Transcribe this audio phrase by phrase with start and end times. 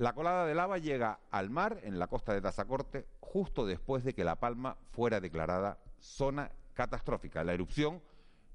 [0.00, 4.14] La colada de lava llega al mar en la costa de Tazacorte justo después de
[4.14, 7.44] que La Palma fuera declarada zona catastrófica.
[7.44, 8.00] La erupción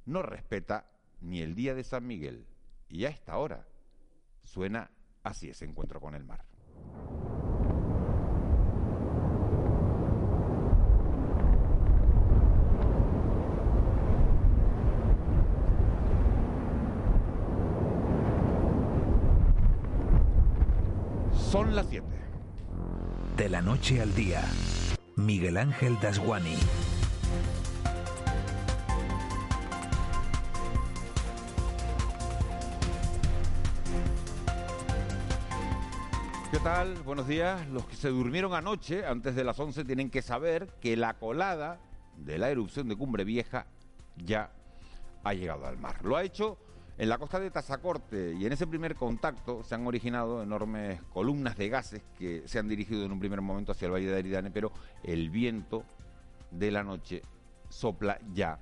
[0.08, 0.90] no respeta
[1.22, 2.48] ni el día de San Miguel
[2.90, 3.68] y a esta hora
[4.42, 4.90] suena
[5.22, 6.44] así ese encuentro con el mar.
[21.56, 22.06] Son las 7.
[23.38, 24.44] De la noche al día,
[25.16, 26.54] Miguel Ángel Dasguani.
[36.52, 36.94] ¿Qué tal?
[37.06, 37.66] Buenos días.
[37.70, 41.80] Los que se durmieron anoche, antes de las 11, tienen que saber que la colada
[42.18, 43.66] de la erupción de Cumbre Vieja
[44.18, 44.52] ya
[45.24, 46.04] ha llegado al mar.
[46.04, 46.58] Lo ha hecho
[46.98, 51.58] en la costa de Tazacorte y en ese primer contacto se han originado enormes columnas
[51.58, 54.52] de gases que se han dirigido en un primer momento hacia el Valle de Aridane,
[54.52, 54.72] pero
[55.04, 55.84] el viento
[56.52, 57.22] de la noche
[57.70, 58.60] sopla ya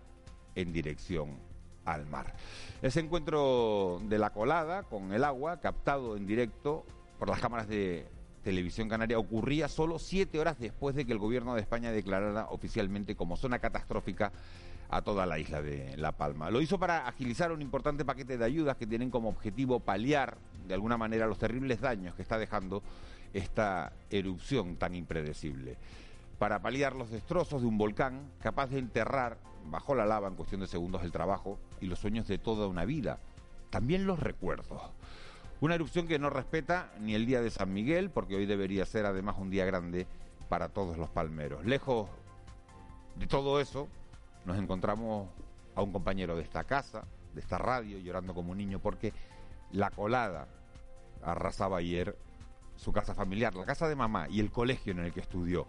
[0.56, 1.38] en dirección
[1.86, 2.34] al mar.
[2.82, 6.86] Ese encuentro de la colada con el agua, captado en directo
[7.20, 8.08] por las cámaras de
[8.44, 13.16] televisión canaria, ocurría solo siete horas después de que el gobierno de España declarara oficialmente
[13.16, 14.32] como zona catastrófica
[14.96, 16.52] a toda la isla de La Palma.
[16.52, 20.76] Lo hizo para agilizar un importante paquete de ayudas que tienen como objetivo paliar de
[20.76, 22.84] alguna manera los terribles daños que está dejando
[23.34, 25.78] esta erupción tan impredecible.
[26.38, 30.62] Para paliar los destrozos de un volcán capaz de enterrar bajo la lava en cuestión
[30.62, 33.18] de segundos el trabajo y los sueños de toda una vida,
[33.72, 34.82] también los recuerdos.
[35.60, 39.06] Una erupción que no respeta ni el día de San Miguel, porque hoy debería ser
[39.08, 40.06] además un día grande
[40.50, 41.66] para todos los palmeros.
[41.66, 42.10] Lejos
[43.16, 43.88] de todo eso,
[44.46, 45.30] nos encontramos
[45.76, 49.14] a un compañero de esta casa, de esta radio, llorando como un niño porque
[49.72, 50.48] la colada
[51.22, 52.18] arrasaba ayer
[52.76, 55.66] su casa familiar, la casa de mamá y el colegio en el que estudió.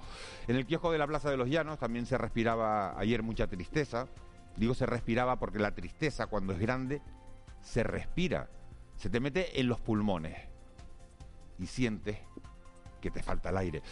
[0.49, 4.09] En el kiosco de la Plaza de los Llanos también se respiraba ayer mucha tristeza.
[4.57, 7.03] Digo se respiraba porque la tristeza cuando es grande
[7.63, 8.49] se respira,
[8.97, 10.37] se te mete en los pulmones
[11.59, 12.19] y sientes
[13.01, 13.83] que te falta el aire.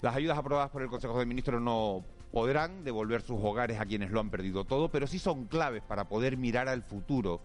[0.00, 2.04] Las ayudas aprobadas por el Consejo de Ministros no
[2.36, 6.06] podrán devolver sus hogares a quienes lo han perdido todo, pero sí son claves para
[6.06, 7.40] poder mirar al futuro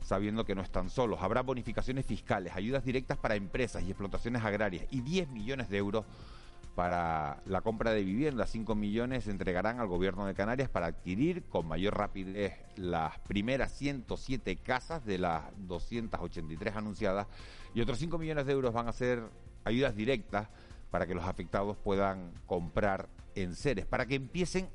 [0.00, 1.18] sabiendo que no están solos.
[1.22, 6.04] Habrá bonificaciones fiscales, ayudas directas para empresas y explotaciones agrarias y 10 millones de euros
[6.76, 8.50] para la compra de viviendas.
[8.50, 13.72] 5 millones se entregarán al gobierno de Canarias para adquirir con mayor rapidez las primeras
[13.72, 17.26] 107 casas de las 283 anunciadas
[17.74, 19.20] y otros 5 millones de euros van a ser
[19.64, 20.46] ayudas directas
[20.92, 23.08] para que los afectados puedan comprar
[23.42, 24.68] en seres, para que empiecen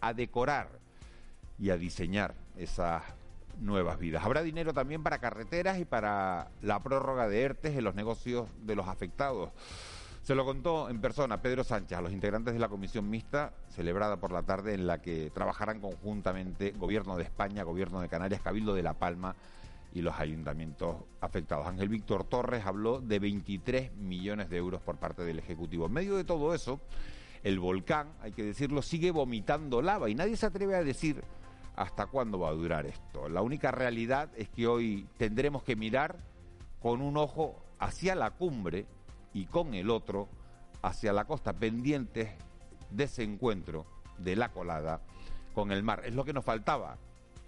[0.00, 0.68] a decorar
[1.58, 3.02] y a diseñar esas
[3.60, 4.24] nuevas vidas.
[4.24, 8.74] Habrá dinero también para carreteras y para la prórroga de ERTES en los negocios de
[8.74, 9.50] los afectados.
[10.22, 14.18] Se lo contó en persona Pedro Sánchez a los integrantes de la comisión mixta celebrada
[14.18, 18.74] por la tarde en la que trabajarán conjuntamente Gobierno de España, Gobierno de Canarias, Cabildo
[18.74, 19.34] de La Palma
[19.92, 21.66] y los ayuntamientos afectados.
[21.66, 25.86] Ángel Víctor Torres habló de 23 millones de euros por parte del Ejecutivo.
[25.86, 26.80] En medio de todo eso,
[27.42, 31.22] el volcán, hay que decirlo, sigue vomitando lava y nadie se atreve a decir
[31.76, 33.28] hasta cuándo va a durar esto.
[33.28, 36.18] La única realidad es que hoy tendremos que mirar
[36.80, 38.86] con un ojo hacia la cumbre
[39.32, 40.28] y con el otro
[40.82, 42.30] hacia la costa, pendientes
[42.90, 43.86] de ese encuentro
[44.18, 45.00] de la colada
[45.54, 46.02] con el mar.
[46.04, 46.98] Es lo que nos faltaba,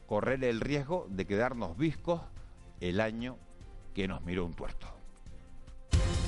[0.07, 2.21] correr el riesgo de quedarnos viscos
[2.81, 3.37] el año
[3.95, 4.87] que nos miró un tuerto.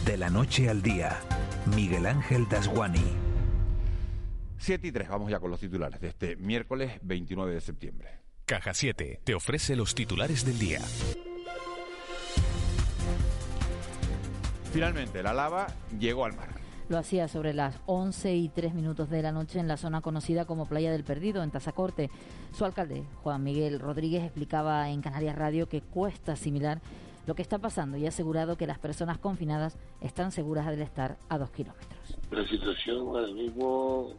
[0.05, 1.19] De la noche al día,
[1.75, 3.24] Miguel Ángel Dasguani.
[4.65, 8.09] 7 y 3, vamos ya con los titulares de este miércoles 29 de septiembre.
[8.47, 10.81] Caja 7 te ofrece los titulares del día.
[14.73, 15.67] Finalmente, la lava
[16.01, 16.49] llegó al mar.
[16.89, 20.47] Lo hacía sobre las 11 y 3 minutos de la noche en la zona conocida
[20.47, 22.09] como Playa del Perdido, en Tazacorte.
[22.53, 26.81] Su alcalde, Juan Miguel Rodríguez, explicaba en Canarias Radio que cuesta asimilar
[27.27, 31.19] lo que está pasando y ha asegurado que las personas confinadas están seguras de estar
[31.29, 32.17] a dos kilómetros.
[32.31, 34.15] La situación ahora mismo,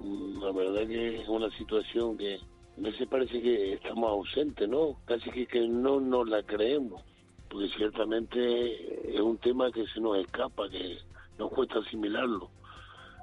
[0.00, 4.96] la verdad que es una situación que a veces parece que estamos ausentes, ¿no?
[5.06, 7.02] Casi que, que no nos la creemos,
[7.48, 10.98] porque ciertamente es un tema que se nos escapa, que
[11.38, 12.50] nos cuesta asimilarlo.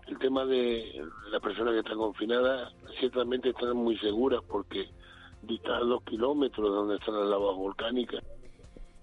[0.07, 4.89] El tema de las personas que están confinadas, ciertamente están muy seguras porque
[5.43, 8.23] distan dos kilómetros de donde están las lavas volcánicas.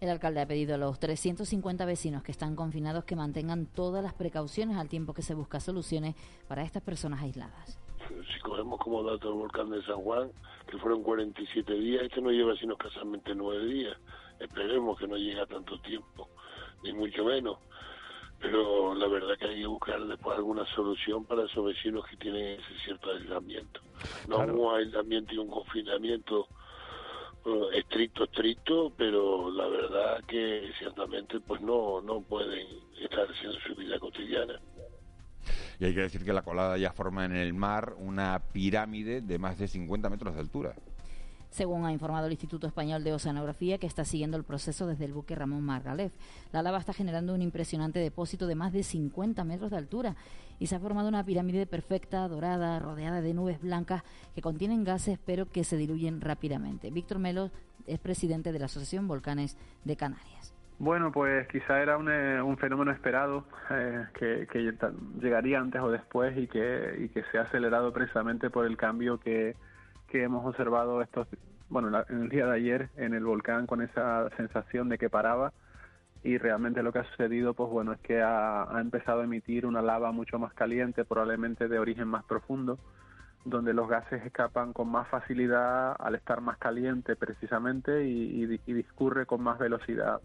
[0.00, 4.14] El alcalde ha pedido a los 350 vecinos que están confinados que mantengan todas las
[4.14, 6.14] precauciones al tiempo que se busca soluciones
[6.48, 7.78] para estas personas aisladas.
[8.08, 10.32] Si cogemos como dato el volcán de San Juan,
[10.66, 13.96] que fueron 47 días, este no lleva sino escasamente nueve días.
[14.38, 16.28] Esperemos que no llegue a tanto tiempo,
[16.82, 17.58] ni mucho menos.
[18.40, 22.58] pero la verdad que hay que buscar después alguna solución para esos vecinos que tienen
[22.58, 23.80] ese cierto aislamiento.
[24.26, 26.48] No un aislamiento y un confinamiento
[27.72, 32.66] estricto, estricto, pero la verdad que ciertamente pues no, no pueden
[33.00, 34.60] estar haciendo su vida cotidiana.
[35.78, 39.38] Y hay que decir que la colada ya forma en el mar una pirámide de
[39.38, 40.74] más de 50 metros de altura
[41.50, 45.12] según ha informado el Instituto Español de Oceanografía, que está siguiendo el proceso desde el
[45.12, 46.12] buque Ramón Margalef.
[46.52, 50.16] La lava está generando un impresionante depósito de más de 50 metros de altura
[50.58, 54.04] y se ha formado una pirámide perfecta, dorada, rodeada de nubes blancas
[54.34, 56.90] que contienen gases pero que se diluyen rápidamente.
[56.90, 57.50] Víctor Melo
[57.86, 60.54] es presidente de la Asociación Volcanes de Canarias.
[60.78, 64.72] Bueno, pues quizá era un, eh, fenómeno esperado eh, que,
[65.20, 69.20] llegaría antes o después y que, y que se ha acelerado precisamente por el cambio
[69.20, 69.56] que,
[70.10, 71.26] que hemos observado estos,
[71.68, 75.52] bueno, en el día de ayer en el volcán con esa sensación de que paraba
[76.22, 79.80] y realmente lo que ha sucedido, pues bueno, es que ha, empezado a emitir una
[79.80, 82.78] lava mucho más caliente, probablemente de origen más profundo,
[83.44, 89.42] donde los gases escapan con más facilidad al estar más caliente precisamente y discurre con
[89.42, 90.20] más velocidad.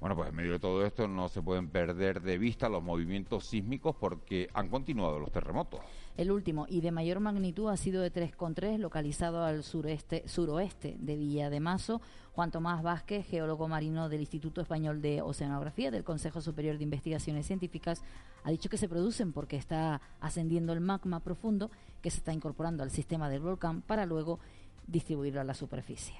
[0.00, 3.46] Bueno, pues en medio de todo esto no se pueden perder de vista los movimientos
[3.46, 5.80] sísmicos porque han continuado los terremotos.
[6.18, 11.14] El último y de mayor magnitud ha sido de 3,3, localizado al sureste, suroeste de
[11.14, 12.00] Villa de Mazo.
[12.32, 17.46] Juan Tomás Vázquez, geólogo marino del Instituto Español de Oceanografía del Consejo Superior de Investigaciones
[17.46, 18.02] Científicas,
[18.42, 21.70] ha dicho que se producen porque está ascendiendo el magma profundo
[22.02, 24.40] que se está incorporando al sistema del volcán para luego
[24.88, 26.16] distribuirlo a la superficie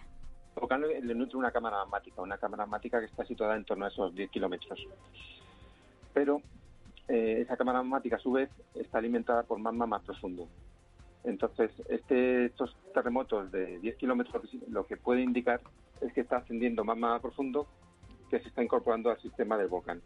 [0.54, 3.88] volcán le nutre una cámara magmática, una cámara magmática que está situada en torno a
[3.88, 4.86] esos 10 kilómetros.
[6.12, 6.42] Pero
[7.08, 10.48] eh, esa cámara magmática, a su vez, está alimentada por magma más profundo.
[11.24, 15.60] Entonces, este, estos terremotos de 10 kilómetros lo que puede indicar
[16.00, 17.66] es que está ascendiendo magma profundo
[18.30, 20.00] que se está incorporando al sistema del volcán.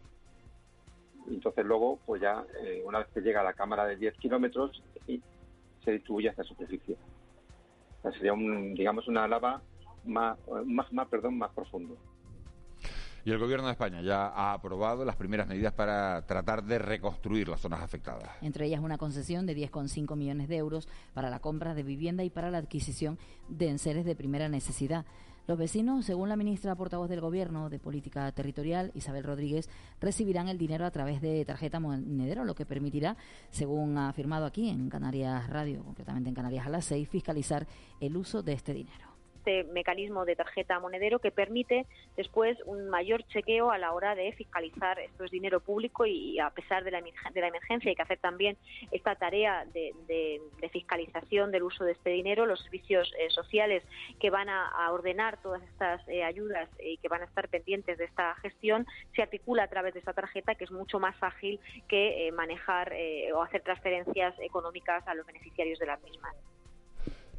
[1.27, 4.81] Entonces, luego, pues ya, eh, una vez que llega a la cámara de 10 kilómetros,
[5.83, 6.97] se distribuye hacia la superficie.
[8.13, 9.61] sería, un, digamos, una lava
[10.05, 10.37] más,
[10.91, 11.97] más, perdón, más profundo.
[13.25, 17.47] Y el Gobierno de España ya ha aprobado las primeras medidas para tratar de reconstruir
[17.47, 18.29] las zonas afectadas.
[18.41, 22.29] Entre ellas una concesión de 10,5 millones de euros para la compra de vivienda y
[22.29, 23.17] para la adquisición
[23.47, 25.05] de enseres de primera necesidad.
[25.47, 29.69] Los vecinos, según la ministra portavoz del Gobierno de Política Territorial, Isabel Rodríguez,
[30.01, 33.17] recibirán el dinero a través de tarjeta monedero, lo que permitirá,
[33.51, 37.67] según ha afirmado aquí en Canarias Radio, concretamente en Canarias a las 6, fiscalizar
[37.99, 39.12] el uso de este dinero
[39.43, 41.85] este mecanismo de tarjeta monedero que permite
[42.15, 46.49] después un mayor chequeo a la hora de fiscalizar esto es dinero público y a
[46.51, 48.57] pesar de la, de la emergencia hay que hacer también
[48.91, 49.91] esta tarea de,
[50.71, 53.83] fiscalización del uso de este dinero, los servicios eh, sociales
[54.19, 58.05] que van a, ordenar todas estas eh, ayudas y que van a estar pendientes de
[58.05, 62.27] esta gestión se articula a través de esta tarjeta que es mucho más ágil que
[62.27, 62.93] eh, manejar
[63.33, 66.33] o hacer transferencias económicas a los beneficiarios de las mismas.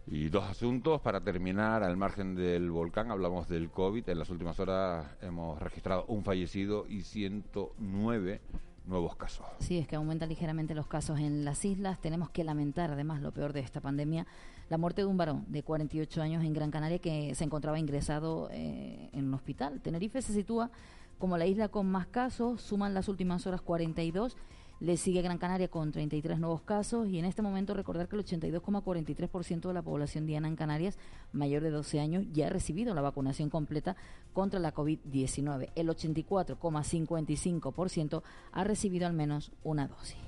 [0.06, 4.08] Y dos asuntos para terminar, al margen del volcán, hablamos del COVID.
[4.08, 8.40] En las últimas horas hemos registrado un fallecido y 109
[8.86, 9.46] nuevos casos.
[9.60, 11.98] Sí, es que aumentan ligeramente los casos en las islas.
[12.00, 14.26] Tenemos que lamentar, además, lo peor de esta pandemia,
[14.68, 18.50] la muerte de un varón de 48 años en Gran Canaria que se encontraba ingresado
[18.52, 19.80] eh, en un hospital.
[19.80, 20.70] Tenerife se sitúa
[21.18, 24.36] como la isla con más casos, suman las últimas horas 42
[24.84, 28.24] le sigue Gran Canaria con 33 nuevos casos y en este momento recordar que el
[28.24, 30.98] 82,43% de la población diana en Canarias
[31.32, 33.96] mayor de 12 años ya ha recibido la vacunación completa
[34.34, 35.70] contra la COVID-19.
[35.74, 38.22] El 84,55%
[38.52, 40.18] ha recibido al menos una dosis.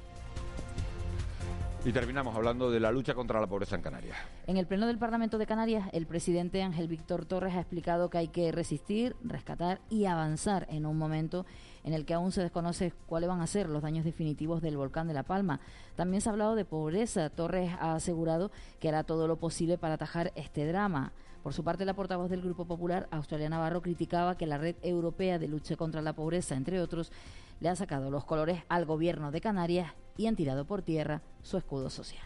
[1.87, 4.17] Y terminamos hablando de la lucha contra la pobreza en Canarias.
[4.49, 8.19] En el Pleno del Parlamento de Canarias, el presidente Ángel Víctor Torres ha explicado que
[8.19, 11.47] hay que resistir, rescatar y avanzar en un momento
[11.85, 15.07] en el que aún se desconoce cuáles van a ser los daños definitivos del volcán
[15.07, 15.61] de La Palma.
[15.95, 17.31] También se ha hablado de pobreza.
[17.31, 18.51] Torres ha asegurado
[18.81, 21.13] que hará todo lo posible para atajar este drama.
[21.45, 25.39] Por su parte, la portavoz del Grupo Popular, Australia Navarro, criticaba que la Red Europea
[25.39, 27.13] de Lucha contra la Pobreza, entre otros,
[27.61, 31.57] le ha sacado los colores al gobierno de Canarias y han tirado por tierra su
[31.57, 32.25] escudo social.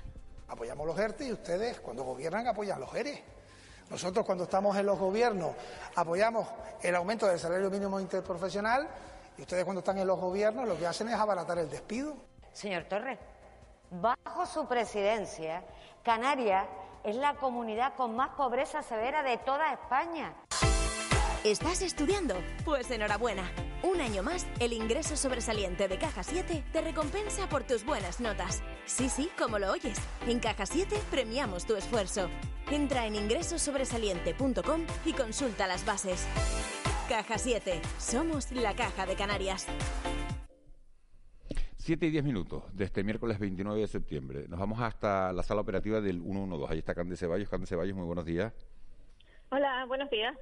[0.49, 3.23] Apoyamos los ERTE y ustedes, cuando gobiernan, apoyan los ERE.
[3.91, 5.53] Nosotros, cuando estamos en los gobiernos,
[5.97, 6.47] apoyamos
[6.83, 8.89] el aumento del salario mínimo interprofesional
[9.37, 12.17] y ustedes cuando están en los gobiernos lo que hacen es abaratar el despido.
[12.53, 13.19] Señor Torres,
[13.91, 15.63] bajo su presidencia,
[16.05, 16.67] Canarias
[17.05, 20.35] es la comunidad con más pobreza severa de toda España.
[21.45, 22.35] ¿Estás estudiando?
[22.67, 23.51] Pues enhorabuena.
[23.83, 28.63] Un año más, el ingreso sobresaliente de Caja 7 te recompensa por tus buenas notas.
[28.85, 29.99] Sí, sí, como lo oyes.
[30.29, 32.29] En Caja 7 premiamos tu esfuerzo.
[32.71, 36.29] Entra en ingresosobresaliente.com y consulta las bases.
[37.09, 37.81] Caja 7.
[37.99, 39.67] Somos la Caja de Canarias.
[41.79, 44.47] 7 y 10 minutos de este miércoles 29 de septiembre.
[44.47, 46.71] Nos vamos hasta la sala operativa del 112.
[46.71, 47.49] Ahí está Cande Ceballos.
[47.49, 48.53] Cande Ceballos, muy buenos días.
[49.49, 50.37] Hola, buenos días.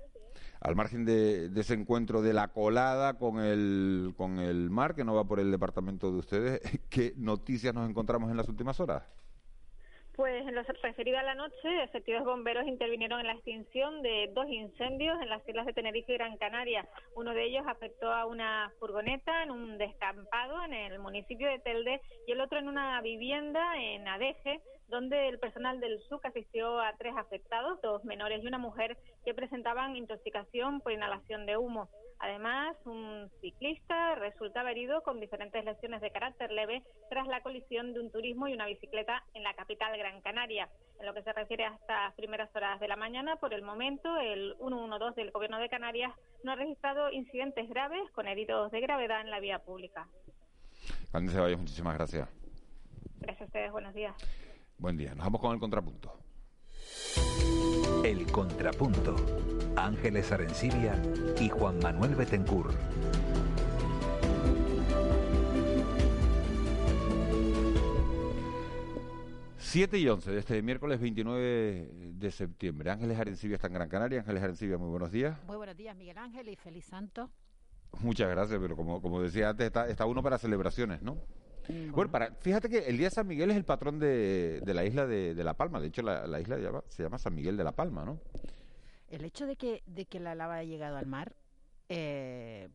[0.61, 5.15] Al margen de, ese encuentro de la colada con el, con el mar, que no
[5.15, 6.61] va por el departamento de ustedes,
[6.91, 9.05] ¿qué noticias nos encontramos en las últimas horas?
[10.19, 14.49] Pues en lo referido a la noche, efectivos bomberos intervinieron en la extinción de dos
[14.49, 16.89] incendios en las islas de Tenerife y Gran Canaria.
[17.15, 22.01] Uno de ellos afectó a una furgoneta en un descampado en el municipio de Telde
[22.27, 26.95] y el otro en una vivienda en Adeje, donde el personal del SUC asistió a
[26.97, 31.89] tres afectados, dos menores y una mujer, que presentaban intoxicación por inhalación de humo.
[32.21, 38.01] Además, un ciclista resultaba herido con diferentes lesiones de carácter leve tras la colisión de
[38.01, 40.69] un turismo y una bicicleta en la capital Gran Canaria.
[40.99, 44.17] En lo que se refiere a estas primeras horas de la mañana, por el momento,
[44.19, 49.21] el 112 del Gobierno de Canarias no ha registrado incidentes graves con heridos de gravedad
[49.21, 50.09] en la vía pública.
[51.13, 52.29] Andes Ceballos, muchísimas gracias.
[53.21, 54.15] Gracias a ustedes, buenos días.
[54.81, 56.21] Buen día, nos vamos con el contrapunto.
[58.05, 59.17] El contrapunto.
[59.75, 61.03] Ángeles Arencibia
[61.41, 62.73] y Juan Manuel Betencur.
[69.59, 72.93] Siete y once de este miércoles 29 de septiembre.
[72.93, 74.21] Ángeles Arencibia está en Gran Canaria.
[74.21, 75.37] Ángeles Arencibia, muy buenos días.
[75.49, 77.33] Muy buenos días, Miguel Ángel, y feliz santo.
[77.99, 81.19] Muchas gracias, pero como, como decía antes, está, está uno para celebraciones, ¿no?
[81.69, 81.93] Bueno.
[81.93, 84.85] bueno, para, fíjate que el día de San Miguel es el patrón de, de la
[84.85, 85.81] isla de, de, La Palma.
[85.81, 88.19] De hecho, la, la isla llama, se llama San Miguel de La Palma, ¿no?
[89.11, 91.35] El hecho de que, de que la lava haya llegado al mar,
[91.89, 92.69] eh,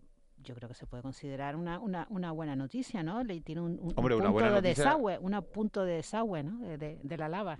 [0.43, 3.23] yo creo que se puede considerar una, una, una buena noticia, ¿no?
[3.23, 4.83] Le tiene un, un, Hombre, una punto buena de noticia...
[4.83, 6.59] desagüe, un punto de desagüe, ¿no?
[6.77, 7.59] De, la lava.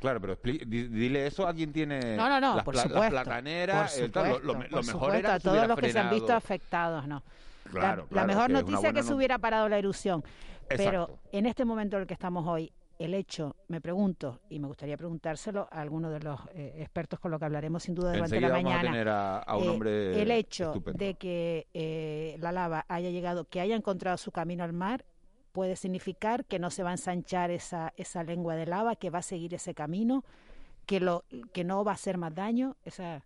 [0.00, 0.36] Claro, pero
[0.66, 3.92] dile eso a quien tiene no, no, no, las, por pla supuesto, las plataneras.
[3.92, 6.10] por supuesto, lo, lo, por lo mejor supuesto, era a todos los que se han
[6.10, 7.22] visto afectados, ¿no?
[7.64, 10.22] Claro, la, claro, la mejor que es noticia buena que se hubiera parado la erupción.
[10.68, 10.76] Exacto.
[10.76, 14.68] Pero en este momento en el que estamos hoy, el hecho, me pregunto, y me
[14.68, 18.36] gustaría preguntárselo a alguno de los eh, expertos con lo que hablaremos sin duda durante
[18.36, 18.88] Enseguida la vamos mañana.
[18.88, 21.04] a tener a, a un eh, hombre el hecho estupendo.
[21.04, 25.04] de que eh, la lava haya llegado, que haya encontrado su camino al mar,
[25.50, 29.18] puede significar que no se va a ensanchar esa, esa lengua de lava, que va
[29.18, 30.24] a seguir ese camino,
[30.86, 32.76] que, lo, que no va a hacer más daño.
[32.84, 33.24] Esa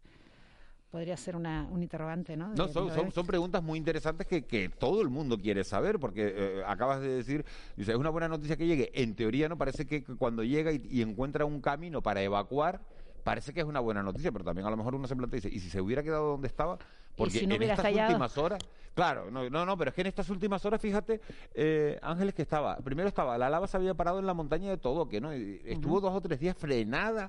[0.91, 2.55] podría ser una, un interrogante, ¿no?
[2.55, 6.33] No, son, son, son preguntas muy interesantes que, que todo el mundo quiere saber, porque
[6.35, 7.45] eh, acabas de decir,
[7.77, 8.91] dice, es una buena noticia que llegue.
[8.95, 12.81] En teoría, no parece que cuando llega y, y encuentra un camino para evacuar,
[13.23, 15.41] parece que es una buena noticia, pero también a lo mejor uno se plantea y
[15.43, 16.79] dice, ¿y si se hubiera quedado donde estaba?
[17.15, 18.61] Porque si no en estas últimas horas,
[18.95, 21.21] claro, no, no, no, pero es que en estas últimas horas, fíjate,
[21.53, 24.79] eh, Ángeles, que estaba, primero estaba, la lava se había parado en la montaña de
[24.79, 27.29] todo, que no, estuvo dos o tres días frenada,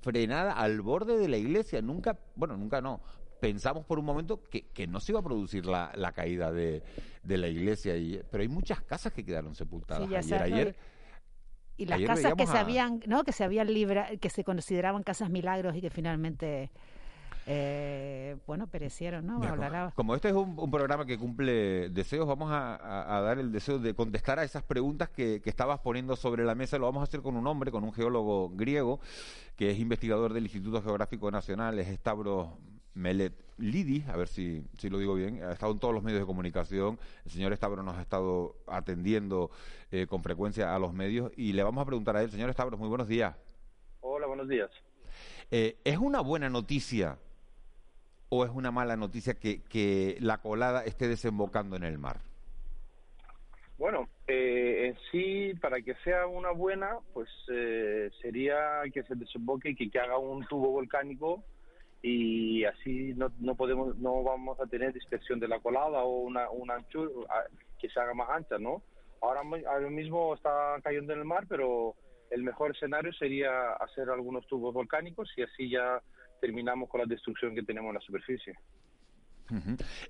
[0.00, 3.00] frenada al borde de la iglesia, nunca, bueno, nunca no,
[3.40, 6.82] pensamos por un momento que, que no se iba a producir la, la caída de,
[7.22, 10.42] de la iglesia, y, pero hay muchas casas que quedaron sepultadas Sí, ayer.
[10.42, 10.76] ayer
[11.76, 13.24] y las ayer casas que se habían, ¿no?
[13.24, 16.70] Que se habían libra, que se consideraban casas milagros y que finalmente,
[17.46, 19.38] eh, bueno, perecieron, ¿no?
[19.38, 23.38] Mira, como, este es un, un programa que cumple deseos, vamos a, a- a dar
[23.38, 26.78] el deseo de contestar a esas preguntas que, que estabas poniendo sobre la mesa.
[26.78, 29.00] Lo vamos a hacer con un hombre, con un geólogo griego,
[29.56, 32.48] que es investigador del Instituto Geográfico Nacional, es Stavros
[32.94, 36.26] Meletlidis, a ver si, si lo digo bien, ha estado en todos los medios de
[36.26, 36.98] comunicación.
[37.24, 39.50] El señor Stavros nos ha estado atendiendo
[39.90, 42.78] eh, con frecuencia a los medios y le vamos a preguntar a él, señor Stavros,
[42.78, 43.34] muy buenos días.
[44.00, 44.70] Hola, buenos días.
[45.50, 47.16] Eh, ¿Es una buena noticia
[48.30, 52.20] o es una mala noticia que, la colada esté desembocando en el mar?
[53.76, 59.74] Bueno, eh, en sí, para que sea una buena, pues eh, sería que se desemboque
[59.76, 61.42] y que, haga un tubo volcánico
[62.02, 66.48] y así no, no podemos, no vamos a tener dispersión de la colada o una,
[66.50, 67.10] una anchura
[67.78, 68.82] que se haga más ancha, ¿no?
[69.20, 71.94] Ahora, ahora mismo está cayendo en el mar, pero
[72.30, 76.00] el mejor escenario sería hacer algunos tubos volcánicos y así ya
[76.40, 78.54] terminamos con la destrucción que tenemos en la superficie.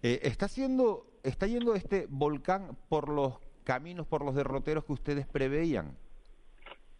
[0.02, 5.26] Eh, ¿Está haciendo, está yendo este volcán por los caminos, por los derroteros que ustedes
[5.26, 5.96] preveían?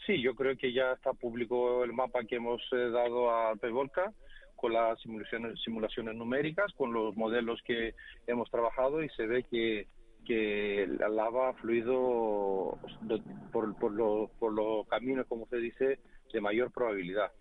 [0.06, 4.12] Sí, yo creo que ya está público el mapa que hemos eh, dado a Pevolca
[4.56, 7.94] con las simulaciones, simulaciones numéricas, con los modelos que
[8.26, 9.86] hemos trabajado y se ve que,
[10.26, 13.22] que la lava ha fluido do-
[13.52, 15.98] por, por, lo- por los caminos, como se dice,
[16.32, 17.32] de mayor probabilidad.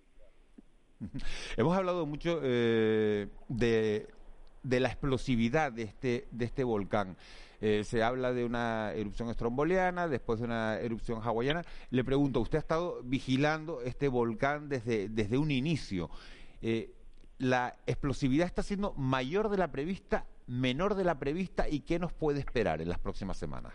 [1.58, 4.08] Hemos hablado mucho eh, de,
[4.64, 7.16] la explosividad de este, de este volcán.
[7.62, 11.64] Eh, se habla de una erupción estromboliana, después de una erupción hawaiana.
[11.90, 16.10] Le pregunto, usted ha estado vigilando este volcán desde, un inicio.
[16.62, 16.92] Eh,
[17.38, 22.14] ¿La explosividad está siendo mayor de la prevista, menor de la prevista y qué nos
[22.14, 23.74] puede esperar en las próximas semanas?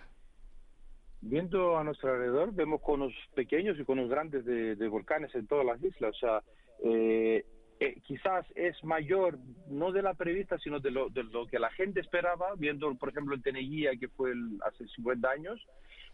[1.26, 5.64] viendo a nuestro alrededor, vemos conos pequeños y conos grandes de, de volcanes en todas
[5.64, 6.14] las islas.
[6.14, 6.42] O sea,
[6.82, 7.44] eh,
[7.80, 9.38] eh, quizás es mayor,
[9.68, 13.10] no de la prevista, sino de lo, de lo que la gente esperaba, viendo, por
[13.10, 15.60] ejemplo, el Teneguía, que fue el, hace 50 años,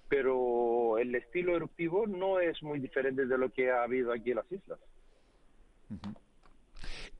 [0.08, 4.36] pero el estilo eruptivo no es muy diferente de lo que ha habido aquí en
[4.36, 4.80] las islas.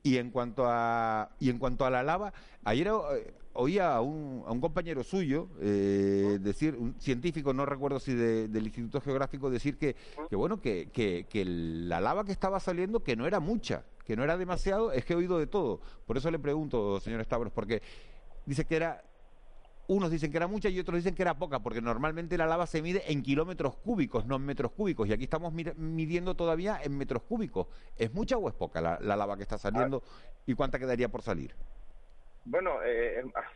[0.03, 2.33] Y en cuanto a y en cuanto a la lava,
[2.63, 7.99] ayer eh, oía a un, a un compañero suyo eh, decir, un científico, no recuerdo
[7.99, 9.95] si del Instituto Geográfico, decir que,
[10.29, 14.15] que bueno, que, que, que la lava que estaba saliendo, que no era mucha, que
[14.15, 15.81] no era demasiado, es que he oído de todo.
[16.05, 17.81] Por eso le pregunto, señor Stavros, porque
[18.45, 19.03] dice que era
[19.87, 22.65] unos dicen que era mucha y otros dicen que era poca, porque normalmente la lava
[22.65, 26.97] se mide en kilómetros cúbicos, no en metros cúbicos, y aquí estamos midiendo todavía en
[26.97, 27.67] metros cúbicos.
[27.97, 30.01] ¿Es mucha o es poca la, lava que está saliendo
[30.45, 31.55] y cuánta quedaría por salir?
[32.45, 33.49] Bueno, eh, eh ah,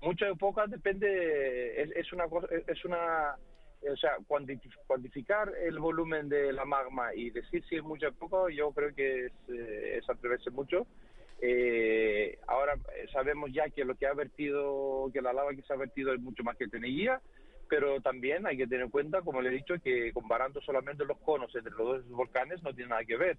[0.00, 3.36] mucha o poca depende, es, una cosa, es una,
[3.90, 8.48] o sea, cuantificar el volumen de la magma y decir si es mucha o poco,
[8.48, 10.86] yo creo que es, eh, es atreverse mucho
[11.44, 15.72] eh, ahora eh, sabemos ya que lo que ha vertido, que la lava que se
[15.72, 17.20] ha vertido es mucho más que Teneguía,
[17.68, 21.18] pero también hay que tener en cuenta, como le he dicho, que comparando solamente los
[21.18, 23.38] conos entre los dos volcanes no tiene nada que ver.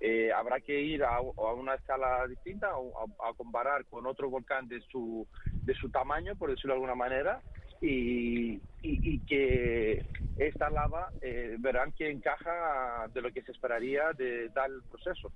[0.00, 4.80] Eh, habrá que ir a, una escala distinta, a, a, comparar con otro volcán de
[4.90, 7.42] su, de su tamaño, por decirlo de alguna manera,
[7.82, 10.04] y, y, que
[10.36, 15.32] esta lava eh, verán que encaja de lo que se esperaría de tal proceso.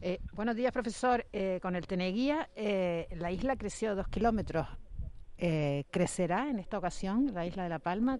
[0.00, 1.26] Eh, buenos días, profesor.
[1.32, 4.66] Eh, con el Teneguía, eh, la isla creció dos kilómetros.
[5.38, 8.18] ¿Crecerá en esta ocasión la isla de La Palma?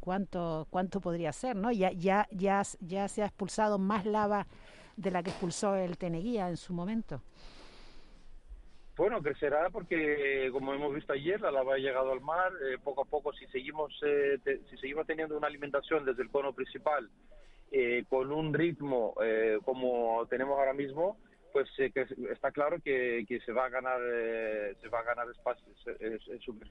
[0.00, 1.54] ¿Cuánto, cuánto podría ser?
[1.54, 1.70] ¿no?
[1.70, 4.48] Ya, ya, ya, ya se ha expulsado más lava
[5.00, 7.22] de la que expulsó el Teneguía en su momento.
[8.96, 12.52] Bueno, crecerá porque, como hemos visto ayer, la lava ha llegado al mar.
[12.84, 17.08] poco a poco, si seguimos, si seguimos teniendo una alimentación desde el cono principal
[17.72, 21.18] eh, con un ritmo eh, como tenemos ahora mismo,
[21.52, 24.00] pues eh, que está claro que, que, se va a ganar
[24.80, 25.66] se va a ganar espacio
[26.00, 26.18] en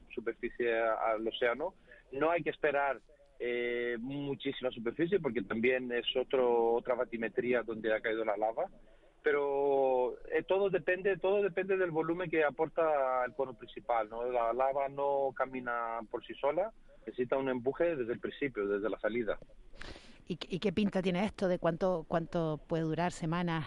[0.10, 1.74] superficie al océano.
[2.12, 3.00] No hay que esperar
[4.00, 8.66] muchísima superficie porque también es otro otra batimetría donde ha caído la lava
[9.24, 10.16] pero
[10.48, 15.34] todo depende todo depende del volumen que aporta el cono principal no la lava no
[15.36, 16.72] camina por sí sola
[17.06, 19.38] necesita un empuje desde el principio desde la salida
[20.32, 23.66] ¿Y, qué pinta tiene esto de cuánto, cuánto puede durar semanas?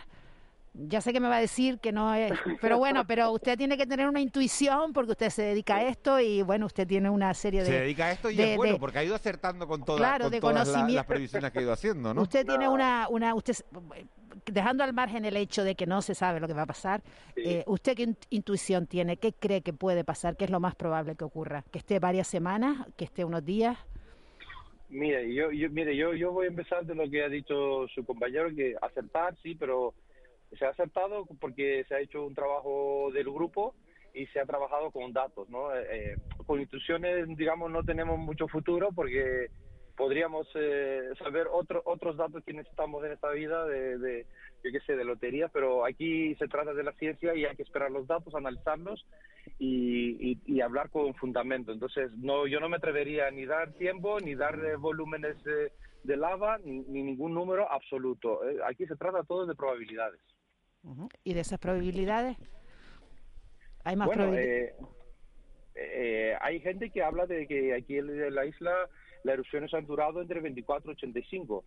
[0.74, 3.76] Ya sé que me va a decir que no es, pero bueno, pero usted tiene
[3.76, 7.34] que tener una intuición porque usted se dedica a esto y bueno, usted tiene una
[7.34, 7.66] serie de...
[7.66, 10.68] Se dedica a esto y es bueno porque ha ido acertando con, todas, con todas
[10.90, 12.22] las previsiones que ha ido haciendo, ¿no?
[12.22, 13.56] Usted tiene una, una, usted
[14.46, 17.02] dejando al margen el hecho de que no se sabe lo que va a pasar,
[17.36, 19.16] eh, ¿usted qué intuición tiene?
[19.16, 20.36] ¿Qué cree que puede pasar?
[20.36, 21.64] ¿Qué es lo más probable que ocurra?
[21.70, 22.86] ¿Que esté varias semanas?
[22.96, 23.76] ¿Que esté unos días?
[24.88, 28.04] Mire, yo, yo, mire, yo, yo voy a empezar de lo que ha dicho su
[28.04, 29.94] compañero, que acertar, sí, pero
[30.58, 33.74] se ha acertado porque se ha hecho un trabajo del grupo
[34.14, 35.74] y se ha trabajado con datos, ¿no?
[35.74, 39.48] Eh, eh con instrucciones, digamos, no tenemos mucho futuro porque
[39.96, 44.26] podríamos eh, saber otro, otros datos que necesitamos en esta vida de, de
[44.62, 47.62] yo qué sé, de lotería, pero aquí se trata de la ciencia y hay que
[47.62, 49.04] esperar los datos, analizarlos
[49.58, 51.72] y, y, hablar con fundamento.
[51.72, 56.58] Entonces, no, yo no me atrevería ni dar tiempo, ni dar eh, volúmenes de, lava,
[56.58, 58.48] ni, ningún número absoluto.
[58.48, 60.20] Eh, aquí se trata todo de probabilidades.
[61.24, 62.36] ¿Y de esas probabilidades?
[63.84, 64.32] ¿Hay más bueno,
[65.74, 68.72] eh, hay gente que habla de que aquí en la isla
[69.24, 71.64] las erupciones han durado entre 24 y 85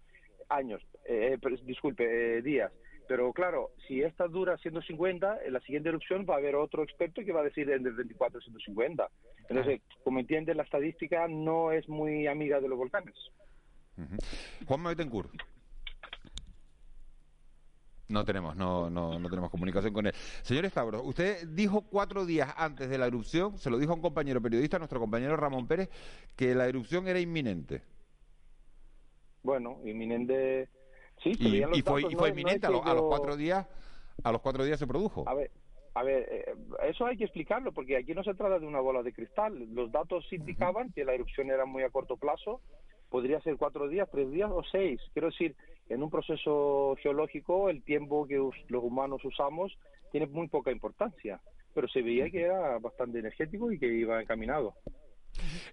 [0.49, 2.71] años, eh, disculpe, eh, días.
[3.07, 7.23] Pero claro, si esta dura 150, en la siguiente erupción va a haber otro experto
[7.23, 9.09] que va a decir entre 24 y 150.
[9.47, 13.15] Entonces, como entiende, la estadística no es muy amiga de los volcanes.
[14.65, 15.31] Juan Betancourt.
[18.07, 20.13] No tenemos, no, no, no tenemos comunicación con él.
[20.43, 24.01] Señor Stavros, usted dijo cuatro días antes de la erupción, se lo dijo a un
[24.01, 25.89] compañero periodista, nuestro compañero Ramón Pérez,
[26.35, 27.81] que la erupción era inminente.
[29.41, 30.69] Bueno, inminente,
[31.23, 31.31] sí.
[31.39, 33.67] Y, fue, y fue inminente, a, los, cuatro días,
[34.23, 35.23] a los cuatro días se produjo.
[35.27, 35.51] A ver,
[35.95, 36.55] a ver, eh,
[36.89, 39.67] eso hay que explicarlo, porque aquí no se trata de una bola de cristal.
[39.73, 42.61] Los datos indicaban que la erupción era muy a corto plazo,
[43.15, 44.99] podría ser cuatro días, tres días o seis.
[45.13, 45.55] Quiero decir,
[45.87, 49.71] en un proceso geológico el tiempo que los humanos usamos
[50.11, 51.39] tiene muy poca importancia,
[51.73, 54.73] pero se veía que era bastante energético y que iba encaminado.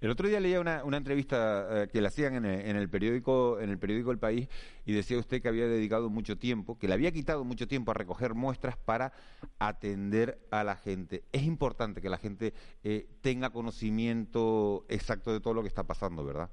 [0.01, 3.59] El otro día leía una, entrevista eh, que le hacían en el, en el, periódico
[3.59, 4.49] en el periódico El País
[4.85, 7.95] y decía usted que había dedicado mucho tiempo, que le había quitado mucho tiempo a
[7.95, 9.13] recoger muestras para
[9.59, 11.25] atender a la gente.
[11.33, 16.25] Es importante que la gente eh, tenga conocimiento exacto de todo lo que está pasando,
[16.25, 16.49] ¿verdad?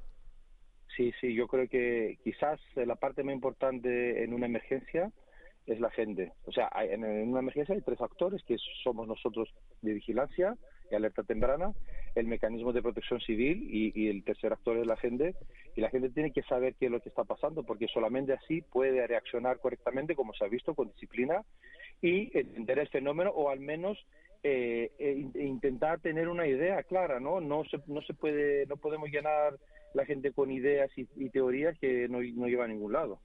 [1.00, 5.10] Sí, sí, yo creo que quizás la parte más importante en una emergencia
[5.66, 6.34] es la gente.
[6.46, 9.48] O sea, en, una emergencia hay tres actores, que somos nosotros
[9.82, 10.58] de vigilancia
[10.92, 11.72] y alerta temprana,
[12.16, 15.36] el mecanismo de protección civil y, el tercer actor es la gente.
[15.78, 18.62] Y la gente tiene que saber qué es lo que está pasando, porque solamente así
[18.62, 21.46] puede reaccionar correctamente, como se ha visto, con disciplina
[22.02, 23.98] y entender el fenómeno o al menos
[24.44, 27.40] eh, eh intentar tener una idea clara, ¿no?
[27.40, 29.58] No se, no se puede, no podemos llenar
[29.94, 33.20] la gente con ideas y, teorías que no, no lleva a ningún lado.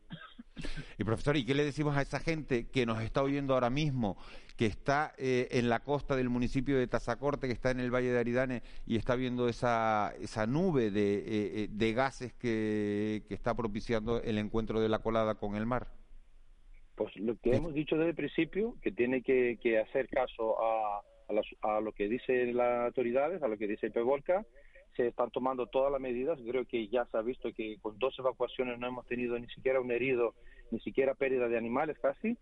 [0.98, 4.16] Y profesor, ¿y qué le decimos a esa gente que nos está oyendo ahora mismo,
[4.56, 8.12] que está eh, en la costa del municipio de Tazacorte, que está en el Valle
[8.12, 13.34] de Aridane y está viendo esa, esa nube de, eh, eh, de gases que, que,
[13.34, 15.88] está propiciando el encuentro de la colada con el mar?
[16.94, 21.00] Pues lo que hemos dicho desde el principio, que tiene que, que hacer caso a,
[21.28, 24.46] a, a, lo que dicen las autoridades, a lo que dice el PEVOLCA,
[24.96, 26.38] se están tomando todas las medidas.
[26.46, 29.80] Creo que ya se ha visto que con dos evacuaciones no hemos tenido ni siquiera
[29.80, 30.34] un herido,
[30.70, 32.36] ni siquiera pérdida de animales casi.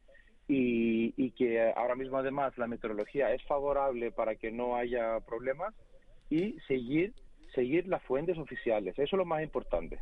[0.48, 5.72] Y, y que ahora mismo además la meteorología es favorable para que no haya problemas
[6.28, 7.14] y seguir
[7.54, 8.94] seguir las fuentes oficiales.
[8.94, 10.00] Eso es lo más importante.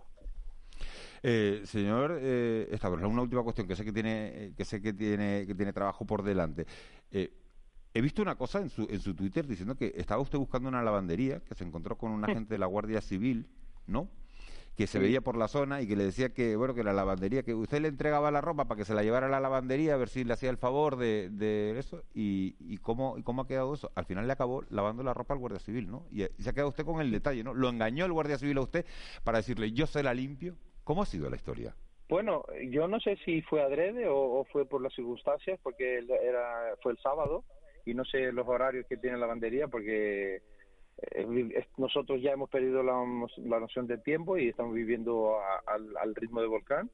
[1.22, 5.54] Eh, señor eh, una última cuestión que sé que tiene que sé que tiene que
[5.54, 6.64] tiene trabajo por delante.
[7.10, 7.30] Eh,
[7.92, 10.82] He visto una cosa en su, en su Twitter diciendo que estaba usted buscando una
[10.82, 13.46] lavandería, que se encontró con un agente de la Guardia Civil,
[13.86, 14.08] ¿no?
[14.80, 17.42] que se veía por la zona y que le decía que bueno que la lavandería
[17.42, 19.96] que usted le entregaba la ropa para que se la llevara a la lavandería a
[19.98, 22.02] ver si le hacía el favor de, de eso.
[22.14, 23.90] Y, y cómo y cómo ha quedado eso.
[23.94, 26.70] Al final le acabó lavando la ropa al guardia civil no y, se ha quedado
[26.70, 28.86] usted con el detalle no lo engañó el guardia civil a usted
[29.22, 31.74] para decirle yo se la limpio cómo ha sido la historia
[32.08, 36.74] bueno yo no sé si fue adrede o, o fue por las circunstancias porque era
[36.82, 37.44] fue el sábado
[37.84, 40.42] y no sé los horarios que tiene la lavandería porque
[41.02, 42.94] eh, nosotros ya hemos perdido la,
[43.38, 46.90] la, noción del tiempo y estamos viviendo al, ritmo del volcán.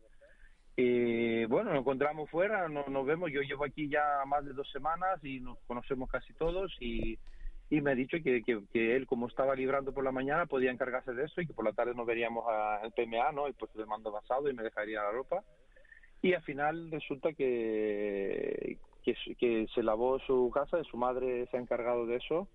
[0.77, 3.33] Y bueno, nos encontramos fuera, no, nos vemos.
[3.33, 7.18] Yo llevo aquí ya más de dos semanas y nos conocemos casi todos y,
[7.70, 11.12] y me ha dicho que, que, él, como estaba librando por la mañana, podía encargarse
[11.12, 13.49] de eso y que por la tarde nos veríamos al PMA, ¿no?
[13.49, 15.42] Y pues le mando basado y me dejaría la ropa.
[16.22, 18.79] Y al final resulta que,
[19.14, 22.49] que, se lavó su casa, su madre se ha encargado de eso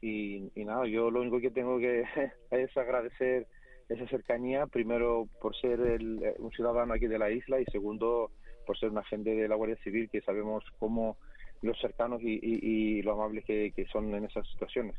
[0.00, 2.04] y, nada, yo lo único que tengo que
[2.50, 3.46] es agradecer
[3.88, 8.30] esa cercanía, primero por ser el, un ciudadano aquí de la isla y segundo
[8.66, 11.16] por ser un agente de la Guardia Civil que sabemos cómo
[11.62, 14.94] los cercanos y, y, lo amables que son en esas situaciones.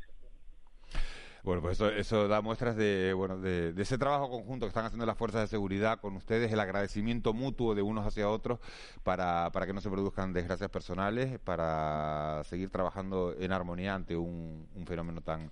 [1.42, 5.16] Bueno, pues eso, da muestras de, bueno, de, ese trabajo conjunto que están haciendo las
[5.16, 8.58] fuerzas de seguridad con ustedes, el agradecimiento mutuo de unos hacia otros
[9.04, 14.68] para, para que no se produzcan desgracias personales, para seguir trabajando en armonía ante un,
[14.86, 15.50] fenómeno tan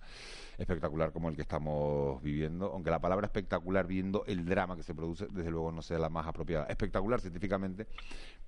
[0.59, 4.94] espectacular como el que estamos viviendo, aunque la palabra espectacular viendo el drama que se
[4.94, 6.66] produce, desde luego no sea la más apropiada.
[6.66, 7.87] Espectacular científicamente,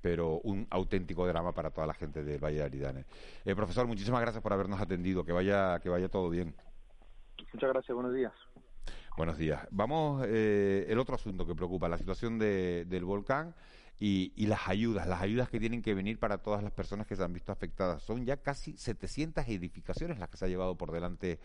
[0.00, 3.04] pero un auténtico drama para toda la gente del Valle de Aridane.
[3.44, 6.54] Eh, profesor, muchísimas gracias por habernos atendido, que vaya, que vaya todo bien.
[7.52, 8.32] Muchas gracias, buenos días.
[9.16, 9.66] Buenos días.
[9.70, 13.54] Vamos, eh, el otro asunto que preocupa, la situación del volcán
[13.98, 17.22] y, las ayudas, las ayudas que tienen que venir para todas las personas que se
[17.22, 18.02] han visto afectadas.
[18.02, 21.38] Son ya casi 700 edificaciones las que se ha llevado por delante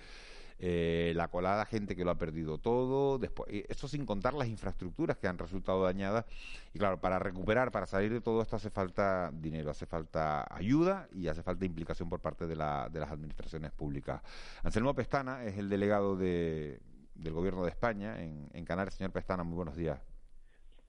[0.59, 5.17] eh, la colada, gente que lo ha perdido todo, después, eso sin contar las infraestructuras
[5.17, 6.25] que han resultado dañadas.
[6.73, 11.07] Y claro, para recuperar, para salir de todo esto hace falta dinero, hace falta ayuda
[11.13, 14.21] y hace falta implicación por parte de, la, de las administraciones públicas.
[14.63, 16.79] Anselmo Pestana es el delegado de,
[17.15, 18.95] del Gobierno de España en, en Canarias.
[18.95, 19.99] Señor Pestana, muy buenos días.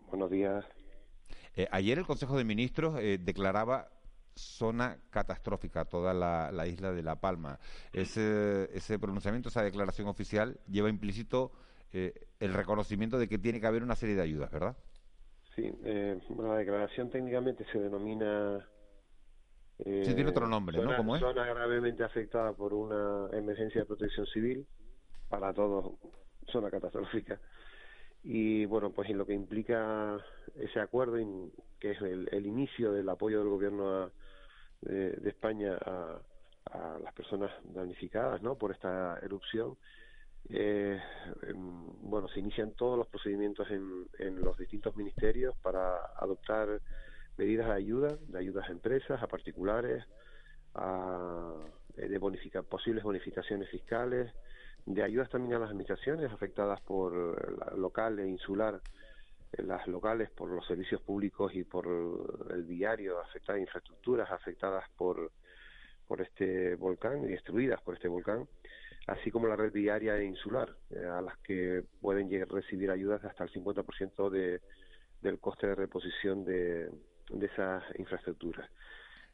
[0.09, 0.64] Buenos días.
[1.57, 3.88] Eh, ayer el Consejo de Ministros eh, declaraba
[4.37, 7.59] zona catastrófica toda la, isla de La Palma.
[7.92, 11.53] Ese, ese pronunciamiento, esa declaración oficial, lleva implícito
[11.92, 14.77] eh, el reconocimiento de que tiene que haber una serie de ayudas, ¿verdad?
[15.55, 18.68] Sí, eh, bueno, la declaración técnicamente se denomina...
[19.79, 20.96] Eh, sí, tiene otro nombre, ¿no?
[20.96, 21.22] ¿Cómo es?
[21.22, 24.66] Zona gravemente afectada por una emergencia de protección civil,
[25.29, 25.94] para todos,
[26.53, 27.40] zona catastrófica.
[28.22, 30.18] Y bueno, pues en lo que implica
[30.57, 31.16] ese acuerdo,
[31.79, 34.11] que es el, el inicio del apoyo del gobierno a,
[34.87, 36.18] de, España a,
[37.03, 38.57] las personas damnificadas ¿no?
[38.57, 39.77] por esta erupción.
[40.49, 41.01] Eh,
[42.03, 46.81] bueno, se inician todos los procedimientos en, en los distintos ministerios para adoptar
[47.37, 50.05] medidas de ayuda, de ayudas a empresas, a particulares,
[50.75, 51.55] a,
[51.96, 54.33] eh, de bonifica, posibles bonificaciones fiscales,
[54.85, 57.12] de ayudas también a las administraciones afectadas por
[57.59, 58.81] la local e insular
[59.59, 61.87] las locales por los servicios públicos y por
[62.51, 65.33] el diario, afectadas infraestructuras afectadas por,
[66.07, 68.49] por este volcán y destruidas por este volcán,
[69.07, 73.45] así como la red viaria e insular, eh, a las que pueden recibir ayudas hasta
[73.45, 74.61] el 50% de,
[75.23, 76.90] del coste de reposición de,
[77.31, 78.69] de esas infraestructuras.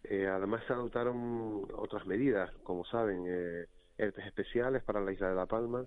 [0.05, 3.67] Eh, además se adoptaron otras medidas, como saben, eh,
[3.99, 5.87] especiales para la isla de La Palma,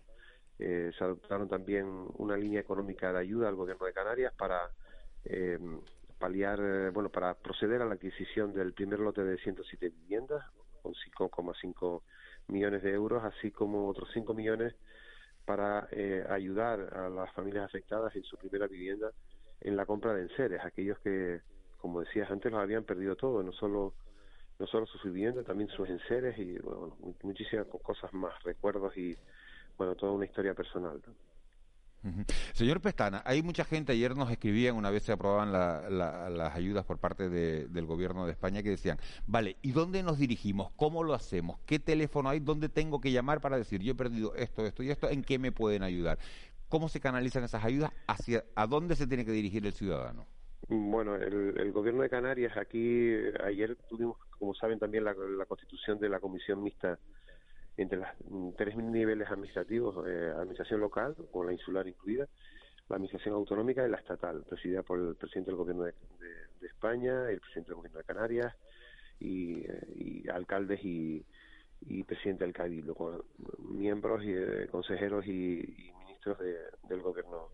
[0.59, 1.85] eh, se adoptaron también
[2.17, 4.69] una línea económica de ayuda al gobierno de Canarias para
[5.25, 5.59] eh,
[6.19, 10.43] paliar, eh, bueno, para proceder a la adquisición del primer lote de 107 viviendas
[10.81, 12.01] con 5,5
[12.47, 14.75] millones de euros, así como otros 5 millones
[15.45, 19.11] para eh, ayudar a las familias afectadas en su primera vivienda
[19.61, 21.41] en la compra de enseres, aquellos que,
[21.79, 23.93] como decías antes, los habían perdido todo, no solo
[24.57, 29.13] no solo sus viviendas, también sus enseres y bueno, muchísimas cosas más, recuerdos y
[29.77, 31.01] bueno, toda una historia personal.
[32.53, 36.99] Señor Pestana, hay mucha gente, ayer nos escribían, una vez se aprobaban las ayudas por
[36.99, 40.71] parte del gobierno de España, que decían, vale, ¿y dónde nos dirigimos?
[40.75, 41.59] ¿Cómo lo hacemos?
[41.65, 42.39] ¿Qué teléfono hay?
[42.39, 45.09] ¿Dónde tengo que llamar para decir, yo he perdido esto, esto y esto?
[45.09, 46.19] ¿En qué me pueden ayudar?
[46.69, 47.91] ¿Cómo se canalizan esas ayudas?
[48.07, 50.27] ¿Hacia, ¿A dónde se tiene que dirigir el ciudadano?
[50.67, 56.09] Bueno, el, gobierno de Canarias, aquí ayer tuvimos, como saben, también la, la constitución de
[56.09, 56.97] la comisión mixta
[57.77, 62.27] entre los mm, tres niveles administrativos, eh, administración local, con la insular incluida,
[62.89, 65.93] la administración autonómica y la estatal, presidida por el presidente del gobierno de,
[66.61, 68.55] España, el presidente del gobierno de Canarias
[69.19, 71.23] y, eh, alcaldes y,
[71.81, 73.23] y, presidente del cabildo, con
[73.69, 77.49] miembros y eh, consejeros y, ministros del gobierno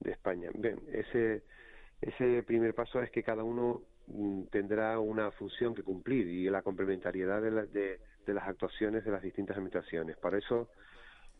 [0.00, 0.50] de España.
[0.54, 1.42] Bien, ese
[2.00, 6.62] ese primer paso es que cada uno mm, tendrá una función que cumplir y la
[6.62, 10.16] complementariedad de, la, de de las actuaciones de las distintas administraciones.
[10.16, 10.68] Para eso,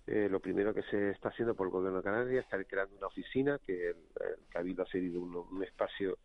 [0.06, 3.06] eh, lo primero que se está haciendo por el Gobierno de Canarias es creando una
[3.06, 3.96] oficina, que el,
[4.50, 6.18] Cabildo ha cedido un, espacio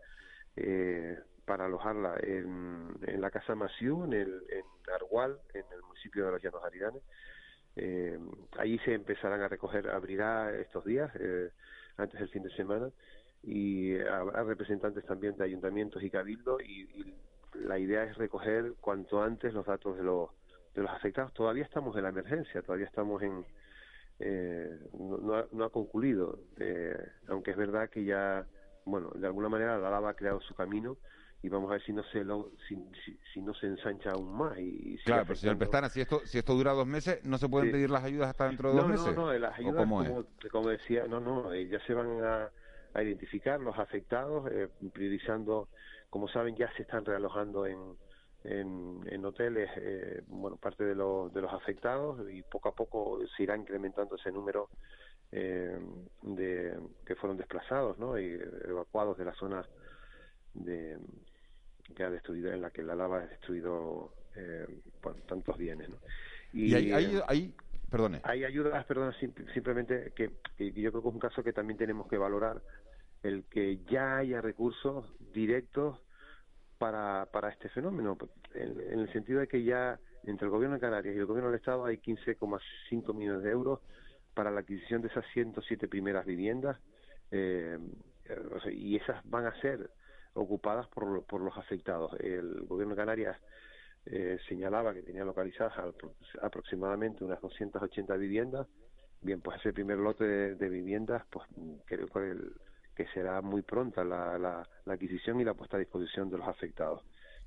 [0.56, 6.26] eh, para alojarla en, en, la Casa Masiú, en, el, en Argual, en el municipio
[6.26, 7.04] de los Llanos Aridanes.
[7.76, 8.20] Eh,
[8.58, 11.50] allí se empezarán a recoger, abrirá estos días, eh,
[11.98, 12.90] antes del fin de semana,
[13.44, 17.16] y habrá representantes también de ayuntamientos y cabildo y, y,
[17.66, 20.30] la idea es recoger cuanto antes los datos de los
[20.76, 21.34] de los afectados.
[21.34, 23.46] Todavía estamos en la emergencia, todavía estamos en...
[24.20, 26.94] Eh, no, ha, no, ha, concluido, eh,
[27.30, 28.46] aunque es verdad que ya,
[28.84, 30.98] bueno, de alguna manera la lava ha creado su camino
[31.42, 32.78] y vamos a ver si no se lo, si,
[33.34, 34.58] si, no se ensancha aún más.
[34.60, 37.72] Y, claro, pero señor Pestana, si esto, si esto dura dos meses, ¿no se pueden
[37.72, 39.16] pedir las ayudas hasta dentro de dos meses?
[39.16, 42.50] No, no, las ayudas, como, como, decía, no, no, eh, ya se van a,
[42.94, 45.70] a identificar los afectados, eh, priorizando,
[46.10, 47.78] como saben, ya se están realojando en
[48.44, 53.20] en, en hoteles, eh, bueno, parte de, los de los afectados y poco a poco
[53.36, 54.70] se irá incrementando ese número
[55.32, 55.78] eh,
[56.22, 58.18] de que fueron desplazados, ¿no?
[58.18, 59.66] Y evacuados de la zona
[60.54, 60.98] de
[61.96, 64.68] que ha destruido, en la que la lava ha destruido eh,
[65.28, 65.98] tantos bienes, ¿no?
[66.54, 67.56] Y, hay, hay, hay,
[67.92, 68.22] perdone.
[68.24, 69.14] Hay ayudas, perdón,
[69.54, 72.62] simplemente que, que yo creo que es un caso que también tenemos que valorar
[73.22, 76.00] el que ya haya recursos directos
[76.80, 78.18] para, para este fenómeno,
[78.56, 81.60] en, el sentido de que ya entre el Gobierno de Canarias y el Gobierno del
[81.60, 83.82] Estado hay 15,5 millones de euros
[84.34, 86.80] para la adquisición de esas 107 primeras viviendas
[87.32, 87.78] eh,
[88.72, 89.92] y esas van a ser
[90.34, 92.14] ocupadas por, por los afectados.
[92.20, 93.38] El Gobierno de Canarias
[94.06, 95.74] eh, señalaba que tenía localizadas
[96.42, 98.68] aproximadamente unas 280 viviendas.
[99.22, 101.46] Bien, pues ese primer lote de, de viviendas, pues
[101.86, 102.54] creo que el,
[103.00, 107.02] que será muy pronta la, la, adquisición y la puesta a disposición de los afectados.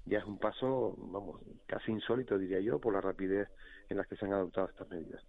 [0.06, 3.50] Ya es un paso, vamos, casi insólito, diría yo, por la rapidez
[3.90, 5.22] en la que se han adoptado estas medidas.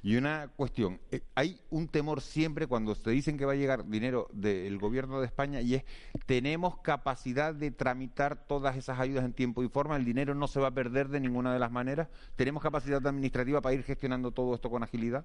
[0.00, 3.86] Y una cuestión, eh, hay un temor siempre cuando se dicen que va a llegar
[3.86, 5.84] dinero del gobierno de España y es,
[6.26, 9.96] ¿tenemos capacidad de tramitar todas esas ayudas en tiempo y forma?
[9.96, 12.08] ¿El dinero no se va a perder de ninguna de las maneras?
[12.36, 15.24] ¿Tenemos capacidad administrativa para ir gestionando todo esto con agilidad?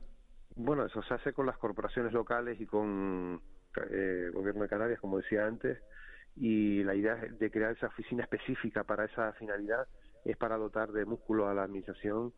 [0.56, 3.42] Bueno, eso se hace con las corporaciones locales y con
[3.90, 5.80] eh, gobierno de Canarias, como decía antes,
[6.36, 9.88] y la idea de crear esa oficina específica para esa finalidad
[10.24, 12.34] es para dotar de músculo a la administración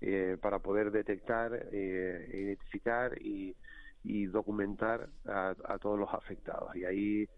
[0.00, 3.54] eh, para poder detectar, eh, identificar y,
[4.02, 6.74] y documentar a, a, todos los afectados.
[6.74, 7.28] Y ahí,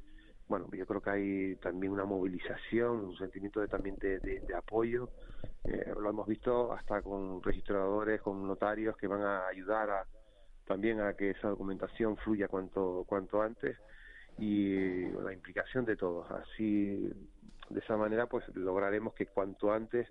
[0.48, 5.10] bueno, yo creo que hay también una movilización, un sentimiento de, también de, apoyo.
[5.64, 10.06] Eh, lo hemos visto hasta con registradores, con notarios que van a ayudar a,
[10.66, 13.76] también a que esa documentación fluya cuanto, cuanto antes
[14.38, 16.30] y la implicación de todos.
[16.30, 17.10] Así,
[17.70, 20.08] de esa manera, pues lograremos que cuanto antes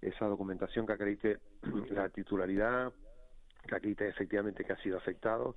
[0.00, 1.38] esa documentación que acredite
[1.90, 2.92] la titularidad,
[3.66, 5.56] que acredite efectivamente que ha sido afectado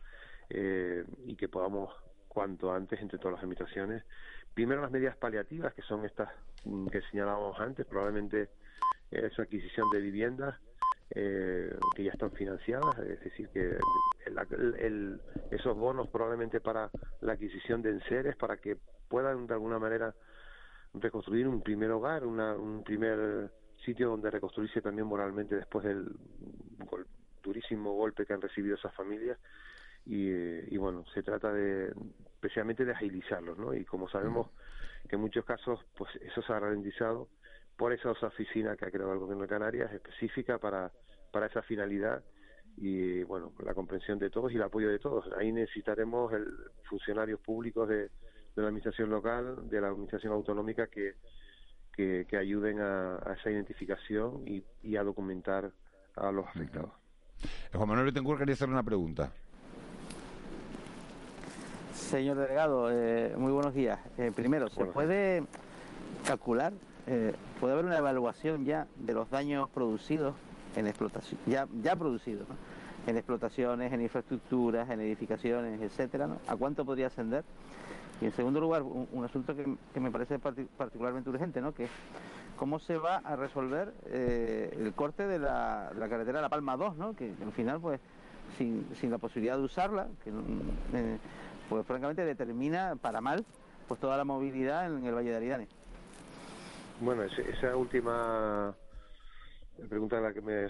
[0.49, 1.93] eh, y que podamos
[2.27, 4.03] cuanto antes entre todas las administraciones.
[4.53, 6.29] Primero las medidas paliativas, que son estas
[6.65, 8.49] mm, que señalábamos antes, probablemente
[9.11, 10.55] esa adquisición de viviendas
[11.11, 13.77] eh, que ya están financiadas, es decir, que
[15.51, 16.89] esos bonos probablemente para
[17.21, 20.13] la adquisición de enseres, para que puedan de alguna manera
[20.93, 23.51] reconstruir un primer hogar, un primer
[23.85, 26.15] sitio donde reconstruirse también moralmente después del
[27.41, 29.37] durísimo golpe que han recibido esas familias.
[30.05, 31.93] Y, bueno, se trata de
[32.35, 33.73] especialmente de agilizarlos, ¿no?
[33.73, 34.49] Y como sabemos
[35.07, 37.27] que en muchos casos, pues eso se ha ralentizado
[37.79, 40.91] por esa oficina que ha creado el Gobierno de Canarias específica para,
[41.31, 42.21] para esa finalidad
[42.75, 45.25] y bueno, la comprensión de todos y el apoyo de todos.
[45.37, 46.45] Ahí necesitaremos el,
[46.89, 48.09] funcionarios públicos de,
[48.55, 51.15] la administración local, de la administración autonómica que,
[51.95, 55.71] que, ayuden a, esa identificación y, a documentar
[56.17, 56.91] a los afectados.
[57.73, 59.31] Juan Manuel Betancourt quería hacer una pregunta.
[61.93, 63.99] Señor delegado, eh, muy buenos días.
[64.17, 65.43] Eh, primero, ¿se puede
[66.25, 66.73] calcular
[67.11, 70.35] eh, puede haber una evaluación ya de los daños producidos
[70.75, 72.45] en explotación, ya, ya producidos,
[73.07, 76.37] en explotaciones, en infraestructuras, en edificaciones, etcétera, ¿no?
[76.47, 77.43] ¿A cuánto podría ascender?
[78.21, 81.73] Y en segundo lugar, un, asunto que, me parece particularmente urgente, ¿no?
[81.73, 81.91] Que es
[82.57, 86.77] cómo se va a resolver eh, el corte de la, de la, carretera La Palma
[86.77, 87.15] 2, ¿no?
[87.15, 87.99] Que, al final, pues,
[88.59, 91.17] sin, sin, la posibilidad de usarla, que eh,
[91.69, 93.43] pues francamente determina para mal
[93.87, 95.78] pues toda la movilidad en el Valle de Aridane.
[97.01, 98.75] Bueno, esa última
[99.87, 100.67] pregunta a la que me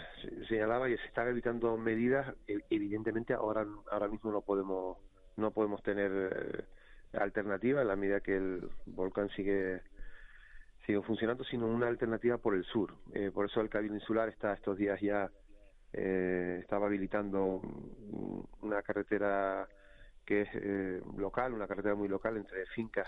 [0.47, 4.99] señalaba y se están evitando medidas e, evidentemente ahora ahora mismo no podemos
[5.37, 9.81] no podemos tener eh, alternativa en la medida que el volcán sigue
[10.85, 12.93] sigue funcionando sino una alternativa por el sur.
[13.13, 15.31] Eh, por eso el cabildo insular está estos días ya
[15.93, 17.59] eh, estaba habilitando
[18.61, 19.67] una carretera
[20.23, 23.07] que es eh, local una carretera muy local entre fincas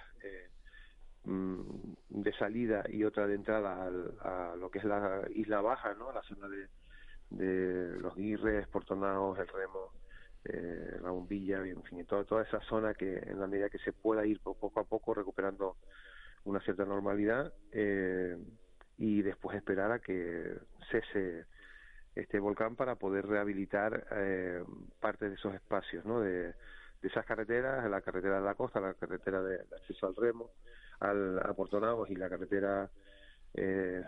[1.25, 3.87] eh, Mm, de salida y otra de entrada
[4.21, 6.11] a lo que es la isla baja, ¿no?
[6.11, 6.67] La zona de,
[7.29, 9.91] de los Guirres, Portonaos, el Remo,
[10.45, 13.93] eh, la bombilla, en fin, toda, toda esa zona que en la medida que se
[13.93, 15.77] pueda ir poco a poco recuperando
[16.45, 18.37] una cierta normalidad eh,
[18.97, 20.57] y después esperar a que
[20.91, 21.45] cese
[22.15, 24.63] este volcán para poder rehabilitar eh,
[24.99, 26.19] parte de esos espacios, ¿no?
[26.19, 26.53] De,
[27.01, 30.51] de esas carreteras, la carretera de la costa, la carretera de acceso al Remo,
[31.01, 32.89] al, a Portonavos y la carretera
[33.53, 34.01] eh,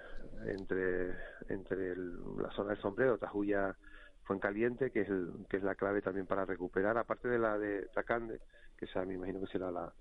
[0.46, 1.12] entre
[1.50, 3.76] entre la zona del sombrero, Tajuya,
[4.24, 5.10] Fuencaliente, que es,
[5.50, 8.40] que es la clave también para recuperar, aparte de la de Tacande,
[8.78, 9.94] que esa me imagino que será la,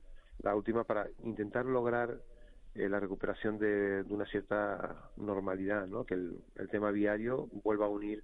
[0.42, 2.20] la última, para intentar lograr
[2.74, 6.04] eh, la recuperación de, una cierta normalidad, ¿no?
[6.04, 8.22] que el, el tema viario vuelva a unir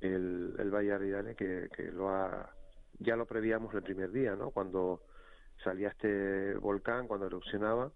[0.00, 2.50] el, el Valle Aridane, que, que lo ha,
[2.98, 4.50] ya lo prevíamos el primer día, ¿no?
[4.50, 5.02] cuando
[5.62, 7.90] salía este volcán cuando erupcionaba,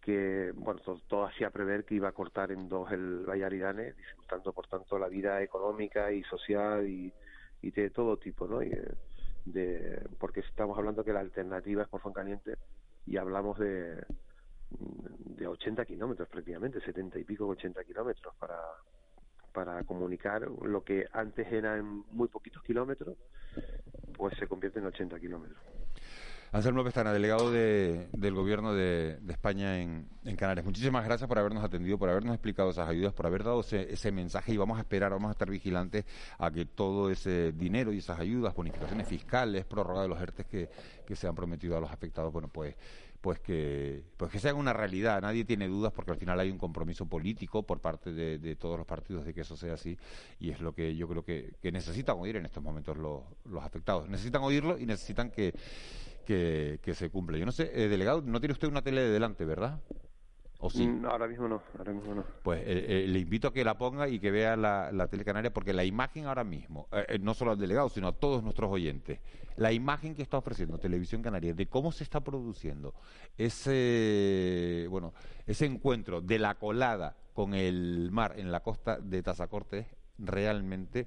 [0.00, 4.68] que bueno todo, hacía prever que iba a cortar en dos el Valle dificultando por
[4.68, 7.12] tanto la vida económica y social y,
[7.62, 8.62] de todo tipo, ¿no?
[8.62, 8.70] Y,
[9.44, 12.56] de, porque estamos hablando que la alternativa es por Foncaliente
[13.06, 14.04] y hablamos de,
[14.70, 18.60] de 80 kilómetros prácticamente, 70 y pico, 80 kilómetros para,
[19.52, 23.16] para comunicar lo que antes eran muy poquitos kilómetros,
[24.16, 25.58] pues se convierte en 80 kilómetros.
[26.56, 30.64] Anselmo Pestana, delegado de, del Gobierno de, España en, Canarias.
[30.64, 34.54] Muchísimas gracias por habernos atendido, por habernos explicado esas ayudas, por haber dado ese, mensaje
[34.54, 36.06] y vamos a esperar, vamos a estar vigilantes
[36.38, 41.14] a que todo ese dinero y esas ayudas, bonificaciones fiscales, prórroga de los ERTES que,
[41.14, 42.74] se han prometido a los afectados, bueno, pues
[43.20, 45.20] pues que pues que sean una realidad.
[45.20, 48.86] Nadie tiene dudas porque al final hay un compromiso político por parte de, todos los
[48.86, 49.98] partidos de que eso sea así
[50.38, 53.62] y es lo que yo creo que, que necesitan oír en estos momentos los, los
[53.62, 54.08] afectados.
[54.08, 55.54] Necesitan oírlo y necesitan que
[56.26, 57.38] que, se cumple.
[57.38, 59.80] Yo no sé, eh, delegado, no tiene usted una tele de delante, ¿verdad?
[60.58, 60.86] ¿O sí?
[60.86, 62.24] Mm, ahora mismo no, ahora mismo no.
[62.42, 65.24] Pues eh, eh, le invito a que la ponga y que vea la, la tele
[65.24, 66.88] canaria, porque la imagen ahora mismo,
[67.20, 69.20] no solo al delegado, sino a todos nuestros oyentes,
[69.56, 72.94] la imagen que está ofreciendo Televisión Canaria de cómo se está produciendo
[73.38, 75.14] ese, bueno,
[75.46, 79.86] ese encuentro de la colada con el mar en la costa de Tazacorte
[80.18, 81.06] realmente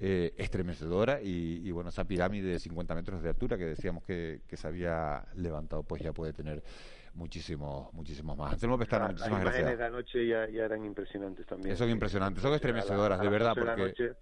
[0.00, 4.66] eh, estremecedora y, bueno, esa pirámide de 50 metros de altura que decíamos que, se
[4.66, 6.62] había levantado, pues ya puede tener
[7.14, 8.52] muchísimos muchísimos más.
[8.52, 9.64] Anselmo Pestana, muchísimas gracias.
[9.64, 11.76] Las de noche ya, eran impresionantes también.
[11.76, 14.12] Son impresionantes, son estremecedoras, de verdad, porque...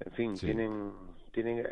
[0.00, 0.92] en fin, tienen
[1.32, 1.66] tienen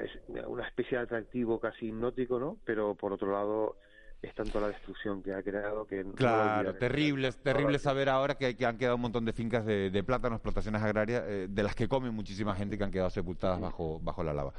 [0.46, 2.56] una especie de atractivo casi hipnótico, ¿no?
[2.64, 3.76] Pero por otro lado
[4.22, 8.76] es tanto la destrucción que ha creado que claro terrible terrible saber ahora que, han
[8.76, 12.14] quedado un montón de fincas de, de plátano explotaciones agrarias eh, de las que comen
[12.14, 14.52] muchísima gente que han quedado sepultadas bajo bajo la lava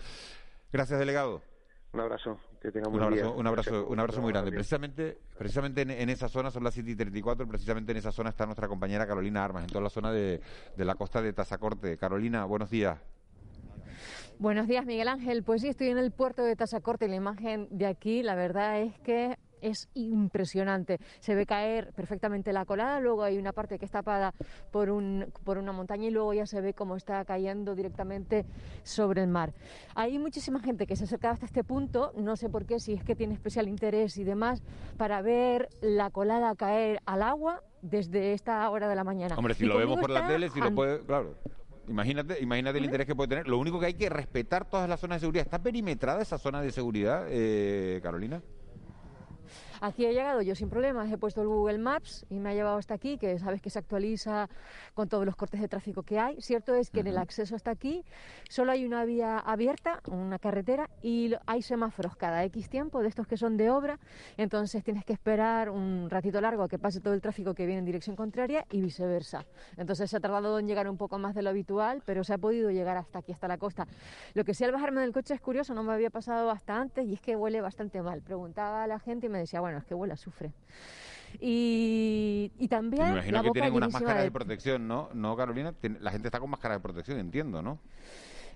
[0.72, 1.42] gracias delegado
[1.94, 3.40] Un abrazo, que tengamos un buen abrazo, día.
[3.40, 4.52] un abrazo, un abrazo muy grande.
[4.52, 8.30] Precisamente, precisamente en, en esa zona, son las 7 y 34, precisamente en esa zona
[8.30, 10.40] está nuestra compañera Carolina Armas, en toda la zona de,
[10.78, 11.98] de la costa de Tazacorte.
[11.98, 12.98] Carolina, buenos días.
[14.40, 15.44] Buenos días, Miguel Ángel.
[15.44, 18.82] Pues sí, estoy en el puerto de Tazacorte y la imagen de aquí, la verdad
[18.82, 21.00] es que es impresionante.
[21.20, 24.34] Se ve caer perfectamente la colada, luego hay una parte que está tapada
[24.72, 28.46] por, un, por una montaña y luego ya se ve cómo está cayendo directamente
[28.84, 29.54] sobre el mar.
[29.96, 32.94] Hay muchísima gente que se ha acercado hasta este punto, no sé por qué, si
[32.94, 34.64] es que tiene especial interés y demás,
[34.98, 39.36] para ver la colada caer al agua desde esta hora de la mañana.
[39.38, 41.36] Hombre, si Y lo vemos por la tele, si lo puede, claro.
[41.88, 43.48] Imagínate, imagínate el interés que puede tener.
[43.48, 45.46] Lo único que hay que respetar todas las zonas de seguridad.
[45.46, 48.42] ¿Está perimetrada esa zona de seguridad, eh, Carolina?
[49.82, 52.78] Aquí he llegado yo sin problemas, he puesto el Google Maps y me ha llevado
[52.78, 54.48] hasta aquí, que sabes que se actualiza
[54.94, 56.40] con todos los cortes de tráfico que hay.
[56.40, 58.06] Cierto es que en el acceso hasta aquí
[58.48, 63.26] solo hay una vía abierta, una carretera, y hay semáforos cada X tiempo de estos
[63.26, 63.98] que son de obra,
[64.38, 67.80] entonces tienes que esperar un ratito largo a que pase todo el tráfico que viene
[67.80, 69.46] en dirección contraria y viceversa.
[69.78, 72.38] Entonces se ha tardado en llegar un poco más de lo habitual, pero se ha
[72.38, 73.88] podido llegar hasta aquí, hasta la costa.
[74.36, 77.08] Lo que sí al bajarme del coche es curioso, no me había pasado hasta antes
[77.08, 78.22] y es que huele bastante mal.
[78.22, 80.52] Preguntaba a la gente y me decía, bueno, es que huele a azufre.
[81.40, 85.10] Y, y también Me imagino la que boca tienen unas máscaras de- de protección, ¿no?
[85.14, 85.74] ¿No, Carolina?
[86.00, 87.80] La gente está con máscaras de protección, entiendo, ¿no?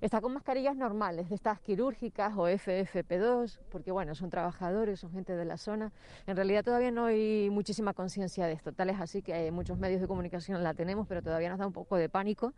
[0.05, 5.35] Está con mascarillas normales, de estas quirúrgicas o FFP2, porque bueno, son trabajadores, son gente
[5.35, 5.91] de la zona.
[6.27, 8.71] En realidad todavía no hay muchísima conciencia de esto.
[8.71, 11.65] Tal es así que hay muchos medios de comunicación la tenemos, pero todavía nos da
[11.65, 12.53] un poco de pánico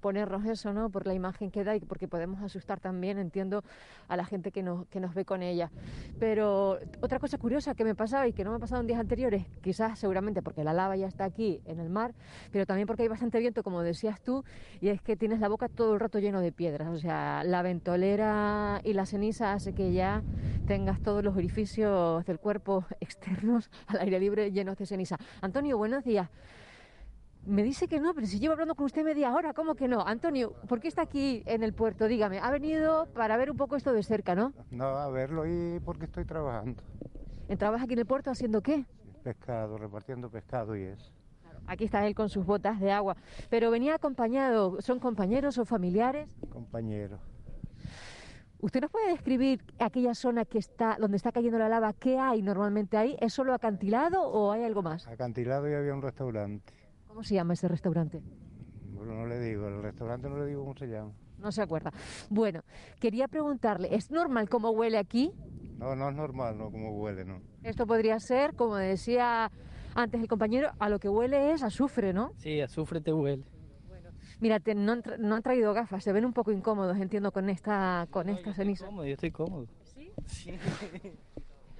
[0.00, 0.88] ponernos eso, ¿no?
[0.88, 3.62] Por la imagen que da y porque podemos asustar también, entiendo,
[4.08, 5.70] a la gente que nos, que nos ve con ella.
[6.18, 9.00] Pero otra cosa curiosa que me pasaba y que no me ha pasado en días
[9.00, 12.14] anteriores, quizás seguramente porque la lava ya está aquí en el mar,
[12.52, 14.46] pero también porque hay bastante viento, como decías tú,
[14.80, 16.85] y es que tienes la boca todo el rato lleno de piedras.
[16.90, 20.22] O sea, la ventolera y la ceniza hace que ya
[20.66, 25.16] tengas todos los orificios del cuerpo externos al aire libre llenos de ceniza.
[25.40, 26.28] Antonio, buenos días.
[27.44, 30.04] Me dice que no, pero si llevo hablando con usted media hora, ¿cómo que no?
[30.04, 32.08] Antonio, ¿por qué está aquí en el puerto?
[32.08, 34.52] Dígame, ha venido para ver un poco esto de cerca, ¿no?
[34.72, 36.82] No, a verlo y porque estoy trabajando.
[37.56, 38.84] ¿Trabaja aquí en el puerto haciendo qué?
[39.22, 41.12] Pescado, repartiendo pescado y eso.
[41.66, 43.16] Aquí está él con sus botas de agua.
[43.50, 46.34] Pero venía acompañado, ¿son compañeros o familiares?
[46.50, 47.18] Compañero.
[48.60, 51.92] ¿Usted nos puede describir aquella zona que está, donde está cayendo la lava?
[51.92, 53.16] ¿Qué hay normalmente ahí?
[53.20, 55.06] ¿Es solo acantilado o hay algo más?
[55.06, 56.72] Acantilado y había un restaurante.
[57.06, 58.22] ¿Cómo se llama ese restaurante?
[58.92, 61.12] Bueno, no le digo, el restaurante no le digo cómo se llama.
[61.38, 61.92] No se acuerda.
[62.30, 62.62] Bueno,
[62.98, 65.32] quería preguntarle, ¿es normal cómo huele aquí?
[65.76, 67.40] No, no es normal, no como huele, no.
[67.62, 69.50] Esto podría ser, como decía
[69.96, 72.30] antes el compañero, a lo que huele es azufre, ¿no?
[72.36, 73.44] Sí, azufre te huele.
[74.38, 77.32] Mira, te- no, han tra- no han traído gafas, se ven un poco incómodos, entiendo,
[77.32, 78.86] con esta, con esta ceniza.
[78.86, 79.66] Cómodo, yo estoy cómodo.
[79.84, 80.12] ¿Sí?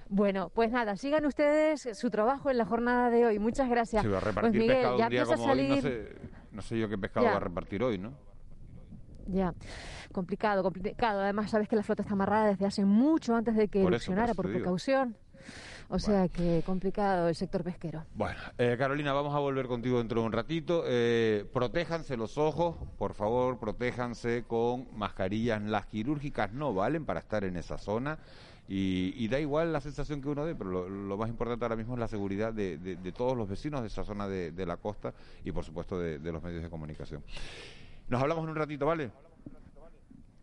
[0.09, 3.39] Bueno, pues nada, sigan ustedes su trabajo en la jornada de hoy.
[3.39, 4.01] Muchas gracias.
[4.03, 5.75] Si va a pues repartir Miguel, pescado ya un día empieza como a hoy, no
[5.75, 5.81] salir.
[5.83, 6.15] sé,
[6.53, 7.31] no sé yo qué pescado Ya.
[7.31, 8.13] va a repartir hoy, ¿no?
[9.27, 9.53] Ya,
[10.13, 11.19] complicado, complicado.
[11.19, 14.05] Además, sabes que la flota está amarrada desde hace mucho antes de que Por eso,
[14.13, 14.63] por erupcionara, digo.
[15.89, 18.03] O sea que complicado el sector pesquero.
[18.13, 20.83] Bueno, eh, Carolina, vamos a volver contigo dentro de un ratito.
[20.85, 25.61] Eh, protéjanse los ojos, por favor, protéjanse con mascarillas.
[25.61, 28.19] Las quirúrgicas no valen para estar en esa zona.
[28.69, 31.77] Y, y da igual la sensación que uno dé, pero lo, lo más importante ahora
[31.77, 34.65] mismo es la seguridad de, de- de todos los vecinos de esa zona de, de
[34.65, 35.13] la costa
[35.45, 37.23] y, por supuesto, de los medios de comunicación.
[38.09, 39.09] Nos hablamos en un ratito, ¿vale?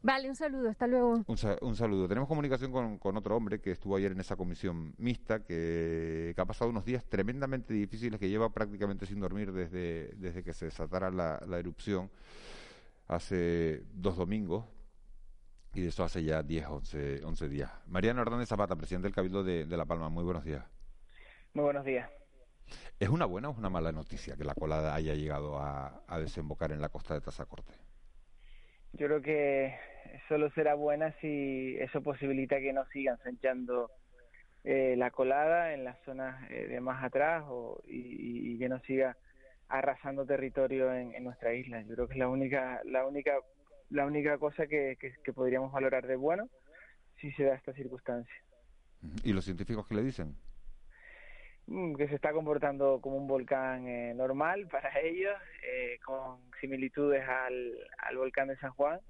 [0.06, 1.24] Vale, un saludo, hasta luego.
[1.26, 2.06] Un, sa- un saludo.
[2.06, 6.40] Tenemos comunicación con, con otro hombre que estuvo ayer en esa comisión mixta, que, que
[6.40, 10.66] ha pasado unos días tremendamente difíciles, que lleva prácticamente sin dormir desde, desde que se
[10.66, 12.10] desatara la, la erupción
[13.08, 14.66] hace dos domingos,
[15.72, 17.70] y de eso hace ya 10, 11, 11 días.
[17.86, 20.66] Mariano Hernández Zapata, presidente del Cabildo de, de La Palma, muy buenos días.
[21.54, 22.10] Muy buenos días.
[23.00, 26.18] ¿Es una buena o es una mala noticia que la colada haya llegado a, a
[26.20, 27.72] desembocar en la costa de Tazacorte?
[28.92, 29.74] Yo creo que
[30.28, 33.90] solo será buena si eso posibilita que no sigan sanchando
[34.64, 38.78] eh, la colada en las zonas eh, de más atrás o, y, y que no
[38.80, 39.16] siga
[39.68, 41.82] arrasando territorio en, en nuestra isla.
[41.82, 43.32] Yo creo que es la única, la única,
[43.90, 46.48] la única cosa que, que, que podríamos valorar de bueno
[47.20, 48.34] si se da esta circunstancia.
[49.22, 50.34] ¿Y los científicos qué le dicen?
[51.66, 55.34] Mm, que se está comportando como un volcán eh, normal para ellos,
[55.66, 59.00] eh, con similitudes al, al volcán de San Juan,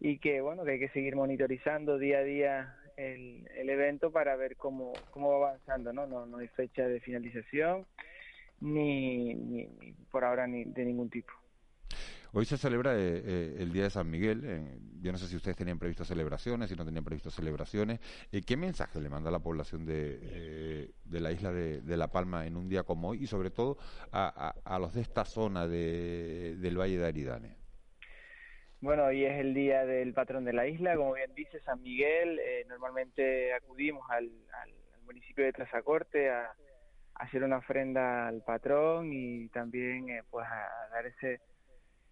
[0.00, 4.34] y que bueno que hay que seguir monitorizando día a día el, el evento para
[4.36, 6.06] ver cómo, cómo va avanzando, ¿no?
[6.06, 7.86] No, no hay fecha de finalización
[8.60, 9.66] ni, ni,
[10.10, 11.32] por ahora ni de ningún tipo.
[12.32, 14.42] Hoy se celebra eh, eh, el Día de San Miguel.
[15.00, 17.98] yo no sé si ustedes tenían previsto celebraciones, si no tenían previsto celebraciones.
[18.30, 21.96] Eh, ¿Qué mensaje le manda a la población de, eh, de la isla de, de
[21.96, 23.78] La Palma en un día como hoy y sobre todo
[24.12, 27.59] a, a- a los de esta zona de- del Valle de Aridane?
[28.80, 32.38] Bueno, hoy es el día del patrón de la isla, como bien dice San Miguel.
[32.38, 34.74] eh, normalmente acudimos al, al-
[35.04, 36.54] municipio de Trazacorte a, a
[37.24, 41.40] hacer una ofrenda al patrón y también eh, pues a dar ese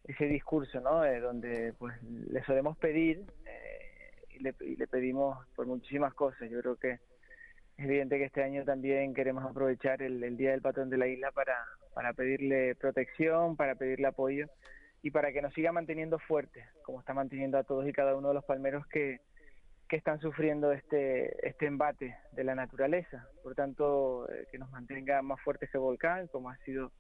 [0.05, 1.05] ese discurso, ¿no?
[1.05, 6.51] Eh, donde pues le solemos pedir eh, y, le, y le pedimos por muchísimas cosas.
[6.51, 7.01] Yo creo que es
[7.85, 11.31] evidente que este año también queremos aprovechar el, el Día del Patrón de la Isla
[11.31, 11.57] para,
[11.95, 14.49] para pedirle protección, para pedirle apoyo
[15.03, 18.29] y para que nos siga manteniendo fuertes, como está manteniendo a todos y cada uno
[18.29, 19.21] de los palmeros que,
[19.89, 23.29] que están sufriendo este, este embate de la naturaleza.
[23.43, 26.93] Por tanto, eh, que nos mantenga más fuertes que el volcán, como ha sido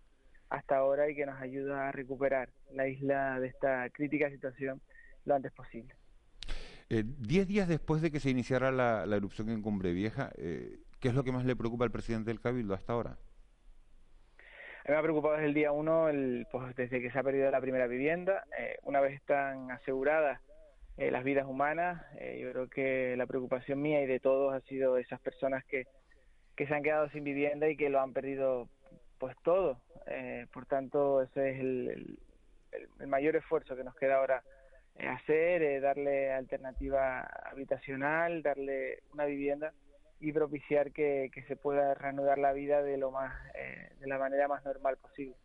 [0.48, 4.80] hasta ahora, y que nos ayuda a recuperar la isla de esta crítica situación
[5.24, 5.94] lo antes posible.
[6.88, 10.78] Eh, diez días después de que se iniciara la, la erupción en Cumbre Vieja, eh,
[11.00, 13.18] ¿qué es lo que más le preocupa al presidente del Cabildo hasta ahora?
[14.88, 17.60] Me ha preocupado desde el día uno, el, pues desde que se ha perdido la
[17.60, 18.44] primera vivienda.
[18.58, 20.40] Eh, una vez están aseguradas
[20.96, 24.60] eh, las vidas humanas, eh, yo creo que la preocupación mía y de todos ha
[24.62, 25.84] sido esas personas que,
[26.56, 28.68] se han quedado sin vivienda y que lo han perdido
[29.18, 29.78] pues todo.
[30.06, 32.18] Eh, por tanto, ese es el,
[32.72, 34.42] el- mayor esfuerzo que nos queda ahora
[34.98, 39.74] hacer, darle alternativa habitacional, darle una vivienda
[40.20, 44.48] y propiciar que, se pueda reanudar la vida de lo más eh, de la manera
[44.48, 45.36] más normal posible.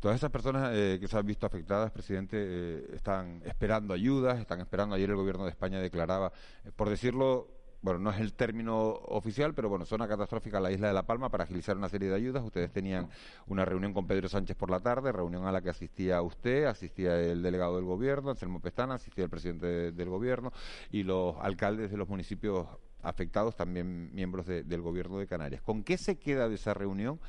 [0.00, 4.60] Todas esas personas eh, que se han visto afectadas, presidente, eh, están esperando ayudas, están
[4.60, 4.94] esperando.
[4.94, 6.32] Ayer el gobierno de España declaraba,
[6.64, 7.48] eh, por decirlo,
[7.80, 11.28] bueno, no es el término oficial, pero bueno, zona catastrófica la isla de La Palma
[11.28, 12.42] para agilizar una serie de ayudas.
[12.42, 13.08] Ustedes tenían
[13.46, 17.18] una reunión con Pedro Sánchez por la tarde, reunión a la que asistía usted, asistía
[17.20, 20.50] el delegado del gobierno, Anselmo Pestana, asistía el presidente de- del gobierno
[20.90, 22.66] y los alcaldes de los municipios
[23.04, 25.62] afectados, también miembros de- del gobierno de Canarias.
[25.62, 27.20] ¿Con qué se queda de esa reunión?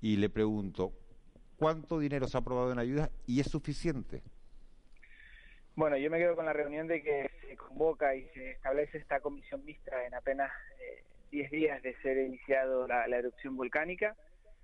[0.00, 0.92] Y le pregunto,
[1.56, 4.22] ¿cuánto dinero se ha aprobado en ayudas y es suficiente?
[5.74, 9.20] Bueno, yo me quedo con la reunión de que se convoca y se establece esta
[9.20, 10.50] comisión mixta en apenas
[10.80, 14.16] eh, 10 días de ser iniciado la, erupción volcánica.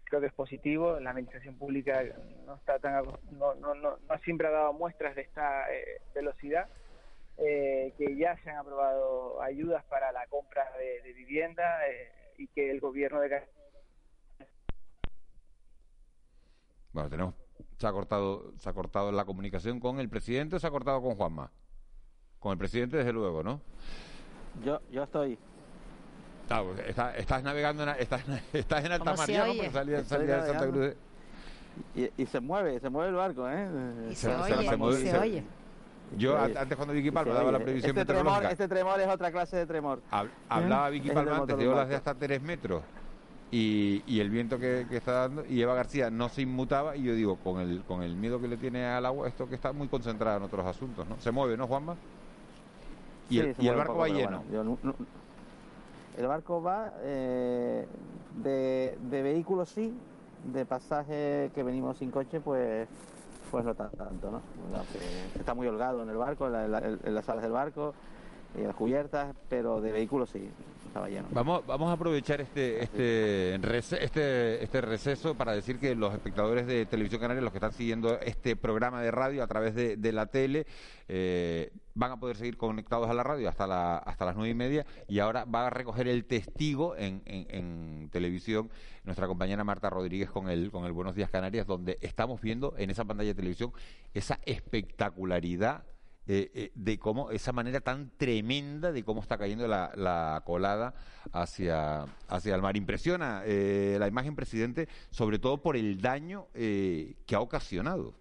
[0.04, 0.98] Creo que es positivo.
[1.00, 2.02] La administración pública
[2.46, 6.68] no está tan no, no, no, no siempre ha dado muestras de esta eh, velocidad.
[7.38, 12.46] Eh, que ya se han aprobado ayudas para la compra de, de vivienda eh, y
[12.48, 13.42] que el gobierno de
[16.92, 17.34] Bueno, tenemos,
[17.78, 21.00] se ha cortado, se ha cortado la comunicación con el presidente o se ha cortado
[21.00, 21.50] con Juanma.
[22.38, 23.60] Con el presidente, desde luego, ¿no?
[24.64, 25.38] Yo, yo estoy.
[26.48, 28.22] Pues, está- estás navegando, en, estás,
[28.52, 29.26] estás en alta ¿Cómo mar
[30.00, 30.94] Estoy salía de Santa Cruz.
[31.94, 33.66] Y, y se mueve, se mueve el barco, ¿eh?
[34.10, 35.44] Y se Se- oye, se mueve- y se se- oye.
[36.16, 36.52] Yo, Sí.
[36.56, 39.56] antes cuando Vicky Palma daba la previsión este tremor, meteorológica, este tremor es otra clase
[39.56, 39.98] de tremor.
[40.10, 40.92] hab- hablaba ¿Eh?
[40.92, 42.82] Vicky Palma antes de olas de hasta 3 metros
[43.50, 47.02] y, y el viento que, que está dando y Eva García no se inmutaba y
[47.02, 49.72] yo digo, con el, con el miedo que le tiene al agua, esto que está
[49.72, 51.16] muy concentrado en otros asuntos, ¿no?
[51.20, 51.96] Se mueve, ¿no, Juanma?
[53.28, 54.42] Y Sí, el, y el barco poco, va lleno.
[54.42, 54.94] bueno, yo no- no-
[56.18, 57.86] el barco va eh,
[58.42, 59.94] de, de vehículos sí,
[60.52, 62.86] de pasaje que venimos sin coche, pues
[63.52, 64.40] pues tan- tanto, ¿no?
[65.38, 67.94] Está muy holgado en el barco, en, la- las salas del barco,
[68.56, 70.48] en las cubiertas, pero de vehículos sí,
[71.32, 73.54] Vamos, vamos a aprovechar este, este,
[74.04, 78.18] este, este receso para decir que los espectadores de Televisión Canaria, los que están siguiendo
[78.20, 80.66] este programa de radio a través de, de la tele,
[81.08, 84.54] eh, van a poder seguir conectados a la radio hasta, la, hasta las nueve y
[84.54, 84.86] media.
[85.08, 88.70] Y ahora va a recoger el testigo en, en- en televisión
[89.04, 92.90] nuestra compañera Marta Rodríguez con el, con el Buenos Días Canarias, donde estamos viendo en
[92.90, 93.72] esa pantalla de televisión
[94.14, 95.84] esa espectacularidad
[96.26, 100.94] eh, eh, de cómo, esa manera tan tremenda de cómo está cayendo la, la colada
[101.32, 102.76] hacia, hacia el mar.
[102.76, 108.14] Impresiona eh, la imagen, presidente, sobre todo por el daño eh, que ha ocasionado.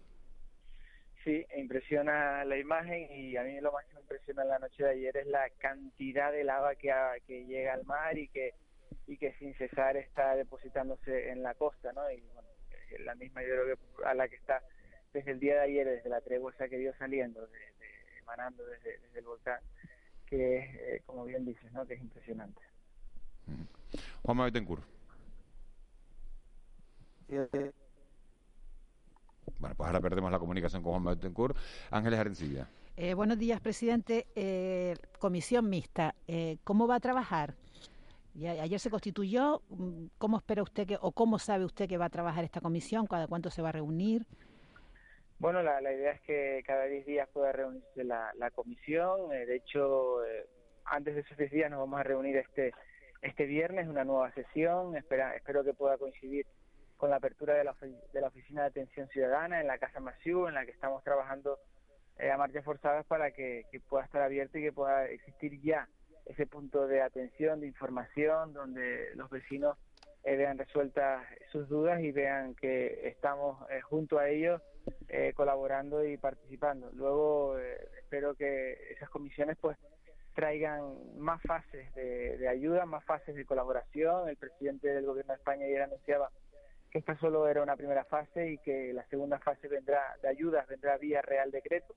[1.24, 4.84] Sí, impresiona la imagen y a mí lo más que me impresiona en la noche
[4.84, 8.54] de ayer es la cantidad de lava que, ha- que llega al mar y que
[9.08, 12.10] y que sin cesar está depositándose en la costa, ¿no?
[12.12, 12.47] Y bueno,
[12.99, 14.64] la misma yo creo que a la que está
[15.14, 17.58] desde el día de ayer, desde la tregua esa que dio saliendo, de-
[18.34, 19.60] emanando desde, desde el volcán,
[20.26, 21.86] que es, eh, como bien dices, ¿no?
[21.86, 22.62] Que es impresionante.
[24.24, 24.84] Juanma Betancourt.
[29.60, 31.58] Bueno, pues ahora perdemos la comunicación con Juanma Betancourt.
[31.92, 32.68] Ángeles Arencibia.
[32.96, 34.28] Eh, buenos días, presidente.
[34.36, 37.56] Eh, comisión mixta, eh, ¿cómo va a trabajar?
[38.34, 39.62] Ya- ayer se constituyó.
[39.70, 43.08] mm, ¿Cómo espera usted que, o cómo sabe usted que va a trabajar esta comisión?
[43.08, 44.26] ¿Cada cuánto se va a reunir?
[45.42, 49.34] Bueno, la, idea es que cada 10 días pueda reunirse la, comisión.
[49.34, 50.46] Eh, de hecho, eh,
[50.86, 52.72] antes de esos 10 días nos vamos a reunir este
[53.24, 54.96] este viernes, una nueva sesión.
[54.96, 56.46] Espera, espero que pueda coincidir
[56.96, 57.76] con la apertura de la,
[58.14, 61.58] de la Oficina de Atención Ciudadana en la Casa Masiu, en la que estamos trabajando
[62.20, 65.88] eh, a marchas forzadas para que, pueda estar abierta y que pueda existir ya
[66.28, 69.76] ese punto de atención, de información, donde los vecinos
[70.24, 74.62] eh, vean resueltas sus dudas y vean que estamos eh, junto a ellos
[75.36, 76.90] colaborando y participando.
[76.94, 79.78] Luego espero que esas comisiones pues
[80.34, 84.30] traigan más fases de, de, ayuda, más fases de colaboración.
[84.30, 86.32] El presidente del Gobierno de España ayer anunciaba
[86.92, 90.68] que esta solo era una primera fase y que la segunda fase vendrá de ayudas,
[90.68, 91.96] vendrá vía Real Decreto.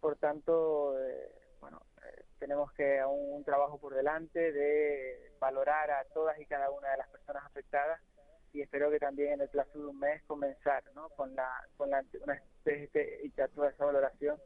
[0.00, 6.04] Por tanto, eh, bueno, eh, tenemos que aún un trabajo por delante de valorar a
[6.12, 8.00] todas y cada una de las personas afectadas
[8.52, 11.08] y espero que también en el plazo de un mes comenzar ¿no?
[11.10, 14.36] con la con la una y toda esa valoración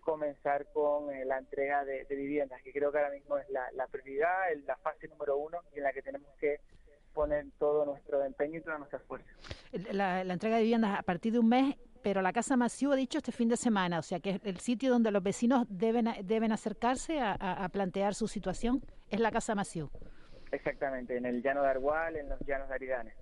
[0.00, 3.86] comenzar con eh, la entrega de, viviendas que creo que ahora mismo es la, la
[3.88, 6.60] prioridad la fase número uno y en la que tenemos que
[7.16, 9.26] poner todo nuestro empeño y toda nuestra fuerza.
[9.90, 13.16] La, entrega de viviendas a partir de un mes, pero la Casa Masiu ha dicho
[13.16, 16.52] este fin de semana, o sea que es el sitio donde los vecinos deben, deben
[16.52, 19.90] acercarse a, plantear su situación, es la Casa Masiu.
[20.52, 23.14] Exactamente, en el Llano de Argual, en los Llanos de.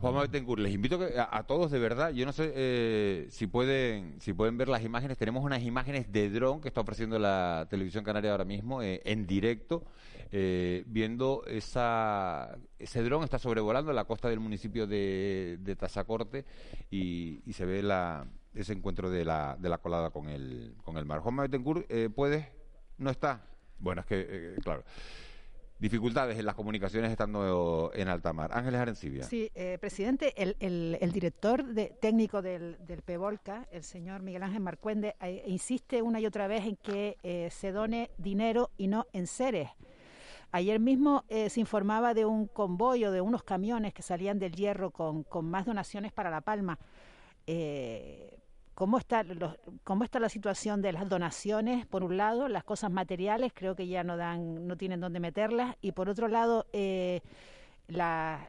[0.00, 4.32] Juan Betancourt, les invito a, todos de verdad, yo no sé eh, si pueden si
[4.32, 8.30] pueden ver las imágenes, tenemos unas imágenes de dron que está ofreciendo la televisión canaria
[8.30, 9.84] ahora mismo eh, en directo,
[10.32, 16.46] eh, viendo esa, ese dron está sobrevolando la costa del municipio de, de Tazacorte
[16.90, 21.04] y, se ve la, ese encuentro de la, de la colada con el, con el
[21.04, 21.20] mar.
[21.20, 22.46] Juan Betancourt, ¿puedes?
[22.96, 23.42] No está.
[23.78, 24.82] Bueno, es que, claro
[25.80, 28.50] dificultades en las comunicaciones estando en alta mar.
[28.52, 29.24] Ángeles Arencibia.
[29.24, 30.56] Sí, eh, presidente, el,
[31.00, 36.20] el, director de, técnico del, del PEVOLCA, el señor Miguel Ángel Marcuende, eh, insiste una
[36.20, 39.70] y otra vez en que eh, se done dinero y no en seres.
[40.52, 44.90] Ayer mismo se informaba de un convoy o de unos camiones que salían del hierro
[44.90, 46.76] con, con más donaciones para La Palma.
[48.80, 49.26] ¿Cómo está,
[49.84, 51.84] ¿Cómo está la situación de las donaciones?
[51.84, 55.76] Por un lado, las cosas materiales creo que ya no dan, no tienen dónde meterlas,
[55.82, 57.20] y por otro lado, eh,
[57.88, 58.48] las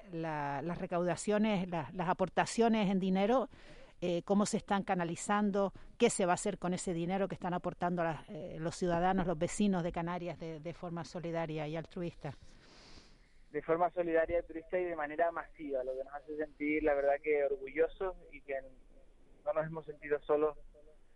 [0.79, 3.49] recaudaciones, las aportaciones en dinero,
[3.99, 7.53] eh, cómo se están canalizando, qué se va a hacer con ese dinero que están
[7.53, 12.38] aportando eh, los ciudadanos, los vecinos de Canarias de, de, forma solidaria y altruista.
[13.51, 17.15] De forma solidaria, altruista y de manera masiva, lo que nos hace sentir, la verdad,
[17.21, 18.55] que orgullosos y que
[19.45, 20.57] no nos hemos sentido solos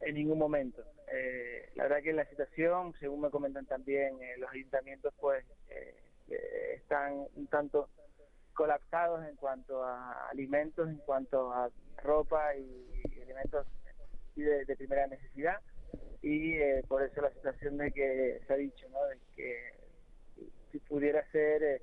[0.02, 0.84] en ningún momento.
[1.12, 5.96] Eh, la verdad que la situación, según me comentan también eh, los ayuntamientos, pues eh,
[6.76, 7.90] están un tanto
[8.54, 13.68] colapsados en cuanto a alimentos, en cuanto a ropa y, elementos
[14.36, 15.60] de, primera necesidad
[16.22, 16.58] y
[16.88, 19.04] por eso la situación de que se ha dicho, ¿no?
[19.06, 19.74] De que
[20.72, 21.82] si pudiera ser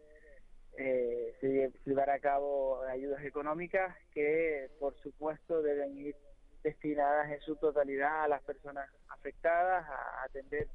[0.79, 6.17] eh, se llevará a cabo ayudas económicas que por supuesto deben ir
[6.63, 10.69] destinadas en su totalidad a las personas afectadas, a atender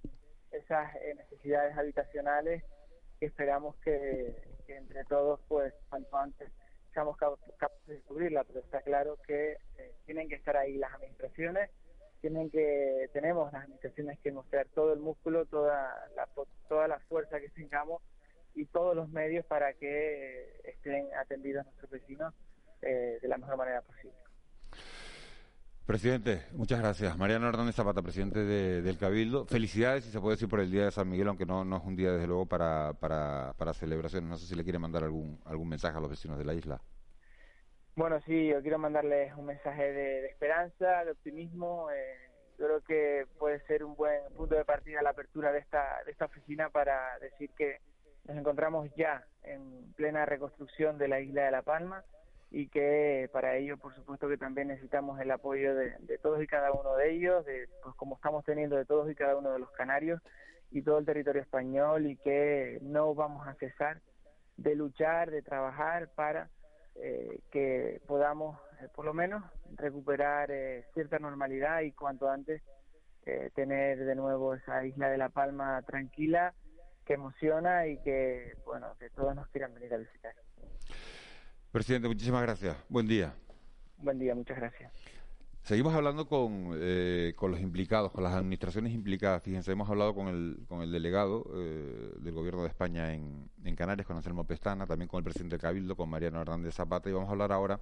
[0.52, 2.64] esas eh, necesidades habitacionales
[3.20, 4.36] que esperamos que,
[4.68, 6.52] entre todos, pues, cuanto antes
[6.94, 11.70] seamos capaces de cubrirla, pero está claro que eh, tienen que estar ahí las administraciones,
[12.22, 16.28] tienen que, tenemos las administraciones que mostrar todo el músculo, toda la,
[16.68, 18.02] toda la fuerza que tengamos
[18.56, 22.34] y todos los medios para que eh, estén atendidos nuestros vecinos
[22.82, 24.27] de la mejor manera posible.
[25.88, 27.18] Presidente, muchas gracias.
[27.18, 29.46] Mariano Hernández Zapata, presidente del Cabildo.
[29.46, 31.96] Felicidades, si se puede decir, por el Día de San Miguel, aunque no, es un
[31.96, 32.94] día, desde luego, para,
[33.74, 34.30] celebraciones.
[34.30, 36.82] No sé si le quiere mandar algún, algún mensaje a los vecinos de la isla.
[37.96, 41.90] Bueno, sí, yo quiero mandarles un mensaje de, esperanza, de optimismo.
[41.90, 46.04] Eh, yo creo que puede ser un buen punto de partida la apertura de esta,
[46.06, 47.80] de esta oficina para decir que
[48.26, 52.04] nos encontramos ya en plena reconstrucción de la isla de La Palma
[52.50, 56.72] y que para ello, por supuesto, que también necesitamos el apoyo de, todos y cada
[56.72, 59.72] uno de ellos, de, pues como estamos teniendo de todos y cada uno de los
[59.72, 60.22] canarios
[60.72, 64.02] y todo el territorio español y que no vamos a cesar
[64.56, 66.50] de luchar, de trabajar para
[66.96, 69.44] eh, que podamos, eh, por lo menos,
[69.76, 72.62] recuperar eh, cierta normalidad y cuanto antes
[73.56, 76.54] tener de nuevo esa isla de La Palma tranquila,
[77.06, 80.34] que emociona y que, bueno, que todos nos quieran venir a visitar.
[81.78, 82.76] Presidente, muchísimas gracias.
[82.90, 83.36] Buen día.
[84.00, 84.92] Buen día, muchas gracias.
[85.62, 89.44] Seguimos hablando con, eh, con los implicados, con las administraciones implicadas.
[89.44, 93.76] Fíjense, hemos hablado con el, con el delegado eh, del Gobierno de España en, en
[93.76, 97.30] Canarias, con Anselmo Pestana, también con el presidente Cabildo, con Mariano Hernández Zapata, y vamos
[97.30, 97.80] a hablar ahora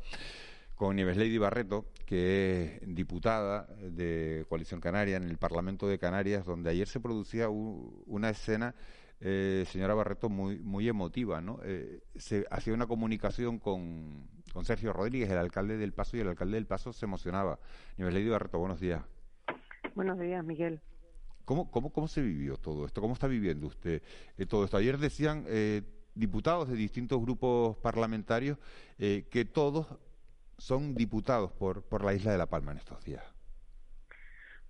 [0.76, 6.46] con Nieves Lady Barreto, que es diputada de Coalición Canaria en el Parlamento de Canarias,
[6.46, 8.76] donde ayer se producía una escena,
[9.20, 11.41] eh, señora Barreto, muy, muy emotiva.
[11.41, 11.59] ¿no?
[11.63, 16.28] Eh, se hacía una comunicación con, con Sergio Rodríguez, el alcalde del Paso, y el
[16.28, 17.59] alcalde del Paso se emocionaba.
[17.97, 19.03] Nieves Lady Barreto, buenos días.
[19.95, 20.82] Buenos días, Miguel.
[21.45, 23.01] ¿Cómo, cómo, cómo se vivió todo esto?
[23.01, 24.01] ¿Cómo está viviendo usted
[24.38, 24.78] eh, todo esto?
[24.78, 25.45] Ayer decían
[26.16, 28.57] diputados de distintos grupos parlamentarios
[28.97, 29.88] que todos
[30.57, 33.34] son diputados por, por la isla de La Palma en estos días?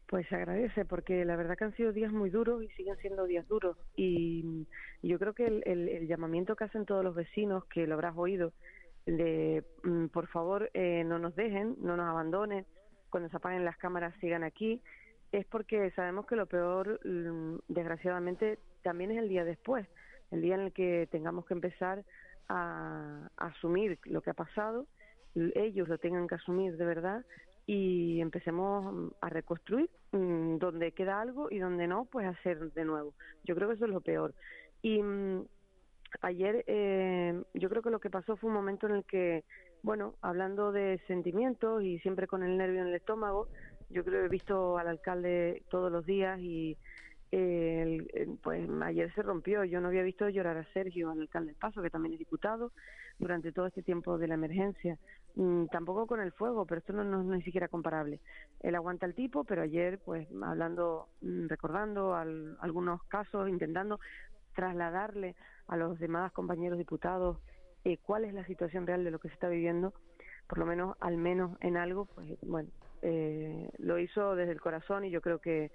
[0.08, 3.26] Pues se agradece porque la verdad que han sido días muy duros y siguen siendo
[3.26, 3.78] días duros.
[3.96, 4.68] Y,
[5.02, 8.54] yo creo que el, llamamiento que hacen todos los vecinos, que lo habrás oído,
[9.06, 12.66] de mm, por favor eh, no nos dejen, no nos abandonen,
[13.10, 14.82] cuando se apaguen las cámaras sigan aquí,
[15.32, 19.88] es porque sabemos que lo peor, mm, desgraciadamente, también es el día después,
[20.32, 22.04] el día en el que tengamos que empezar
[22.48, 24.88] a asumir lo que ha pasado
[25.36, 27.26] ellos lo tengan que asumir de verdad
[27.68, 33.14] y empecemos a reconstruir mm, donde queda algo y donde no, pues hacer de nuevo.
[33.44, 34.34] Yo creo que eso es lo peor.
[34.82, 35.46] Y mm,
[36.22, 39.44] ayer eh, yo creo que lo que pasó fue un momento en el que,
[39.82, 43.48] bueno, hablando de sentimientos y siempre con el nervio en el estómago,
[43.90, 46.78] yo creo que he visto al alcalde todos los días y
[48.44, 49.66] pues ayer se rompió.
[49.66, 52.72] Yo no había visto llorar a Sergio, al alcalde del Paso, que también es diputado,
[53.20, 54.98] durante todo este tiempo de la emergencia.
[55.36, 58.20] Mm, tampoco con el fuego, pero esto no, no, es ni siquiera comparable.
[58.62, 64.00] Él aguanta el tipo, pero ayer, pues hablando, mm, recordando algunos casos, intentando
[64.54, 65.36] trasladarle
[65.68, 67.38] a los demás compañeros diputados
[67.84, 69.94] eh, cuál es la situación real de lo que se está viviendo,
[70.48, 72.70] por lo menos, al menos en algo, pues bueno,
[73.02, 75.72] eh, lo hizo desde el corazón y yo creo que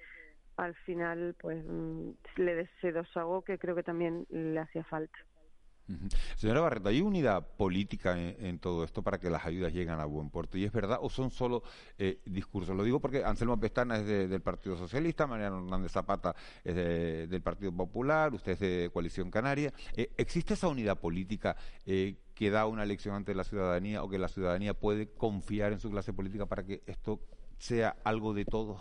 [0.56, 5.16] al final pues mm, le se desahogó que creo que también le hacía falta.
[6.36, 10.30] Señora Barreto, ¿hay unidad política en, todo esto para que las ayudas lleguen a buen
[10.30, 10.58] puerto?
[10.58, 11.62] ¿Y es verdad o son solo
[11.98, 12.76] eh, discursos?
[12.76, 16.34] Lo digo porque Anselmo Pestana es del Partido Socialista, Mariano Hernández Zapata
[16.64, 19.72] es del Partido Popular, usted es de Coalición Canaria.
[19.96, 24.18] Eh, ¿Existe esa unidad política eh, que da una elección ante la ciudadanía o que
[24.18, 27.20] la ciudadanía puede confiar en su clase política para que esto
[27.58, 28.80] sea algo de todos?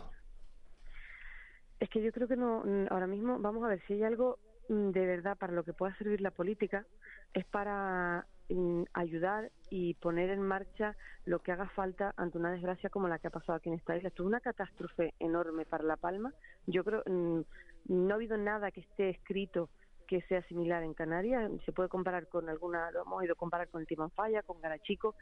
[1.79, 4.37] Es que yo creo que no, ahora mismo, vamos a ver, si hay algo
[4.69, 6.85] de verdad para lo que pueda servir la política,
[7.33, 10.95] es para mm, ayudar y poner en marcha
[11.25, 13.97] lo que haga falta ante una desgracia como la que ha pasado aquí en esta
[13.97, 14.09] isla.
[14.09, 16.33] Esto es una catástrofe enorme para La Palma.
[16.67, 17.41] Yo creo, mm,
[17.87, 19.69] no ha habido nada que esté escrito
[20.07, 21.51] que sea similar en Canarias.
[21.65, 25.15] Se puede comparar con alguna, lo hemos ido a comparar con el Timanfaya, con Garachico.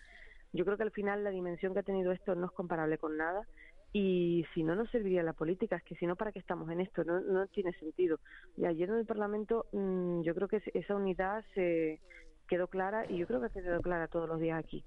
[0.53, 3.17] Yo creo que al final la dimensión que ha tenido esto no es comparable con
[3.17, 3.45] nada
[3.93, 5.77] y si no, no serviría la política.
[5.77, 7.03] Es que si no, ¿para qué estamos en esto?
[7.03, 8.19] No, no tiene sentido.
[8.57, 11.99] Y ayer en el Parlamento mm, yo creo que esa unidad se
[12.47, 14.83] quedó clara y yo creo que ha quedado clara todos los días aquí.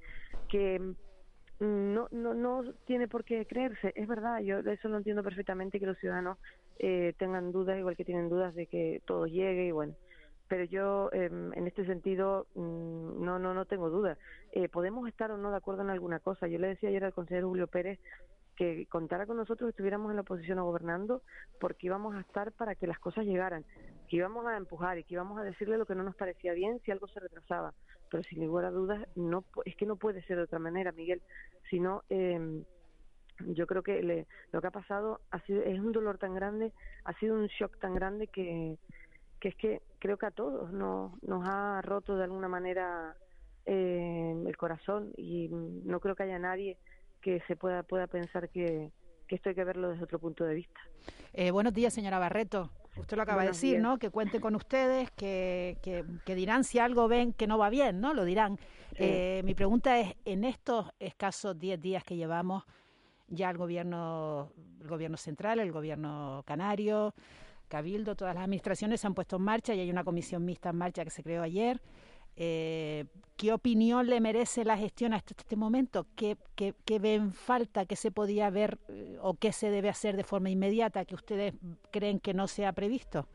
[0.48, 0.94] Que mm,
[1.94, 5.86] no, no, no tiene por qué creerse, es verdad, yo eso lo entiendo perfectamente que
[5.86, 6.38] los ciudadanos
[6.78, 9.94] eh, tengan dudas, igual que tienen dudas de que todo llegue y bueno,
[10.48, 14.18] pero yo em, en este sentido mm, no no no tengo dudas.
[14.53, 16.48] Eh, podemos estar o no de acuerdo en alguna cosa.
[16.48, 18.01] Yo le decía ayer al consejero Julio Pérez
[18.61, 21.23] que contara con nosotros, estuviéramos en la oposición o gobernando,
[21.59, 23.65] porque íbamos a estar para que las cosas llegaran,
[24.07, 26.79] que íbamos a empujar y que íbamos a decirle lo que no nos parecía bien
[26.85, 27.73] si algo se retrasaba.
[28.11, 31.23] Pero sin lugar a dudas, no, es que no puede ser de otra manera, Miguel.
[31.71, 32.63] sino eh,
[33.47, 37.15] yo creo que lo que ha pasado ha sido, es un dolor tan grande, ha
[37.15, 38.77] sido un shock tan grande que,
[39.41, 43.17] que es que creo que a todos nos, nos ha roto de alguna manera
[43.65, 46.77] eh, el corazón y no creo que haya nadie
[47.21, 48.91] que se pueda, pueda pensar que,
[49.29, 50.81] esto hay que verlo desde otro punto de vista.
[51.33, 52.71] Eh, buenos días, señora Barreto.
[52.97, 53.99] Usted lo acaba de decir, ¿no?
[53.99, 58.12] Que cuente con ustedes, que, que, dirán si algo ven que no va bien, ¿no?
[58.12, 58.59] Lo dirán.
[58.97, 62.64] Eh, mi pregunta es, en estos escasos 10 días que llevamos,
[63.29, 67.14] ya el gobierno, el gobierno central, el gobierno canario,
[67.68, 70.77] Cabildo, todas las administraciones se han puesto en marcha y hay una comisión mixta en
[70.77, 71.81] marcha que se creó ayer.
[72.37, 73.05] Eh,
[73.37, 76.07] ¿Qué opinión le merece la gestión hasta este momento?
[76.14, 77.87] ¿Qué, qué, ven falta?
[77.87, 81.55] ¿Qué se podía ver eh, o qué se debe hacer de forma inmediata que ustedes
[81.91, 83.26] creen que no se ha previsto?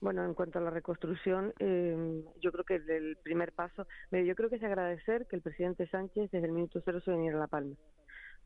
[0.00, 4.50] Bueno, en cuanto a la reconstrucción, eh, yo creo que el primer paso, yo creo
[4.50, 7.46] que es agradecer que el presidente Sánchez desde el minuto cero se viniera a La
[7.46, 7.76] Palma.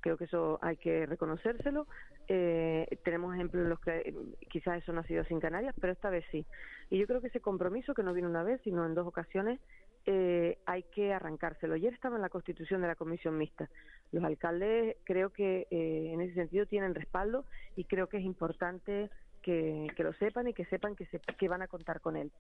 [0.09, 1.86] Creo que eso hay que reconocérselo.
[2.28, 4.14] Eh, tenemos ejemplos en los que eh,
[4.48, 6.46] quizás eso no ha sido sin Canarias, pero esta vez sí.
[6.88, 9.61] Y yo creo que ese compromiso, que no vino una vez, sino en dos ocasiones,
[10.06, 11.74] eh, hay que arrancárselo.
[11.74, 13.68] Ayer estaba en la constitución de la comisión mixta.
[14.11, 17.44] Los alcaldes creo que en ese sentido tienen respaldo
[17.76, 19.11] y creo que es importante
[19.42, 22.32] que, lo sepan y que sepan que, se, que van a contar con él.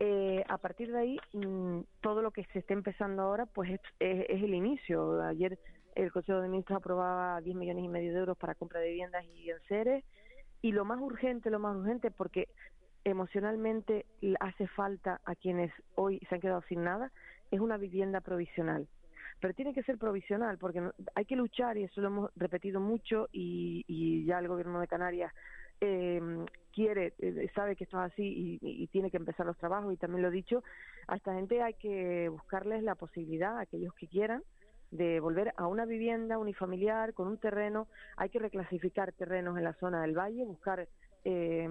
[0.00, 3.80] Eh, a partir de ahí, mm, todo lo que se esté empezando ahora, pues es,
[4.00, 5.22] es- es el inicio.
[5.22, 5.58] Ayer
[5.94, 9.24] el Consejo de Ministros aprobaba 10 millones y medio de euros para compra de viviendas
[9.24, 10.04] y enseres.
[10.62, 12.48] Y lo más urgente, lo más urgente, porque
[13.04, 14.06] emocionalmente
[14.40, 17.12] hace falta a quienes hoy se han quedado sin nada,
[17.50, 18.88] es una vivienda provisional.
[19.40, 20.82] Pero tiene que ser provisional, porque
[21.14, 25.32] hay que luchar, y eso lo hemos repetido mucho, y, ya el Gobierno de Canarias
[25.80, 26.20] eh,
[26.72, 29.96] quiere, eh, sabe que esto es así y, y tiene que empezar los trabajos, y
[29.98, 30.62] también lo he dicho,
[31.08, 34.42] a esta gente hay que buscarles la posibilidad, a aquellos que quieran,
[34.94, 37.88] de volver a una vivienda unifamiliar con un terreno.
[38.16, 40.86] Hay que reclasificar terrenos en la zona del valle, buscar
[41.24, 41.68] eh,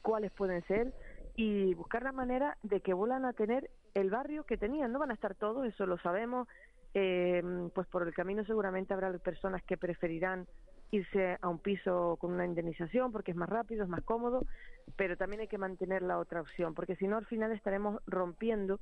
[0.00, 0.94] cuáles pueden ser
[1.36, 4.90] y buscar la manera de que vuelvan a tener el barrio que tenían.
[4.90, 6.48] No van a estar todos, eso lo sabemos.
[6.94, 7.42] Eh,
[7.74, 10.46] pues por el camino seguramente habrá personas que preferirán
[10.90, 14.46] irse a un piso con una indemnización porque es más rápido, es más cómodo,
[14.96, 18.78] pero también hay que mantener la otra opción, porque si no al final estaremos rompiendo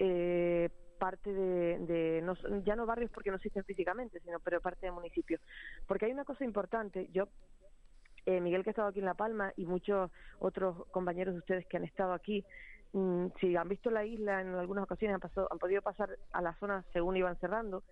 [0.00, 0.68] eh,
[1.04, 2.32] parte de, de no,
[2.64, 5.38] ya no barrios porque no existen físicamente, sino pero parte del municipio.
[5.86, 7.28] Porque hay una cosa importante, yo
[8.24, 11.66] eh, Miguel que ha estado aquí en La Palma y muchos otros compañeros de ustedes
[11.66, 12.42] que han estado aquí,
[12.94, 16.40] mm, si han visto la isla en algunas ocasiones han, pasado, han podido pasar a
[16.40, 17.82] la zona según iban cerrando,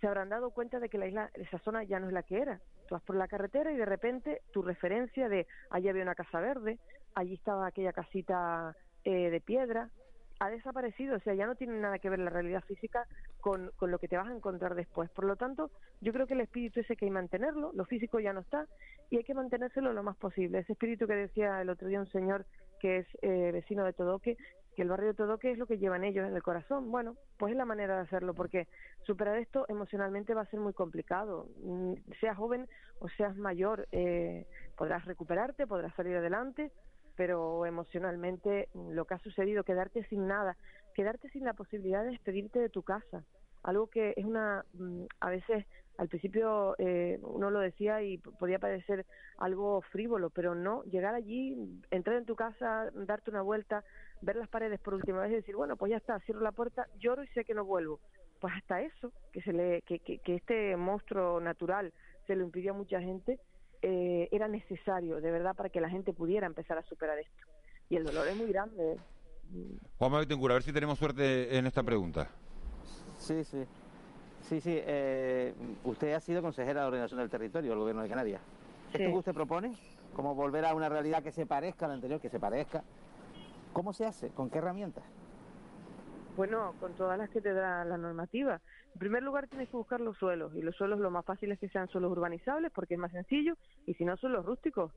[0.00, 2.40] se habrán dado cuenta de que la isla, esa zona ya no es la que
[2.40, 2.58] era.
[2.88, 6.40] Tú vas por la carretera y de repente tu referencia de allí había una casa
[6.40, 6.78] verde,
[7.14, 8.74] allí estaba aquella casita
[9.04, 9.90] eh, de piedra,
[10.40, 13.06] ha desaparecido, o sea, ya no tiene nada que ver la realidad física
[13.40, 15.10] con, con lo que te vas a encontrar después.
[15.10, 15.70] Por lo tanto,
[16.00, 18.66] yo creo que el espíritu ese que hay que mantenerlo, lo físico ya no está,
[19.10, 20.60] y hay que mantenérselo lo más posible.
[20.60, 22.46] Ese espíritu que decía el otro día un señor
[22.80, 24.38] que es eh, vecino de Todoque,
[24.74, 26.90] que el barrio de Todoque es lo que llevan ellos en el corazón.
[26.90, 28.66] Bueno, pues es la manera de hacerlo, porque
[29.02, 31.48] superar esto emocionalmente va a ser muy complicado.
[31.62, 32.66] Mm, Seas joven
[32.98, 36.72] o seas mayor, eh, podrás recuperarte, podrás salir adelante,
[37.20, 40.56] pero emocionalmente mm, lo que ha sucedido, quedarte sin nada,
[40.94, 43.24] quedarte sin la posibilidad de despedirte de tu casa,
[43.62, 45.66] algo que es una, mm, a veces
[45.98, 49.04] al principio eh, uno lo decía y podía parecer
[49.36, 51.58] algo frívolo, pero no, llegar allí,
[51.90, 53.84] entrar en tu casa, darte una vuelta,
[54.22, 56.86] ver las paredes por última vez y decir, bueno, pues ya está, cierro la puerta,
[57.00, 58.00] lloro y sé que no vuelvo.
[58.40, 61.92] Pues hasta eso, que, se le, que, que, que este monstruo natural
[62.26, 63.38] se lo impidió a mucha gente,
[63.82, 67.46] eh, era necesario, de verdad, para que la gente pudiera empezar a superar esto.
[67.88, 68.98] Y el dolor es muy grande.
[69.98, 72.28] Juanma Betancourt, a ver si tenemos suerte en esta pregunta.
[73.16, 73.64] Sí, sí.
[74.42, 74.74] Sí, sí.
[74.74, 75.54] eh,
[75.84, 78.40] usted ha sido consejera de ordenación del territorio del Gobierno de Canarias.
[78.92, 79.04] ¿Esto Sí.
[79.12, 79.76] que usted propone?
[80.14, 82.82] ¿Cómo volver a una realidad que se parezca a la anterior, que se parezca?
[83.72, 84.30] ¿Cómo se hace?
[84.30, 85.04] ¿Con qué herramientas?
[86.40, 88.62] Bueno, con todas las que te da la normativa.
[88.94, 91.58] En primer lugar, tienes que buscar los suelos, y los suelos lo más fácil es
[91.58, 94.90] que sean suelos urbanizables, porque es más sencillo, y si no, son los rústicos.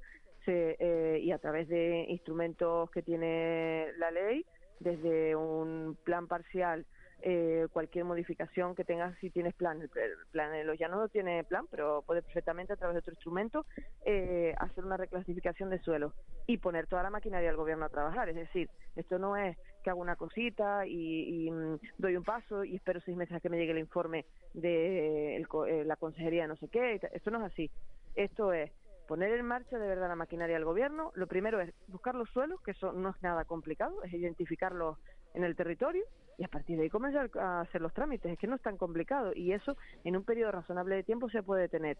[0.45, 4.45] Se, eh, y a través de instrumentos que tiene la ley,
[4.79, 6.85] desde un plan parcial,
[7.25, 11.07] eh, cualquier modificación que tengas, si tienes plan, el, el plan de los llanos no
[11.07, 13.65] tiene plan, pero puede perfectamente a través de otro instrumento
[14.05, 16.13] eh, hacer una reclasificación de suelo
[16.47, 18.27] y poner toda la maquinaria del gobierno a trabajar.
[18.27, 22.65] Es decir, esto no es que hago una cosita y, y, mm, doy un paso
[22.65, 25.95] y espero seis meses a que me llegue el informe de el co- eh, la
[25.95, 26.99] consejería de no sé qué.
[27.13, 27.71] Esto no es así.
[28.15, 28.69] Esto es
[29.07, 31.11] poner en marcha de verdad la maquinaria del gobierno.
[31.15, 34.97] Lo primero es buscar los suelos, que eso no es nada complicado, es identificarlos
[35.33, 36.03] en el territorio
[36.37, 38.31] y a partir de ahí comenzar a hacer los trámites.
[38.31, 41.43] Es que no es tan complicado y eso en un periodo razonable de tiempo se
[41.43, 41.97] puede tener.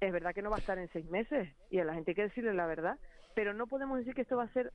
[0.00, 2.14] Es verdad que no va a estar en seis meses y a la gente hay
[2.14, 2.98] que decirle la verdad,
[3.34, 4.72] pero no podemos decir que esto va a ser,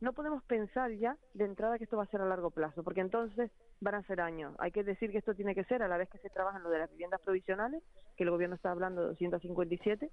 [0.00, 3.00] no podemos pensar ya de entrada que esto va a ser a largo plazo, porque
[3.00, 4.54] entonces van a ser años.
[4.58, 6.64] Hay que decir que esto tiene que ser a la vez que se trabaja en
[6.64, 7.82] lo de las viviendas provisionales,
[8.16, 10.10] que el gobierno está hablando de 257,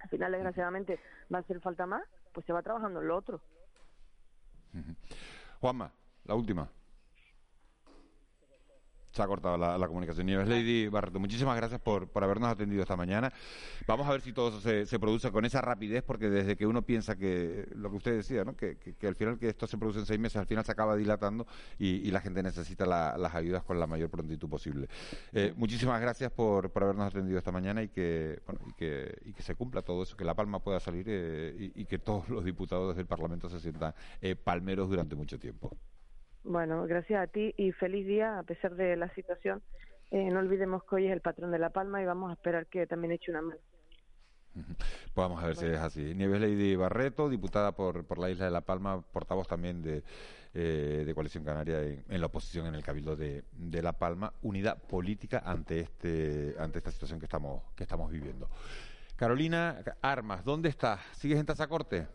[0.00, 0.98] al final desgraciadamente
[1.32, 3.40] va a hacer falta más, pues se va trabajando en lo otro.
[5.60, 5.92] Juanma,
[6.24, 6.70] la última.
[9.20, 10.24] Se ha cortado la, comunicación.
[10.24, 13.30] Nieves Lady Barreto, muchísimas gracias por, por habernos atendido esta mañana.
[13.86, 16.80] Vamos a ver si todo se, se produce con esa rapidez, porque desde que uno
[16.80, 18.56] piensa que, lo que usted decía, ¿no?
[18.56, 20.96] que, que- al final que esto se produce en seis meses, al final se acaba
[20.96, 21.46] dilatando
[21.78, 24.88] y, la gente necesita la- las ayudas con la mayor prontitud posible.
[25.34, 29.32] Eh, muchísimas gracias por, por habernos atendido esta mañana y que, bueno, y que, y
[29.34, 32.30] que se cumpla todo eso, que La Palma pueda salir eh, y, y que todos
[32.30, 33.92] los diputados del Parlamento se sientan
[34.22, 35.76] eh, palmeros durante mucho tiempo.
[36.44, 39.62] Bueno, gracias a ti y feliz día a pesar de la situación.
[40.10, 42.66] Eh, no olvidemos que hoy es el patrón de La Palma y vamos a esperar
[42.66, 43.60] que también eche una mano.
[44.52, 44.66] Pues
[45.14, 46.14] vamos a ver si es así.
[46.14, 50.02] Nieves Lady Barreto, diputada por, por la isla de La Palma, portavoz también de,
[50.54, 54.82] eh, de Coalición Canaria en, la oposición en el Cabildo de, de La Palma, unidad
[54.82, 58.48] política ante este ante esta situación que estamos que estamos viviendo.
[59.14, 61.00] Carolina Armas, ¿dónde estás?
[61.12, 62.08] ¿Sigues en Tazacorte?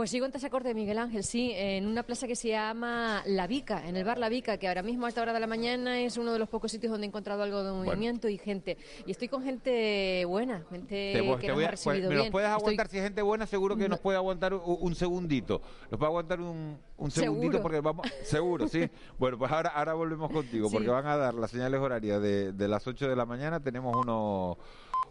[0.00, 3.86] Pues sigo en Tasacorte, Miguel Ángel, sí, en una plaza que se llama La Vica,
[3.86, 6.16] en el bar La Vica, que ahora mismo a esta hora de la mañana es
[6.16, 8.78] uno de los pocos sitios donde he encontrado algo de movimiento y gente.
[9.04, 12.08] Y estoy con gente buena, gente Te- que te nos voy ha a- recibido pues,
[12.08, 12.18] ¿Me bien.
[12.18, 13.46] los puedes Estoy- aguantar si es gente buena?
[13.46, 13.88] Seguro que No.
[13.90, 15.60] nos puede aguantar un, un segundito.
[15.90, 17.62] Nos puede aguantar un, un segundito Seguro.
[17.62, 18.06] porque vamos...
[18.22, 18.88] Seguro, sí.
[19.18, 20.76] Bueno, pues ahora, ahora volvemos contigo Sí.
[20.76, 23.60] porque van a dar las señales horarias de, de las 8 de la mañana.
[23.60, 24.56] Tenemos unos,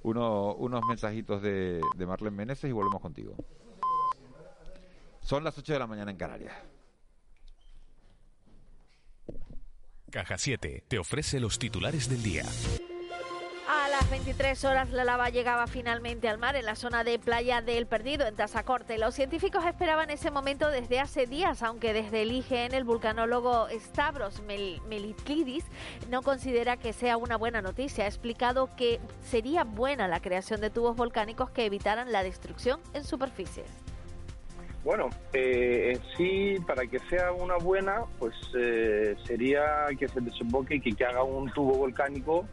[0.01, 3.35] unos, unos mensajitos de, de Marlene Meneses y volvemos contigo.
[5.29, 6.55] Son las 8 de la mañana en Canarias.
[10.09, 12.45] Caja 7 te ofrece los titulares del día.
[13.69, 17.61] A las 23 horas la lava llegaba finalmente al mar en la zona de Playa
[17.61, 18.97] del Perdido, en Tazacorte.
[18.97, 24.41] Los científicos esperaban ese momento desde hace días, aunque desde el IGN el vulcanólogo Stavros
[24.41, 25.65] Mel- Melitlidis
[26.09, 28.05] no considera que sea una buena noticia.
[28.05, 33.03] Ha explicado que sería buena la creación de tubos volcánicos que evitaran la destrucción en
[33.03, 33.67] superficies.
[34.83, 40.75] Bueno, eh, en sí, para que sea una buena, pues eh, sería que se desemboque
[40.75, 42.45] y que, haga un tubo volcánico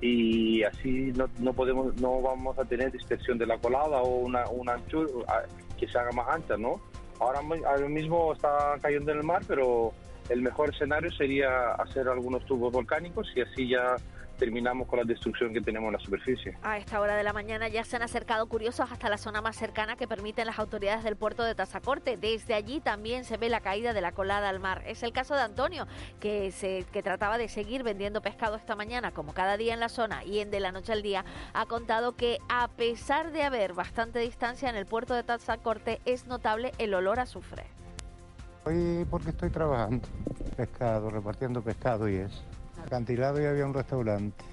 [0.00, 4.46] y así no, no podemos, no vamos a tener dispersión de la colada o una,
[4.50, 5.42] una anchura ah,
[5.78, 6.80] que se haga más ancha, ¿no?
[7.20, 9.92] Ahora, ahora mismo está cayendo en el mar, pero
[10.28, 13.96] el mejor escenario sería hacer algunos tubos volcánicos y así ya
[14.38, 16.56] terminamos con la destrucción que tenemos en la superficie.
[16.62, 19.56] A esta hora de la mañana ya se han acercado curiosos hasta la zona más
[19.56, 22.16] cercana que permiten las autoridades del puerto de Tazacorte.
[22.16, 24.82] Desde allí también se ve la caída de la colada al mar.
[24.86, 25.86] Es el caso de Antonio,
[26.20, 29.88] que, se, que trataba de seguir vendiendo pescado esta mañana, como cada día en la
[29.88, 31.24] zona y en de la noche al día,
[31.54, 36.26] ha contado que a pesar de haber bastante distancia en el puerto de Tazacorte, es
[36.26, 37.64] notable el olor a azufre.
[38.64, 40.06] Hoy porque estoy trabajando,
[40.56, 42.42] pescado, repartiendo pescado y eso.
[42.84, 44.44] Acantilado y había un restaurante.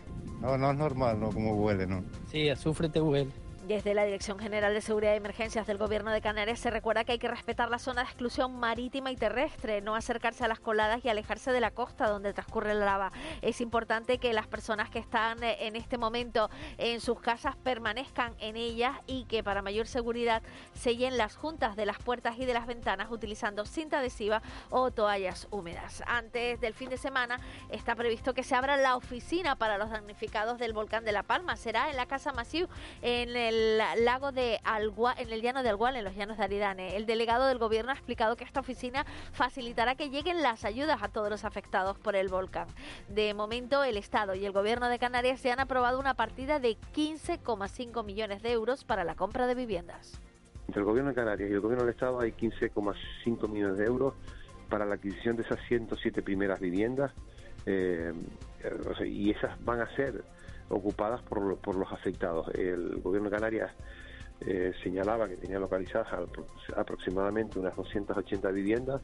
[0.41, 1.31] No, no es normal, ¿no?
[1.31, 2.03] Como huele, ¿no?
[2.31, 3.31] Sí, azufre te huele.
[3.69, 7.11] Desde la Dirección General de Seguridad y Emergencias del Gobierno de Canarias se recuerda que
[7.11, 11.05] hay que respetar la zona de exclusión marítima y terrestre, no acercarse a las coladas
[11.05, 13.11] y alejarse de la costa donde transcurre la lava.
[13.43, 16.49] Es importante que las personas que están eh, en este momento
[16.79, 20.41] en sus casas permanezcan en ellas y que para mayor seguridad
[20.73, 24.41] sellen las juntas de las puertas y de las ventanas utilizando cinta adhesiva
[24.71, 26.01] o toallas húmedas.
[26.07, 27.39] Antes del fin de semana
[27.69, 31.55] está previsto que se abra la oficina para los damnificados del volcán de La Palma.
[31.55, 32.67] Será en la Casa Masiu,
[33.03, 33.58] en el
[34.03, 36.95] lago de Algua, en el llano de Algual, en los llanos de Aridane.
[36.95, 41.09] El delegado del gobierno ha explicado que esta oficina facilitará que lleguen las ayudas a
[41.09, 42.67] todos los afectados por el volcán.
[43.07, 46.77] De momento, el Estado y el gobierno de Canarias se han aprobado una partida de
[46.95, 50.19] 15,5 millones de euros para la compra de viviendas.
[50.67, 54.13] Entre el gobierno de Canarias y el gobierno del Estado hay 15,5 millones de euros
[54.69, 57.11] para la adquisición de esas 107 primeras viviendas
[57.65, 58.13] eh,
[58.63, 60.23] eh, y esas van a ser
[60.69, 62.47] ocupadas por, por los afectados.
[62.55, 63.71] El gobierno de Canarias
[64.41, 66.45] eh, señalaba que tenía localizadas apro-
[66.75, 69.01] aproximadamente unas 280 viviendas.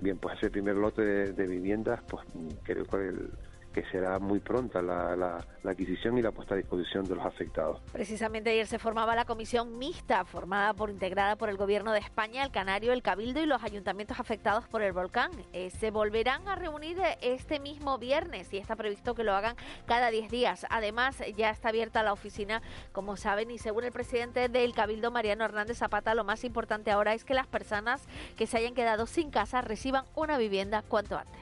[0.00, 2.24] Bien, pues ese primer lote de, de viviendas, pues
[2.64, 3.30] creo que, el-
[3.72, 7.80] que será muy pronta la, adquisición y la puesta a disposición de los afectados.
[7.92, 12.42] Precisamente ayer se formaba la comisión mixta, formada por integrada por el Gobierno de España,
[12.44, 15.30] el Canario, el Cabildo y los ayuntamientos afectados por el volcán.
[15.52, 19.56] Eh, se volverán a reunir este mismo viernes y está previsto que lo hagan
[19.86, 20.66] cada 10 días.
[20.68, 22.60] Además, ya está abierta la oficina,
[22.92, 27.14] como saben, y según el presidente del Cabildo, Mariano Hernández Zapata, lo más importante ahora
[27.14, 28.02] es que las personas
[28.36, 31.41] que se hayan quedado sin casa reciban una vivienda cuanto antes.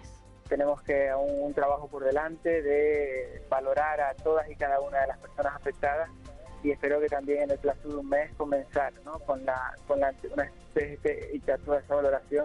[0.51, 5.19] Tenemos que un trabajo por delante de valorar a todas y cada una de las
[5.19, 6.11] personas afectadas
[6.63, 9.21] y espero que también en el plazo de un mes comenzar ¿no?
[9.21, 12.45] con la con la una de- y toda esa valoración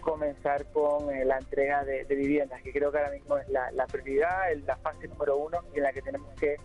[0.00, 4.52] comenzar con eh, la entrega de, viviendas que creo que ahora mismo es la, prioridad
[4.66, 6.56] la fase número uno en la que tenemos que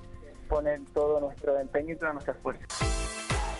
[0.50, 2.66] poner todo nuestro empeño y toda nuestra fuerza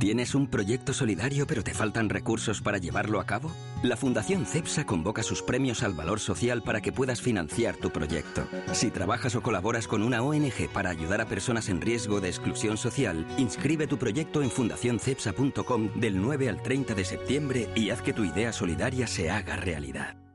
[0.00, 3.52] ¿Tienes un proyecto solidario pero te faltan recursos para llevarlo a cabo?
[3.82, 8.46] La Fundación CEPSA convoca sus premios al valor social para que puedas financiar tu proyecto.
[8.72, 12.76] Si trabajas o colaboras con una ONG para ayudar a personas en riesgo de exclusión
[12.76, 18.12] social, inscribe tu proyecto en fundacioncepsa.com del 9 al 30 de septiembre y haz que
[18.12, 20.25] tu idea solidaria se haga realidad.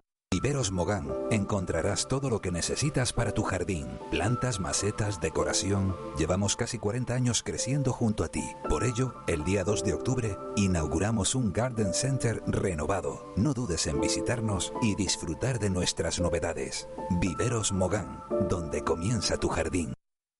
[0.41, 3.99] Viveros Mogán encontrarás todo lo que necesitas para tu jardín.
[4.09, 5.95] Plantas, macetas, decoración.
[6.17, 8.43] Llevamos casi 40 años creciendo junto a ti.
[8.67, 13.31] Por ello, el día 2 de octubre inauguramos un Garden Center renovado.
[13.37, 16.87] No dudes en visitarnos y disfrutar de nuestras novedades.
[17.19, 19.93] Viveros Mogán, donde comienza tu jardín.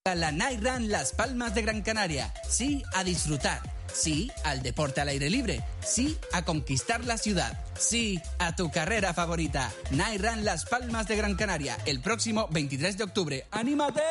[0.05, 2.33] La Run Las Palmas de Gran Canaria.
[2.49, 3.80] Sí a disfrutar.
[3.93, 5.63] Sí al deporte al aire libre.
[5.81, 7.63] Sí a conquistar la ciudad.
[7.77, 9.71] Sí a tu carrera favorita.
[9.91, 11.77] Run Las Palmas de Gran Canaria.
[11.85, 13.45] El próximo 23 de octubre.
[13.51, 14.01] ¡Anímate!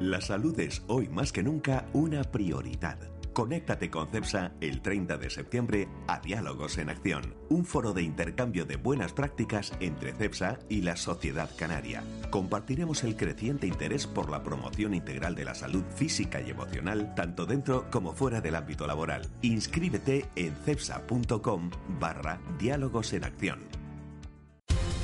[0.00, 2.98] La salud es hoy más que nunca una prioridad.
[3.34, 8.64] Conéctate con CEPSA el 30 de septiembre a Diálogos en Acción, un foro de intercambio
[8.64, 12.04] de buenas prácticas entre CEPSA y la sociedad canaria.
[12.30, 17.44] Compartiremos el creciente interés por la promoción integral de la salud física y emocional, tanto
[17.44, 19.26] dentro como fuera del ámbito laboral.
[19.42, 23.58] Inscríbete en cepsa.com barra Diálogos en Acción.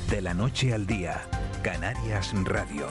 [0.09, 1.21] De la noche al día,
[1.63, 2.87] Canarias Radio.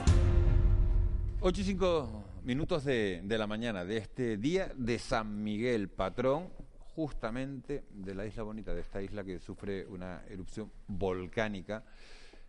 [1.40, 6.50] 8 y 5 minutos de, de la mañana de este día de San Miguel, patrón
[6.94, 11.84] justamente de la isla bonita, de esta isla que sufre una erupción volcánica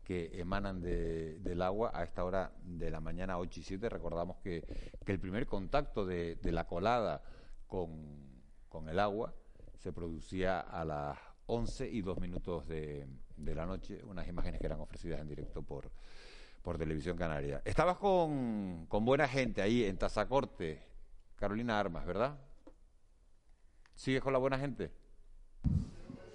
[0.04, 3.88] que emanan de, del agua a esta hora de la mañana 8 y 7.
[3.88, 4.62] Recordamos que,
[5.04, 7.22] que el primer contacto de, la colada
[7.66, 9.34] con, con, el agua
[9.78, 14.80] se producía a las 11 y 2 minutos de la noche, unas imágenes que eran
[14.80, 15.90] ofrecidas en directo por,
[16.66, 17.62] por Televisión Canaria.
[17.64, 20.82] Estabas con, con buena gente ahí en Tazacorte,
[21.36, 22.40] Carolina Armas, ¿verdad?
[23.94, 24.90] ¿Sigues con la buena gente?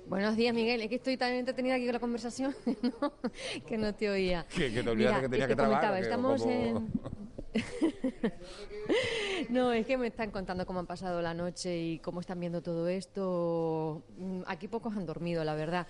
[0.07, 0.79] Buenos días, Miguel.
[0.79, 3.13] Es que estoy tan entretenida aquí con la conversación ¿no?
[3.67, 4.45] que no te oía.
[4.55, 6.01] Que, que te olvidaste Mira, que tenías que, que trabajar.
[6.01, 6.53] Estamos como...
[6.53, 6.91] en...
[9.49, 12.61] no, es que me están contando cómo han pasado la noche y cómo están viendo
[12.61, 14.05] todo esto.
[14.17, 15.87] Mm, aquí pocos han dormido, la verdad.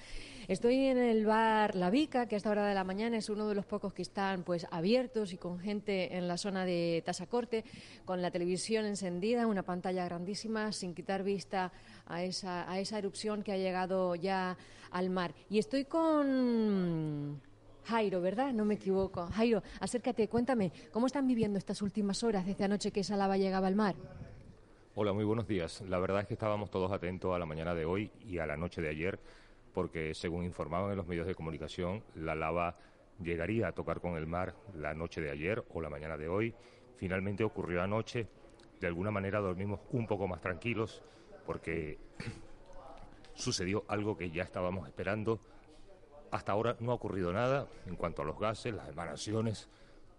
[0.48, 3.48] Estoy en el bar La Vica, que a esta hora de la mañana es uno
[3.48, 7.64] de los pocos que están pues abiertos y con gente en la zona de Tasacorte,
[8.06, 11.72] con la televisión encendida, una pantalla grandísima, sin quitar vista
[12.08, 14.58] a esa, a esa erupción que ha llegado ya
[14.90, 15.36] al mar.
[15.48, 17.40] Y estoy con
[17.86, 18.52] Jairo, ¿verdad?
[18.52, 19.28] No me equivoco.
[19.28, 23.68] Jairo, acércate, cuéntame, ¿cómo están viviendo estas últimas horas desde anoche que esa lava llegaba
[23.68, 23.96] al mar?
[24.96, 25.82] Hola, muy buenos días.
[25.88, 28.58] La verdad es que estábamos todos atentos a la mañana de hoy y a la
[28.58, 29.20] noche de ayer
[29.74, 32.78] porque según informaban en los medios de comunicación, la lava
[33.22, 36.54] llegaría a tocar con el mar la noche de ayer o la mañana de hoy.
[36.98, 38.28] Finalmente ocurrió anoche.
[38.80, 41.04] De alguna manera dormimos un poco más tranquilos
[41.46, 42.00] porque
[43.34, 45.40] sucedió algo que ya estábamos esperando.
[46.32, 49.70] Hasta ahora no ha ocurrido nada en cuanto a los gases, las emanaciones,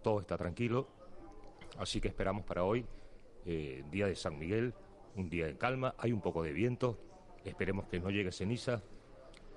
[0.03, 0.89] todo está tranquilo.
[1.79, 2.85] Así que esperamos para hoy,
[3.47, 4.75] eh, día de San Miguel,
[5.17, 6.99] un día de calma, hay un poco de viento,
[7.45, 8.83] esperemos que no llegue ceniza,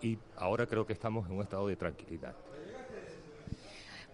[0.02, 2.36] y ahora creo que estamos en un estado de tranquilidad.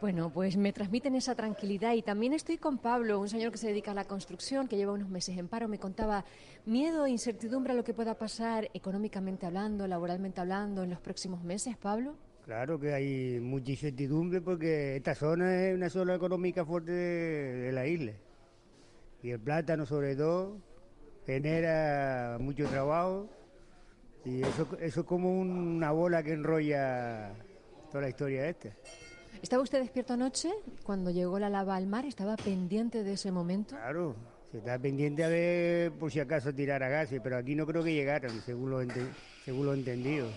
[0.02, 3.68] Bueno, pues me transmiten esa tranquilidad y también estoy con Pablo, un señor que se
[3.68, 5.68] dedica a la construcción, que lleva unos meses en paro.
[5.68, 6.26] Me contaba
[6.66, 11.44] miedo e incertidumbre a lo que pueda pasar económicamente hablando, laboralmente hablando en los próximos
[11.44, 12.16] meses, Pablo.
[12.46, 17.72] Claro que hay mucha incertidumbre porque esta zona es una zona económica fuerte de, de
[17.72, 18.14] la isla.
[19.22, 20.58] Y el plátano sobre todo
[21.28, 23.30] genera mucho trabajo
[24.26, 27.34] y eso, eso es como una bola que enrolla
[27.92, 28.70] toda la historia esta.
[29.42, 30.50] ¿Estaba usted despierto anoche
[30.84, 32.06] cuando llegó la lava al mar?
[32.06, 33.76] ¿Estaba pendiente de ese momento?
[33.76, 34.16] Claro,
[34.52, 37.84] se está pendiente a ver por si acaso tirar a gases, pero aquí no creo
[37.84, 39.10] que llegaran, según lo, ente-
[39.46, 40.28] según lo entendido.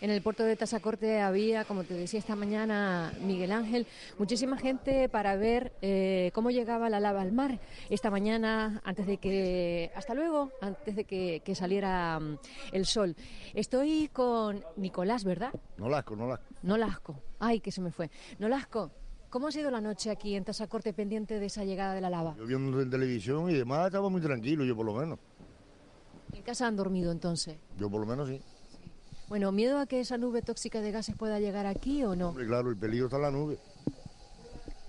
[0.00, 5.08] En el puerto de Tazacorte había, como te decía esta mañana, Miguel Ángel, muchísima gente
[5.08, 7.58] para ver eh, cómo llegaba la lava al mar.
[7.90, 12.38] Esta mañana, antes de que, hasta luego, antes de que, que saliera mm,
[12.72, 13.16] el sol.
[13.54, 15.52] Estoy con Nicolás, ¿verdad?
[15.76, 16.44] No lasco, no lasco.
[16.62, 17.22] Nolasco.
[17.40, 18.08] Ay, que se me fue.
[18.38, 18.92] Nolasco,
[19.30, 22.36] ¿cómo ha sido la noche aquí en Tazacorte pendiente de esa llegada de la lava?
[22.38, 25.18] Yo viendo en televisión y demás estaba muy tranquilo, yo por lo menos.
[26.32, 27.56] En casa han dormido entonces.
[27.76, 28.40] Yo por lo menos sí.
[29.28, 32.30] Bueno, ¿miedo a que esa nube tóxica de gases pueda llegar aquí o no?
[32.30, 33.58] Hombre, claro, el peligro está en la nube.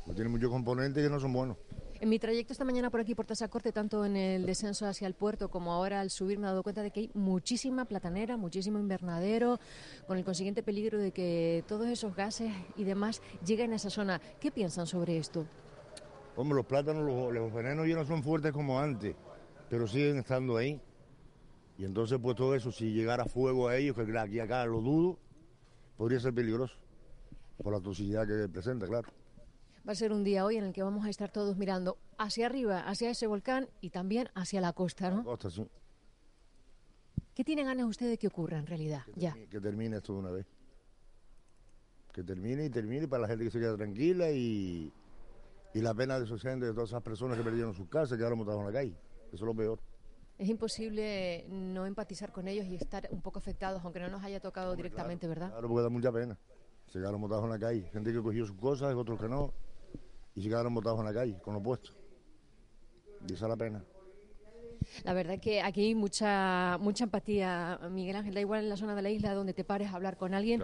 [0.06, 1.58] Pues tiene muchos componentes que no son buenos.
[2.00, 5.14] En mi trayecto esta mañana por aquí, por Tazacorte, tanto en el descenso hacia el
[5.14, 8.80] puerto como ahora al subir, me he dado cuenta de que hay muchísima platanera, muchísimo
[8.80, 9.60] invernadero,
[10.08, 14.22] con el consiguiente peligro de que todos esos gases y demás lleguen a esa zona.
[14.40, 15.46] ¿Qué piensan sobre esto?
[16.38, 19.14] Hombre, los plátanos, los, los venenos ya no son fuertes como antes,
[19.70, 20.80] pero siguen estando ahí.
[21.80, 25.18] Y entonces, pues todo eso, si llegara fuego a ellos, que aquí acá lo dudo,
[25.96, 26.76] podría ser peligroso.
[27.64, 29.08] Por la toxicidad que presenta, claro.
[29.88, 32.48] Va a ser un día hoy en el que vamos a estar todos mirando hacia
[32.48, 35.24] arriba, hacia ese volcán y también hacia la costa, ¿no?
[35.24, 35.66] Costa, sí.
[37.34, 39.04] ¿Qué tienen ganas ustedes de que ocurra en realidad?
[39.16, 39.34] Ya.
[39.50, 40.48] Que termine esto de una vez.
[42.12, 44.92] Que termine y termine para la gente que se quede tranquila y,
[45.74, 48.38] y la pena de esos gente, de todas esas personas que perdieron sus casas, quedaron
[48.38, 48.98] montados en la calle.
[49.32, 49.80] Eso es lo peor.
[50.40, 54.40] Es imposible no empatizar con ellos y estar un poco afectados, aunque no nos haya
[54.40, 55.50] tocado directamente, ¿verdad?
[55.50, 56.38] Claro, porque da mucha pena.
[56.88, 57.90] Se quedaron montados en la calle.
[57.92, 59.54] Gente que cogió sus cosas, otros que no.
[60.36, 61.92] Y se quedaron montados en la calle, con lo puesto.
[63.28, 63.84] Y esa es la pena.
[65.04, 68.34] La verdad que aquí hay mucha mucha empatía, Miguel Ángel.
[68.34, 70.64] Da igual en la zona de la isla donde te pares a hablar con alguien,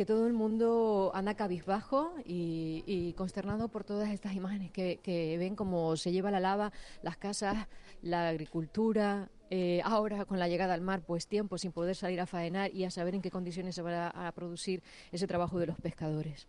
[0.00, 5.94] que todo el mundo anda cabizbajo y, consternado por todas estas imágenes que, ven como
[5.98, 6.72] se lleva la lava,
[7.02, 7.68] las casas,
[8.00, 9.28] la agricultura.
[9.50, 12.84] eh, ahora con la llegada al mar, pues tiempo sin poder salir a faenar y
[12.84, 14.82] a saber en qué condiciones se va a, producir
[15.12, 16.48] ese trabajo de los pescadores.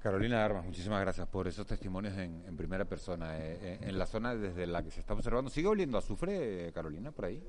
[0.00, 3.38] Carolina Armas, muchísimas gracias por esos testimonios en, primera persona.
[3.38, 7.12] Eh, eh, en la zona desde la que se está observando, ¿sigue oliendo azufre, Carolina,
[7.12, 7.40] por ahí?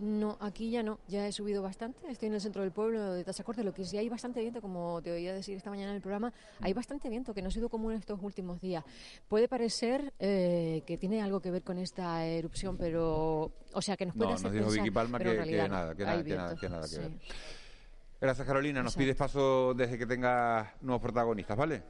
[0.00, 3.22] No, aquí ya no, ya he subido bastante, estoy en el centro del pueblo de
[3.22, 6.00] Tazacorte, lo que sí hay bastante viento, como te oía decir esta mañana en el
[6.00, 6.32] programa,
[6.62, 8.82] hay bastante viento que no ha sido común estos últimos días.
[9.28, 14.06] Puede parecer eh, que tiene algo que ver con esta erupción, pero, o sea, que
[14.06, 16.04] nos puede No, hacer nos dijo Vicky Palma que, nada, que nada, que
[16.34, 16.98] nada, que nada que sí.
[16.98, 17.12] ver.
[18.22, 18.82] Gracias, Carolina.
[18.82, 21.82] Nos pides paso desde que tengas nuevos protagonistas, ¿vale?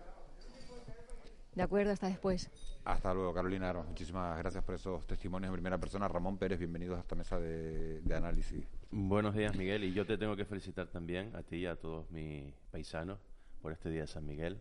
[1.55, 2.49] De acuerdo, hasta después.
[2.85, 3.89] Hasta luego, Carolina Armas.
[3.89, 6.07] Muchísimas gracias por esos testimonios en primera persona.
[6.07, 8.65] Ramón Pérez, bienvenidos a esta mesa de, de análisis.
[8.93, 9.83] Buenos días, Miguel.
[9.83, 13.19] Y yo te tengo que felicitar también a ti y a todos mis paisanos
[13.61, 14.59] por este día de San Miguel.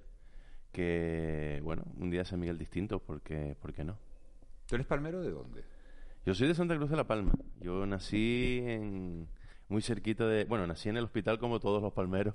[0.72, 3.98] Que, bueno, un día de San Miguel distinto, porque, ¿por qué no?
[4.66, 5.64] ¿Tú eres palmero de dónde?
[6.26, 7.34] Yo soy de Santa Cruz de la Palma.
[7.60, 9.28] Yo nací en,
[9.68, 10.46] muy cerquita de...
[10.46, 12.34] Bueno, nací en el hospital como todos los palmeros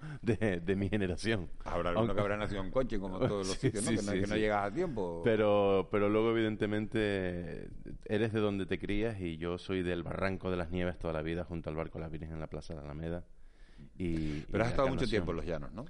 [0.22, 1.48] de, de mi generación.
[1.64, 3.90] Habrá alguno que habrá nacido en coche, como todos los Sí, sitios, ¿no?
[3.90, 4.40] sí, que, no sí, que no sí.
[4.40, 5.22] llegas a tiempo.
[5.24, 7.68] Pero, pero luego, evidentemente,
[8.04, 11.22] eres de donde te crías y yo soy del Barranco de las Nieves toda la
[11.22, 13.24] vida, junto al Barco de la Virgen en la Plaza de Alameda.
[13.96, 15.84] Y, Pero y has estado mucho tiempo en los llanos, ¿no?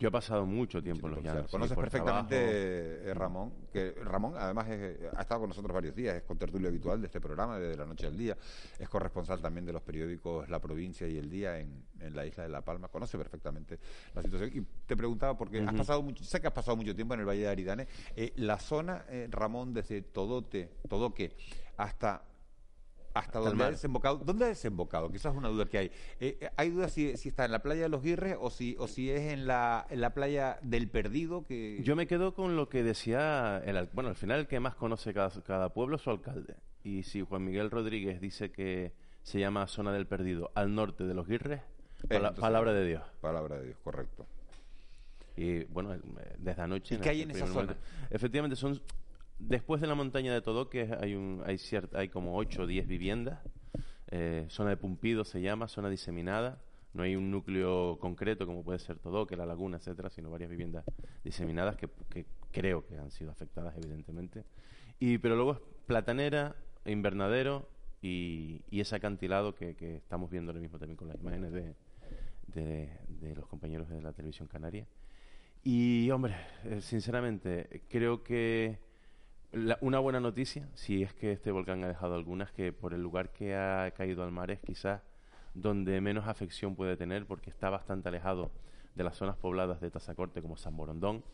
[0.00, 1.50] Yo he pasado mucho tiempo en los llanos.
[1.50, 3.08] Conoces perfectamente trabajo.
[3.10, 6.68] eh, Ramón, que Ramón además es, eh, ha estado con nosotros varios días, es contertulio
[6.68, 8.36] habitual de este programa desde la noche al día,
[8.78, 12.44] es corresponsal también de los periódicos La Provincia y El Día en, en la isla
[12.44, 13.80] de La Palma, conoce perfectamente
[14.14, 14.50] la situación.
[14.54, 17.26] Y te preguntaba, porque has pasado mucho, sé que has pasado mucho tiempo en el
[17.26, 21.34] Valle de Aridane, eh, la zona, eh, Ramón, desde Todote, Todoque,
[21.76, 22.22] hasta
[23.14, 24.18] hasta el donde ha desembocado.
[24.18, 25.10] ¿Dónde ha desembocado?
[25.10, 25.86] Quizás es una duda que hay.
[26.20, 28.76] Eh, eh, hay dudas si, si está en la playa de los Guirres o si,
[28.78, 31.44] o si es en la, en la playa del Perdido.
[31.46, 34.74] que Yo me quedo con lo que decía, el, bueno, al final el que más
[34.74, 36.54] conoce cada, cada pueblo es su alcalde.
[36.84, 41.14] Y si Juan Miguel Rodríguez dice que se llama Zona del Perdido al norte de
[41.14, 41.60] los Guirres,
[42.08, 43.02] pala- entonces- palabra de Dios.
[43.20, 44.26] Palabra de Dios, correcto.
[45.36, 46.00] Y bueno, eh,
[46.38, 46.94] desde anoche...
[46.96, 47.52] ¿Y qué hay en esa zona?
[47.54, 47.76] momento-
[48.10, 48.80] Efectivamente, son
[49.38, 52.86] después de la montaña de Todoque hay un hay cierta, hay como 8 o 10
[52.86, 53.40] viviendas.
[54.10, 56.62] Eh, zona de Pumpido se llama, zona diseminada.
[56.94, 60.84] No hay un núcleo concreto como puede ser Todoque, la laguna, etcétera, sino varias viviendas
[61.22, 61.88] diseminadas que,
[62.50, 64.44] creo que han sido afectadas, evidentemente.
[64.98, 66.56] Y pero luego es platanera,
[66.86, 67.68] invernadero
[68.00, 71.74] y, y ese acantilado que, que estamos viendo ahora mismo también con las imágenes de,
[72.46, 74.86] de, de los compañeros de la televisión canaria.
[75.62, 78.78] Y, hombre, eh, sinceramente, creo que
[79.52, 83.02] la- una buena noticia, si es que este volcán ha dejado algunas, que por el
[83.02, 85.02] lugar que ha caído al mar es quizás
[85.54, 88.50] donde menos afección puede tener, porque está bastante alejado
[88.94, 91.24] de las zonas pobladas de Tazacorte, como San Borondón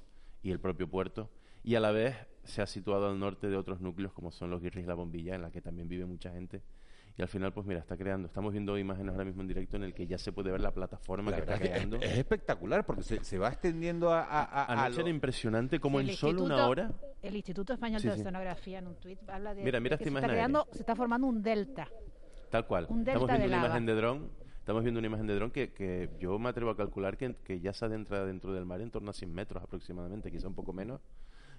[0.42, 1.30] y el propio puerto,
[1.62, 2.14] y a la vez
[2.44, 5.34] se ha situado al norte de otros núcleos, como son los Guirris y la Bombilla,
[5.34, 6.62] en la que también vive mucha gente.
[7.16, 8.26] Y al final, pues mira, está creando.
[8.26, 10.72] Estamos viendo imágenes ahora mismo en directo en el que ya se puede ver la
[10.72, 11.96] plataforma La que está verdad que es, creando.
[12.04, 14.22] es espectacular porque se, se va extendiendo a...
[14.22, 16.90] a, a- lo- era impresionante como en solo una hora.
[17.22, 18.20] El Instituto Español Sí, de sí.
[18.20, 20.66] Oceanografía en un tuit habla de, Mira, mira de que esta se está imagen creando,
[20.72, 21.88] se está formando un delta.
[22.50, 22.86] Tal cual.
[22.88, 23.66] Un delta Estamos viendo de una lava.
[23.68, 24.30] imagen de dron.
[24.58, 27.60] Estamos viendo una imagen de dron que, que yo me atrevo a calcular que, que
[27.60, 30.72] ya se adentra dentro del mar en torno a 100 metros aproximadamente, quizá un poco
[30.72, 31.00] menos.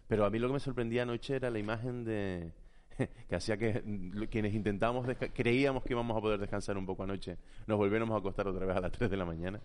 [0.08, 2.52] Pero a mí lo que me sorprendía anoche era la imagen de
[3.30, 7.04] que hacía que mm, quienes intentábamos desca- creíamos que íbamos a poder descansar un poco
[7.04, 9.62] anoche, nos volviéramos a acostar otra vez a las 3 de la mañana.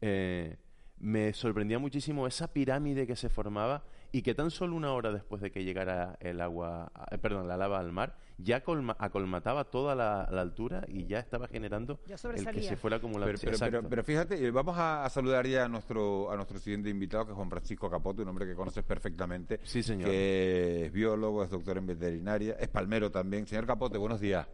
[0.00, 0.56] Eh,
[1.04, 5.42] me sorprendía muchísimo esa pirámide que se formaba y que tan solo una hora después
[5.42, 9.94] de que llegara el agua, eh, perdón, la lava al mar, ya colma- acolmataba toda
[9.94, 13.26] la, la altura y ya estaba generando Ya el que se fuera acumulando.
[13.38, 16.58] Pero, Sí, pero, pero- fíjate, eh, vamos a, a saludar ya a nuestro a nuestro
[16.58, 19.60] siguiente invitado, que es Juan Francisco Capote, un hombre que conoces perfectamente.
[19.62, 20.08] Sí, señor.
[20.08, 23.46] Que es biólogo, es doctor en veterinaria, es palmero también.
[23.46, 24.48] Señor Capote, buenos días.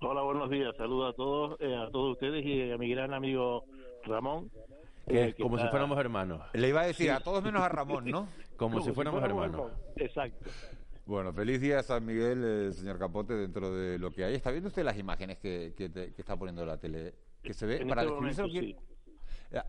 [0.00, 0.74] Hola, buenos días.
[0.76, 3.66] Saludos a todos, eh, a todos ustedes y a mi gran amigo
[4.04, 4.50] Ramón.
[5.06, 6.40] Que es como si fuéramos hermanos.
[6.52, 7.10] Le iba a decir Sí.
[7.10, 8.28] a todos menos a Ramón, ¿no?
[8.56, 9.72] Como si fuéramos hermanos.
[9.96, 10.48] Exacto.
[11.04, 14.34] Bueno, feliz día a San Miguel, eh, señor Capote, dentro de lo que hay.
[14.36, 17.14] ¿Está viendo usted las imágenes que, que te- que está poniendo la tele?
[17.42, 18.82] Que se ve, En para este describirse lo momento,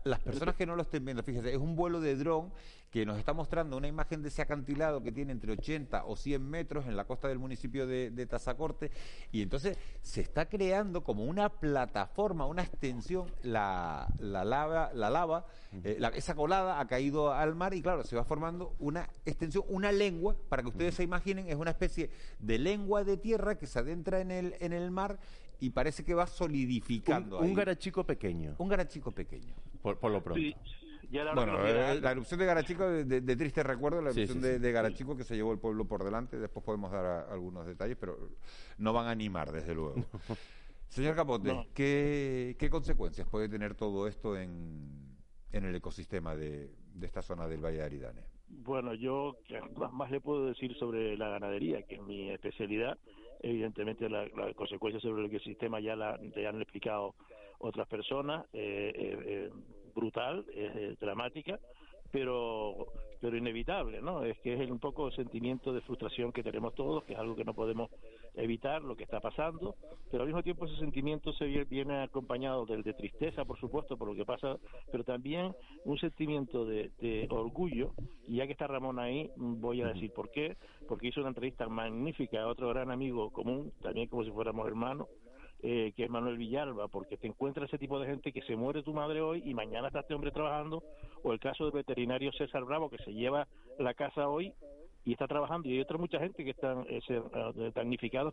[0.04, 2.52] Las personas que no lo estén viendo, fíjese, es un vuelo de dron
[2.90, 6.48] que nos está mostrando una imagen de ese acantilado que tiene entre 80 o 100
[6.48, 8.90] metros en la costa del municipio de, Tazacorte
[9.32, 15.44] y entonces se está creando como una plataforma, una extensión, la, la lava, la lava
[15.82, 19.90] eh, esa colada ha caído al mar y claro, se va formando una extensión, una
[19.90, 23.80] lengua, para que ustedes se imaginen, es una especie de lengua de tierra que se
[23.80, 25.18] adentra en el, en el mar
[25.60, 27.38] y parece que va solidificando.
[27.38, 27.54] Un, un ahí.
[27.56, 28.54] garachico pequeño.
[28.58, 29.54] Un garachico pequeño.
[29.82, 30.40] Por, por lo pronto.
[30.40, 30.54] Sí,
[31.10, 34.10] ya era Bueno, era eh, la erupción de Garachico, de, de- de triste recuerdo, la
[34.10, 34.58] erupción sí, de, sí.
[34.60, 37.96] de Garachico que se llevó el pueblo por delante, después podemos dar a- algunos detalles,
[38.00, 38.30] pero
[38.78, 39.94] no van a animar, desde luego.
[40.88, 41.66] Señor Capote, No.
[41.74, 45.16] ¿qué, qué consecuencias puede tener todo esto en,
[45.52, 48.22] en el ecosistema de, de esta zona del Valle de Aridane?
[48.48, 49.36] Bueno, yo
[49.92, 52.96] más le puedo decir sobre la ganadería, que es mi especialidad.
[53.44, 57.14] Evidentemente, la, la consecuencia sobre el sistema ya la han explicado
[57.58, 58.46] otras personas.
[58.54, 59.50] eh, eh, eh,
[59.94, 61.58] brutal, eh, dramática,
[62.10, 62.88] pero
[63.20, 64.24] pero inevitable, ¿no?
[64.24, 67.36] Es que es un poco el sentimiento de frustración que tenemos todos, que es algo
[67.36, 67.90] que no podemos
[68.36, 69.76] evitar, lo que está pasando,
[70.10, 73.96] pero al mismo tiempo ese sentimiento se vie- viene acompañado del de tristeza, por supuesto,
[73.96, 74.58] por lo que pasa,
[74.90, 75.54] pero también
[75.84, 77.92] un sentimiento de, de orgullo,
[78.26, 80.56] y ya que está Ramón ahí, voy a decir por qué,
[80.88, 85.08] porque hizo una entrevista magnífica a otro gran amigo común, también como si fuéramos hermanos,
[85.62, 88.82] eh, que es Manuel Villalba, porque te encuentras ese tipo de gente que se muere
[88.82, 90.82] tu madre hoy y mañana está este hombre trabajando,
[91.22, 93.46] o el caso del veterinario César Bravo, que se lleva
[93.78, 94.52] la casa hoy
[95.04, 97.00] y está trabajando, y hay otra mucha gente que están eh,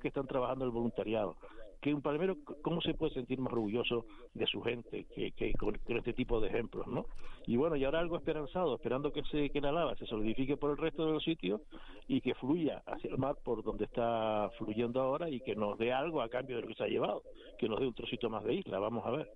[0.02, 1.36] que están trabajando el voluntariado.
[1.82, 5.76] Que un palmero, ¿cómo se puede sentir más orgulloso de su gente que, que con,
[5.80, 7.08] con este tipo de ejemplos, no?
[7.48, 10.72] Y bueno, y ahora algo esperanzado, esperando que se que la lava se solidifique por
[10.72, 11.62] el resto de los sitios
[12.08, 15.92] y que fluya hacia el mar por donde está fluyendo ahora y que nos dé
[15.92, 17.24] algo a cambio de lo que se ha llevado,
[17.58, 19.32] que nos dé un trocito más de isla, vamos a ver.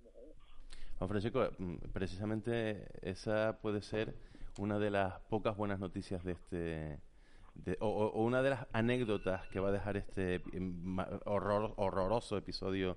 [0.98, 4.14] Juan Francisco, mm, precisamente esa puede ser
[4.58, 6.98] una de las pocas buenas noticias de este...
[7.64, 12.96] de- o, una de las anécdotas que va a dejar este ma- horror, horroroso episodio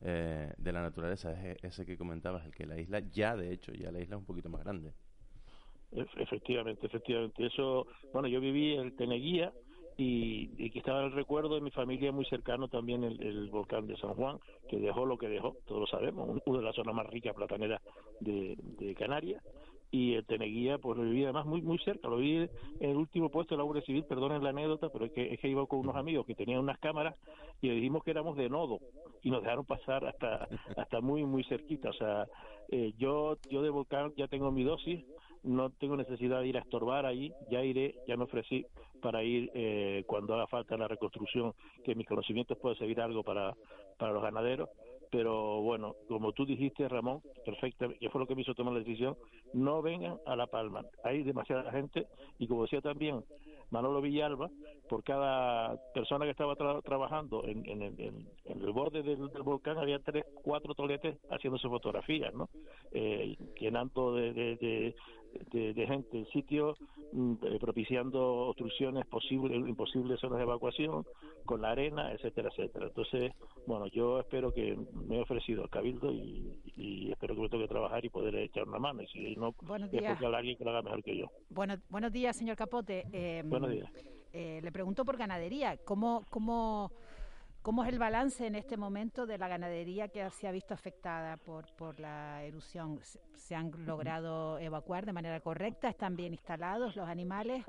[0.00, 3.52] eh, de la naturaleza, es e- ese que comentabas, el que la isla ya, de
[3.52, 4.92] hecho, ya la isla es un poquito más grande.
[5.92, 7.46] Ef- Efectivamente, efectivamente.
[7.46, 9.52] Eso, bueno, yo viví en Teneguía
[9.96, 13.96] y, y que estaba el recuerdo de mi familia muy cercano también el, volcán de
[13.96, 16.94] San Juan, que dejó lo que dejó, todos lo sabemos, un- una de las zonas
[16.94, 17.80] más ricas plataneras
[18.20, 19.42] de Canarias.
[19.90, 22.50] Y el Teneguía, pues lo viví además muy muy cerca, lo vi en
[22.80, 25.48] el último puesto de la Guardia Civil, perdonen la anécdota, pero es que, es que
[25.48, 27.16] iba con unos amigos que tenían unas cámaras
[27.62, 28.80] y le dijimos que éramos de nodo
[29.22, 30.46] y nos dejaron pasar hasta
[30.76, 32.26] hasta muy muy cerquita, o sea,
[32.68, 35.04] eh, yo yo de volcán ya tengo mi dosis,
[35.42, 38.66] no tengo necesidad de ir a estorbar ahí, ya iré, ya me ofrecí
[39.00, 41.54] para ir eh, cuando haga falta la reconstrucción,
[41.84, 43.54] que mis conocimientos pueden servir algo para,
[43.96, 44.68] para los ganaderos,
[45.10, 48.80] pero bueno, como tú dijiste, Ramón, perfecto, que fue lo que me hizo tomar la
[48.80, 49.16] decisión,
[49.52, 52.06] no vengan a La Palma, hay demasiada gente
[52.38, 53.24] y como decía también
[53.70, 54.48] Manolo Villalba,
[54.88, 59.28] por cada persona que estaba tra- trabajando en, en el- en- en el borde del,
[59.44, 62.48] volcán había tres, cuatro toletes haciéndose fotografías, ¿no?
[62.92, 64.94] Eh, llenando de, de, de-
[65.50, 66.76] de- de gente el sitio,
[67.12, 71.04] mm, eh, propiciando obstrucciones posibles, imposibles zonas de evacuación,
[71.44, 72.86] con la arena, etcétera, etcétera.
[72.88, 73.32] Entonces,
[73.66, 77.66] bueno, yo espero que me he ofrecido al Cabildo y, y espero que me toque
[77.68, 79.02] trabajar y poder echar una mano.
[79.02, 80.20] Y si no, Buenos días.
[80.22, 81.26] habrá alguien que lo haga mejor que yo.
[81.50, 83.04] Bueno, buenos días, señor Capote.
[83.12, 83.90] Eh, Buenos días.
[84.32, 85.78] eh, le pregunto por ganadería.
[85.84, 86.90] ¿Cómo, cómo,
[87.62, 91.36] ¿Cómo es el balance en este momento de la ganadería que se ha visto afectada
[91.36, 92.98] por, por la erupción?
[93.02, 95.88] ¿Se, se han logrado evacuar de manera correcta?
[95.88, 97.64] ¿Están bien instalados los animales?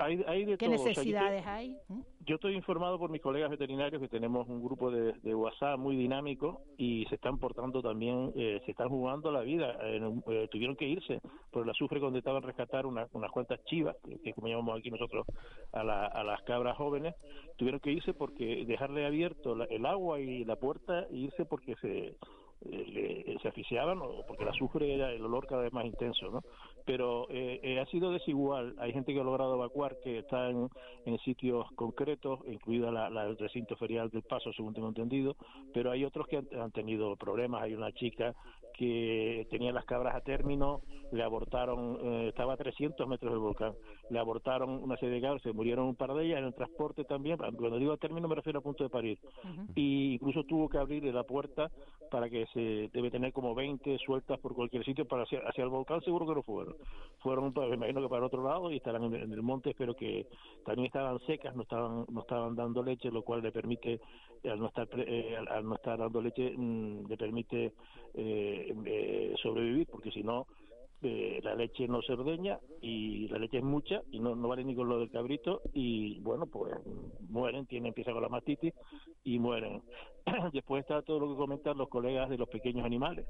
[0.00, 0.74] Hay, hay de ¿Qué todo.
[0.76, 1.76] O sea, yo necesidades estoy- hay?
[1.88, 2.00] ¿Mm?
[2.26, 5.96] Yo estoy informado por mis colegas veterinarios que tenemos un grupo de, de WhatsApp muy
[5.96, 9.76] dinámico y se están portando también, eh, se están jugando la vida.
[9.82, 11.20] En un- eh, tuvieron que irse
[11.50, 14.90] por el azufre cuando estaban rescatar una- unas cuantas chivas, que, que como llamamos aquí
[14.90, 15.26] nosotros
[15.72, 17.14] a, la- a las cabras jóvenes,
[17.56, 21.74] tuvieron que irse porque dejarle abierto la- el agua y la puerta e irse porque
[21.76, 22.14] se
[22.64, 26.42] eh, le- se asfixiaban porque el azufre era el olor cada vez más intenso, ¿no?
[26.84, 28.74] Pero eh, eh, ha sido desigual.
[28.78, 30.68] Hay gente que ha logrado evacuar que está en,
[31.24, 35.36] sitios concretos, incluida la, la- el recinto ferial del Paso, según tengo entendido,
[35.72, 37.62] pero hay otros que han tenido problemas.
[37.62, 38.34] Hay una chica
[38.78, 43.74] que tenía las cabras a término, le abortaron, eh, estaba a 300 metros del volcán,
[44.08, 47.04] le abortaron una serie de cabras, se murieron un par de ellas en el transporte
[47.04, 47.38] también.
[47.38, 49.18] Cuando digo a término me refiero a punto de parir
[49.74, 51.70] y incluso tuvo que abrirle la puerta
[52.10, 55.70] para que se debe tener como 20 sueltas por cualquier sitio para hacia, hacia el
[55.70, 56.76] volcán seguro que no fueron
[57.18, 60.26] fueron me imagino que para otro lado y estarán en, en el monte espero que
[60.64, 64.00] también estaban secas no estaban no estaban dando leche lo cual le permite
[64.44, 67.72] al no estar eh, al, al no estar dando leche mm, le permite
[68.14, 70.46] eh, eh, sobrevivir porque si no
[71.02, 74.64] eh, la leche no se ordeña y la leche es mucha y no, no vale
[74.64, 76.74] ni con lo del cabrito y bueno pues
[77.28, 78.74] mueren tienen empieza con la mastitis
[79.22, 79.82] y mueren
[80.52, 83.26] después está todo lo que comentan los colegas de los pequeños animales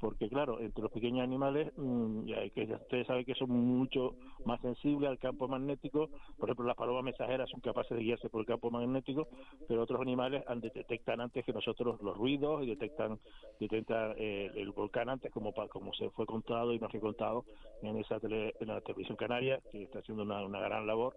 [0.00, 4.14] porque claro entre los pequeños animales mm, ya que ustedes saben que son mucho
[4.44, 6.08] más sensibles al campo magnético.
[6.38, 9.28] Por ejemplo las palomas mensajeras son capaces de guiarse por el campo magnético
[9.66, 10.44] pero otros animales
[10.74, 13.18] detectan antes que nosotros los ruidos y detectan
[13.58, 17.44] detectan eh, el volcán antes como como se fue contado y nos fue contado
[17.82, 21.16] en esa tele- en la televisión canaria que está haciendo una, una gran labor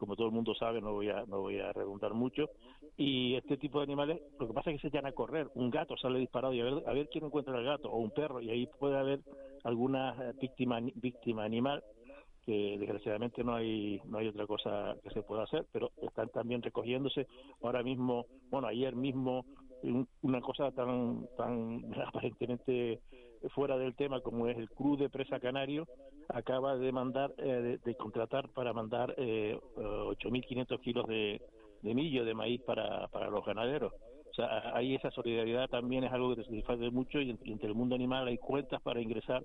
[0.00, 2.48] como todo el mundo sabe no voy a no voy a redundar mucho
[2.96, 5.70] y este tipo de animales lo que pasa es que se echan a correr un
[5.70, 8.40] gato sale disparado y a ver a ver quién encuentra el gato o un perro
[8.40, 9.20] y ahí puede haber
[9.62, 11.82] alguna eh, víctima víctima animal
[12.46, 16.62] que desgraciadamente no hay no hay otra cosa que se pueda hacer pero están también
[16.62, 17.26] recogiéndose.
[17.62, 19.44] Ahora mismo bueno ayer mismo
[19.82, 23.00] un- una cosa tan tan aparentemente
[23.54, 25.86] fuera del tema como es el Cruz de Presa Canario
[26.34, 31.40] acaba de mandar eh, de, contratar para mandar eh, eh, 8.500 kilos de,
[31.82, 33.92] de millo de maíz para, para los ganaderos.
[34.30, 37.52] O sea, ahí esa solidaridad también es algo que te satisface mucho y, en- y
[37.52, 39.42] entre el mundo animal hay cuentas para ingresar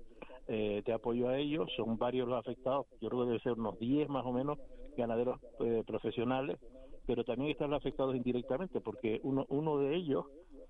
[0.48, 1.68] eh, de apoyo a ellos.
[1.76, 4.58] Son varios los afectados, yo creo que debe ser unos 10 más o menos
[4.96, 6.58] ganaderos eh, profesionales,
[7.06, 10.24] pero también están afectados indirectamente porque uno, uno de ellos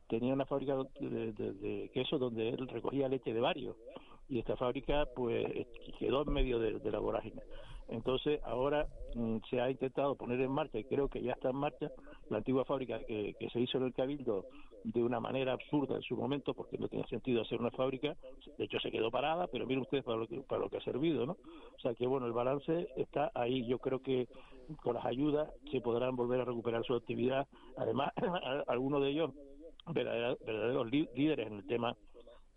[0.09, 3.76] tenía una fábrica de- de queso donde él recogía leche de varios
[4.28, 5.66] y esta fábrica pues
[5.98, 7.42] quedó en medio de, la vorágine.
[7.88, 11.56] Entonces ahora mm, se ha intentado poner en marcha y creo que ya está en
[11.56, 11.90] marcha
[12.30, 14.44] la antigua fábrica que, que se hizo en el Cabildo
[14.82, 18.16] de una manera absurda en su momento porque no tenía sentido hacer una fábrica,
[18.56, 20.80] de hecho se quedó parada, pero miren ustedes para lo que, para lo que ha
[20.80, 21.32] servido, ¿no?
[21.32, 24.28] O sea que bueno, el balance está ahí, yo creo que
[24.82, 27.46] con las ayudas se podrán volver a recuperar su actividad,
[27.76, 28.12] además
[28.68, 29.30] algunos de ellos
[29.92, 31.96] verdaderos, verdaderos lí- líderes en el tema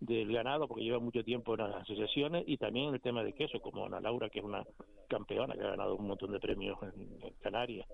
[0.00, 3.34] del ganado porque lleva mucho tiempo en las asociaciones y también en el tema de
[3.34, 4.64] queso como Ana Laura que es una
[5.08, 7.86] campeona que ha ganado un montón de premios en, en Canarias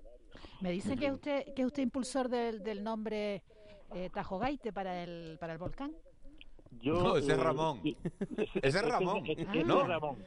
[0.61, 3.43] Me dice que usted que es usted impulsor del, del nombre
[3.93, 5.91] eh, Tajo Gaite para el para el volcán.
[6.81, 7.81] Yo, No, ese es eh, Ramón.
[8.61, 9.25] Ese es Ramón.
[9.25, 9.81] ese- ese No.
[9.81, 10.17] es Ramón.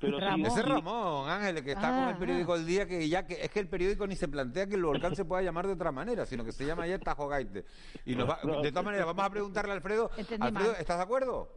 [0.00, 3.08] Pero sí, Ese Ramón, Ángel, el que está con Ah, el periódico El Día, que
[3.08, 5.66] ya que es que el periódico ni se plantea que el volcán se pueda llamar
[5.66, 7.64] de otra manera, sino que se llama ya Tajo Gaite.
[8.06, 10.10] Y nos va- de todas maneras, vamos a preguntarle a Alfredo.
[10.16, 10.80] Entendí Alfredo, mal.
[10.80, 11.48] ¿estás de acuerdo?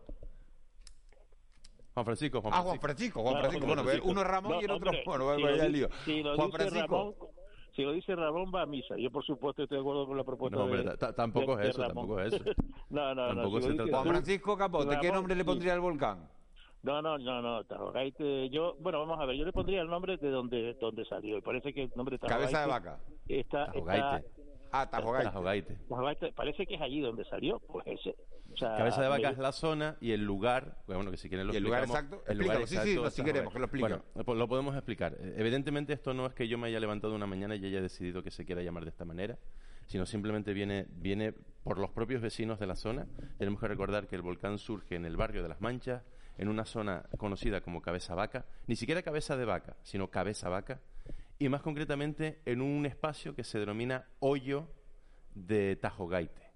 [1.93, 2.69] Juan Francisco, Juan Ah, Francisco.
[2.69, 3.65] Juan Francisco, Juan Francisco.
[3.65, 4.09] Bueno, Francisco.
[4.11, 4.89] uno es Ramón y el otro.
[4.91, 5.89] hombre, bueno, si vaya lo el di- lío.
[6.05, 6.95] si lo Juan dice Francisco.
[6.97, 7.15] Ramón,
[7.75, 8.95] si lo dice Ramón va a misa.
[8.97, 11.63] Yo por supuesto estoy de acuerdo con la propuesta No, hombre, de, ta- tampoco de-
[11.63, 11.95] es eso, Ramón.
[11.95, 12.43] tampoco es eso.
[12.91, 13.83] no, no, Tampoco no.
[13.85, 16.29] si Juan Francisco Capote, ¿qué Ramón, nombre le pondría al volcán?
[16.83, 20.15] No, no, no, no, Tajogaite, yo, bueno, vamos a ver, yo le pondría el nombre
[20.17, 22.99] de donde donde salió, y parece que el nombre de Cabeza de vaca.
[23.27, 24.17] está, Tajogaite.
[24.17, 24.41] está
[24.71, 25.25] Ah, Tajogaite.
[25.29, 25.75] Tajogaite.
[25.89, 28.15] Tajogaite, parece que es allí donde salió, pues ese.
[28.53, 31.29] O sea, Cabeza de vaca me- es la zona y el lugar, bueno, que si
[31.29, 32.21] quieren lo ¿Y el lugar exacto?
[32.27, 33.87] el lugar Explícalo, sí, sí, exacto no, si queremos que lo explique.
[33.87, 35.13] Bueno, pues lo podemos explicar.
[35.19, 38.23] Eh, Evidentemente esto no es que yo me haya levantado una mañana y haya decidido
[38.23, 39.37] que se quiera llamar de esta manera,
[39.87, 41.33] sino simplemente viene, viene
[41.63, 43.07] por los propios vecinos de la zona.
[43.37, 46.03] Tenemos que recordar que el volcán surge en el barrio de Las Manchas,
[46.38, 50.80] en una zona conocida como Cabeza Vaca, ni siquiera Cabeza de Vaca, sino Cabeza Vaca,
[51.39, 54.68] y más concretamente en un espacio que se denomina Hoyo
[55.35, 56.51] de Tajogaite.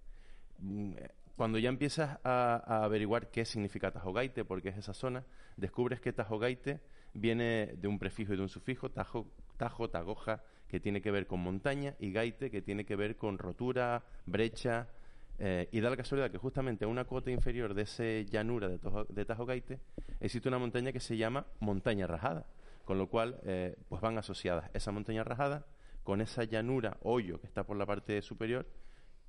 [0.60, 5.26] Mm, eh, Cuando ya empiezas a, averiguar qué significa Tajogaite, porque es esa zona,
[5.58, 6.82] descubres que Tajogaite
[7.14, 9.28] viene de un prefijo y de un sufijo, tajo,
[9.58, 13.38] tajo, tagoja, que tiene que ver con montaña, y gaite, que tiene que ver con
[13.38, 14.88] rotura, brecha,
[15.43, 18.80] eh, y da la casualidad que justamente a una cota inferior de ese llanura de,
[18.80, 19.80] Tojo- de Tajogaite
[20.19, 22.45] existe una montaña que se llama Montaña Rajada,
[22.85, 25.65] con lo cual eh, pues van asociadas esa montaña rajada
[26.03, 28.68] con esa llanura, hoyo que está por la parte superior,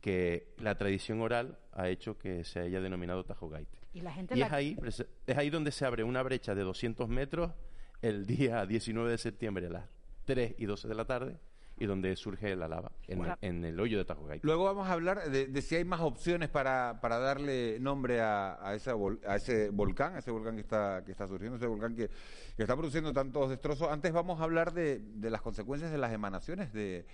[0.01, 3.78] que la tradición oral ha hecho que se haya denominado Tajogaite.
[3.94, 6.55] Y la gente Y la- es ahí, prese- es ahí donde se abre una brecha
[6.55, 7.52] de 200 metros
[8.01, 9.89] el día 19 de septiembre a las
[10.24, 11.36] 3 y 12 de la tarde
[11.83, 13.37] y donde surge la lava, en, Bueno.
[13.41, 14.47] en el hoyo de Tajogaite.
[14.47, 18.57] Luego vamos a hablar de, de si hay más opciones para, para darle nombre a,
[18.65, 21.67] a, esa vol- a ese volcán, a ese volcán que está, que está surgiendo, ese
[21.67, 22.09] volcán que,
[22.57, 23.89] que está produciendo tantos destrozos.
[23.91, 27.05] Antes vamos a hablar de, de las consecuencias de las emanaciones de,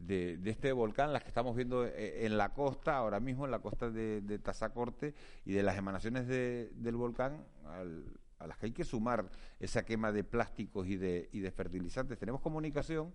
[0.00, 3.52] de, de este volcán, las que estamos viendo eh, en la costa, ahora mismo en
[3.52, 8.06] la costa de, de Tazacorte, y de las emanaciones de- del volcán al-
[8.40, 9.30] a las que hay que sumar
[9.60, 12.18] esa quema de plásticos y de, y de fertilizantes.
[12.18, 13.14] Tenemos comunicación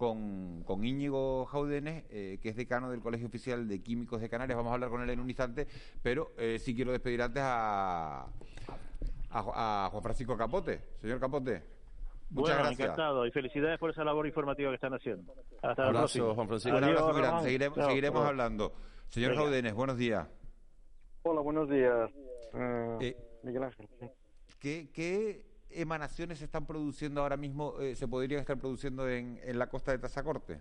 [0.00, 4.56] con, con Íñigo Jaudenes, eh, que es decano del Colegio Oficial de Químicos de Canarias.
[4.56, 5.66] Vamos a hablar con él en un instante,
[6.02, 10.80] pero eh, sí quiero despedir antes a, a, Ju- a Juan Francisco Capote.
[11.02, 11.62] Señor Capote,
[12.30, 12.80] muchas bueno, gracias.
[12.80, 15.34] encantado y felicidades por esa labor informativa que están haciendo.
[15.60, 16.34] Hasta la Abrazo, próxima.
[16.34, 16.76] Juan Francisco.
[16.78, 17.28] Un Adiós, abrazo muy grande.
[17.28, 17.44] Ramón.
[17.44, 18.28] Seguiremos, Chao, seguiremos chao.
[18.28, 18.72] hablando.
[19.10, 19.42] Señor Venga.
[19.42, 20.28] Jaudenes, buenos días.
[21.24, 22.10] Hola, buenos días.
[22.54, 23.86] Eh, Eh, Miguel Ángel.
[24.58, 29.58] ¿Qué, qué emanaciones se están produciendo ahora mismo, eh, se podrían estar produciendo en, en
[29.58, 30.60] la costa de Tazacorte?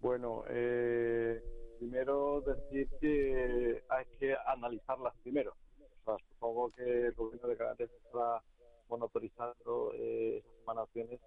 [0.00, 1.42] Bueno, eh,
[1.78, 5.54] primero decir que hay que analizarlas primero.
[5.80, 8.42] O sea, supongo que el gobierno de Canarias está
[8.88, 11.20] monitorizando eh, esas emanaciones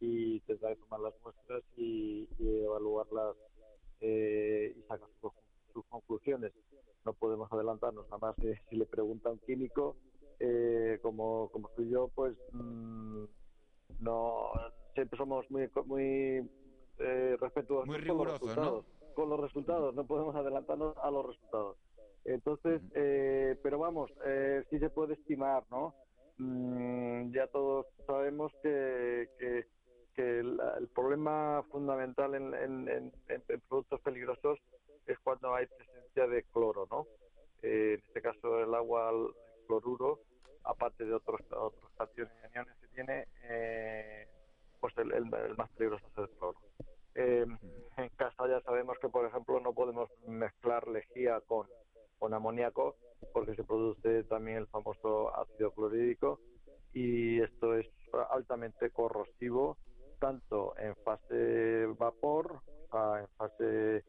[0.00, 3.36] y tendrá que tomar las muestras y, y evaluarlas
[4.00, 5.32] eh, y sacar sus,
[5.72, 6.52] sus conclusiones.
[7.04, 10.07] No podemos adelantarnos, nada más que si le pregunta a un químico, eh,
[11.62, 13.24] como, soy yo, pues mm,
[14.00, 14.50] no
[14.94, 16.50] siempre somos muy muy
[16.98, 18.32] eh, respetuosos Muy con los ¿no?
[18.32, 18.86] resultados.
[19.14, 21.76] Con los resultados no podemos adelantarnos a los resultados.
[22.24, 25.94] Entonces eh, pero vamos eh, sí se puede estimar no
[26.40, 29.64] Mm, ya todos sabemos que, que,
[30.14, 34.60] que el, el problema fundamental en, en- en- productos peligrosos
[35.08, 37.06] es cuando hay presencia de cloro no
[37.62, 39.34] Eh, en este caso el agua al
[39.66, 40.20] cloruro
[40.68, 44.28] aparte de otros otros cationes y aniones que tiene eh,
[44.80, 46.58] pues el, el- el más peligroso es el cloro
[47.16, 47.46] eh,
[47.96, 51.66] en casa ya sabemos que, por ejemplo, no podemos mezclar lejía con,
[52.18, 52.96] con amoníaco
[53.32, 56.38] porque se produce también el famoso ácido clorhídrico
[56.92, 57.88] y esto es
[58.30, 59.78] altamente corrosivo
[60.20, 64.04] tanto en fase vapor, o sea, en fase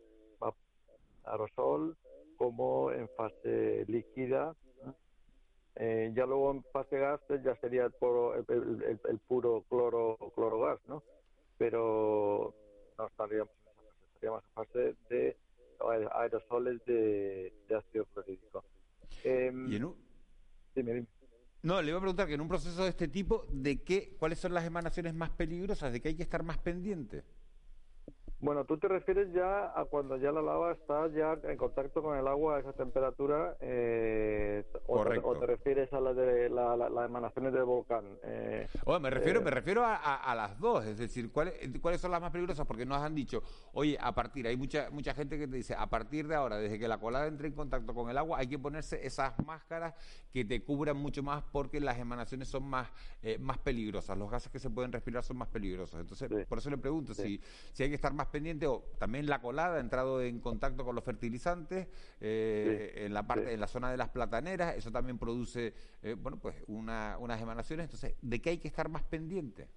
[1.25, 1.97] aerosol,
[2.37, 4.55] como en fase líquida.
[5.75, 10.17] Eh, ya luego en fase gas pues, ya sería el, puro- el- el- puro cloro
[10.35, 11.03] clorogas, ¿no?
[11.57, 12.53] Pero
[12.97, 15.37] no estaríamos en esa fase, estaríamos en fase de
[15.79, 18.63] aer- aerosoles de, de ácido clorhídrico.
[19.23, 19.95] Em, Y en un-
[20.75, 21.07] dime, dime.
[21.61, 24.39] No, le iba a preguntar que en un proceso de este tipo, ¿de qué, cuáles
[24.39, 25.91] son las emanaciones más peligrosas?
[25.91, 27.23] ¿De qué hay que estar más pendiente?
[28.41, 32.17] Bueno, tú te refieres ya a cuando ya la lava está ya en contacto con
[32.17, 35.27] el agua a esa temperatura, eh, o, te, Correcto.
[35.27, 38.17] o te refieres a la de la, la- las emanaciones del volcán.
[38.23, 41.53] Eh, Oye, me refiero, eh, me refiero a, a- a las dos, es decir, ¿cuáles,
[41.81, 42.65] ¿cuáles son las más peligrosas?
[42.65, 43.43] Porque nos han dicho,
[43.73, 46.79] oye, a partir, hay mucha mucha gente que te dice, a partir de ahora, desde
[46.79, 49.93] que la colada entre en contacto con el agua, hay que ponerse esas máscaras
[50.31, 52.89] que te cubran mucho más porque las emanaciones son más,
[53.21, 55.99] eh, más peligrosas, los gases que se pueden respirar son más peligrosos.
[55.99, 57.41] Entonces, por eso le pregunto si,
[57.73, 60.95] si hay que estar más pendiente o también la colada ha entrado en contacto con
[60.95, 61.87] los fertilizantes
[62.21, 63.53] eh, en la parte, sí.
[63.53, 67.85] en la zona de las plataneras, eso también produce, eh, bueno, pues una- unas emanaciones.
[67.85, 69.67] Entonces, ¿de qué hay que estar más pendiente?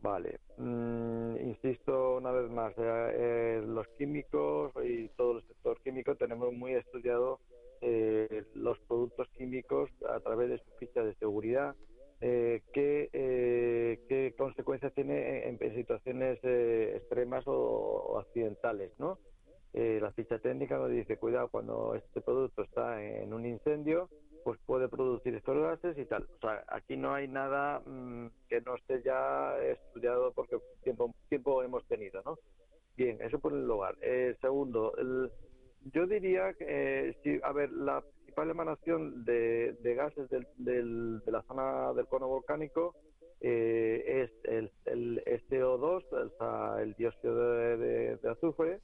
[0.00, 6.16] Vale, Mm, insisto una vez más, eh, eh, los químicos y todo el sector químico
[6.16, 7.38] tenemos muy estudiado
[7.80, 11.76] eh, los productos químicos a través de su ficha de seguridad,
[12.20, 19.18] eh, qué, eh, qué consecuencias tiene en, en situaciones eh, extremas o, o accidentales, ¿no?
[19.72, 24.08] eh, la ficha técnica nos dice, cuidado, cuando este producto está en un incendio,
[24.44, 26.24] pues puede producir estos gases y tal.
[26.24, 31.62] O sea, aquí no hay nada mm, que no esté ya estudiado porque tiempo, tiempo
[31.62, 32.38] hemos tenido, ¿no?
[32.96, 33.96] Bien, eso por el lugar.
[34.00, 35.30] Eh, segundo, el,
[35.92, 36.64] yo diría que,
[37.10, 38.02] eh, si, a ver, la
[38.38, 42.94] principal emanación de, gases del, del- de la zona del cono volcánico
[43.40, 48.80] eh, es el, el CO2, o sea, el dióxido de, azufre,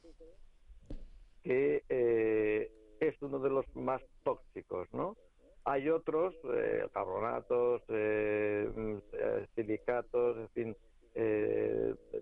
[1.42, 2.70] que eh,
[3.00, 5.16] es uno de los más tóxicos, ¿no?
[5.64, 8.68] Hay otros, eh, carbonatos, eh,
[9.12, 10.76] eh, silicatos, en fin,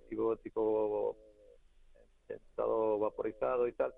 [0.08, 1.16] tipo, tipo
[2.28, 3.92] estado vaporizado y tal,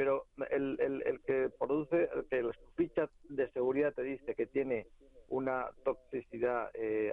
[0.00, 4.86] pero el, el, que produce, el que la ficha de seguridad te dice que tiene
[5.28, 7.12] una toxicidad, eh,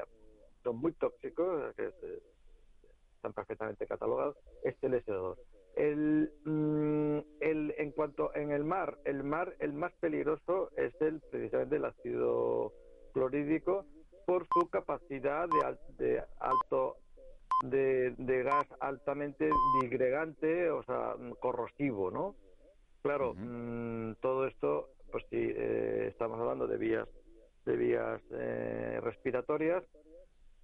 [0.64, 2.24] son muy tóxicos, que es-
[3.18, 5.38] están perfectamente catalogados, es el SO2.
[5.76, 11.20] El, mm, el, en cuanto en el mar, el mar, el más peligroso es el
[11.30, 12.72] precisamente el ácido
[13.14, 13.84] clorhídrico
[14.26, 15.46] por su capacidad
[15.98, 16.96] de, de alto
[17.66, 19.50] de, de gas altamente
[19.82, 22.36] disgregante, o sea, corrosivo, ¿no?
[23.08, 27.08] Claro, mm, todo esto, pues sí, eh, estamos hablando de vías,
[27.66, 29.82] de vías eh, respiratorias,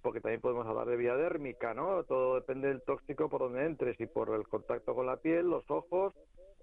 [0.02, 2.04] porque también podemos hablar de vía dérmica, ¿no?
[2.04, 5.64] Todo depende del tóxico por donde entres, si por el contacto con la piel, los
[5.70, 6.12] ojos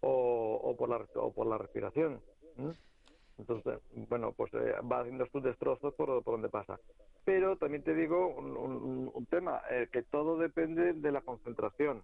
[0.02, 2.22] o, o por la o por la respiración.
[3.40, 6.80] Entonces, bueno, pues eh, va haciendo sus destrozos por, por donde pasa.
[7.26, 12.04] Pero también te digo un, un- un tema, eh, que todo depende de la concentración.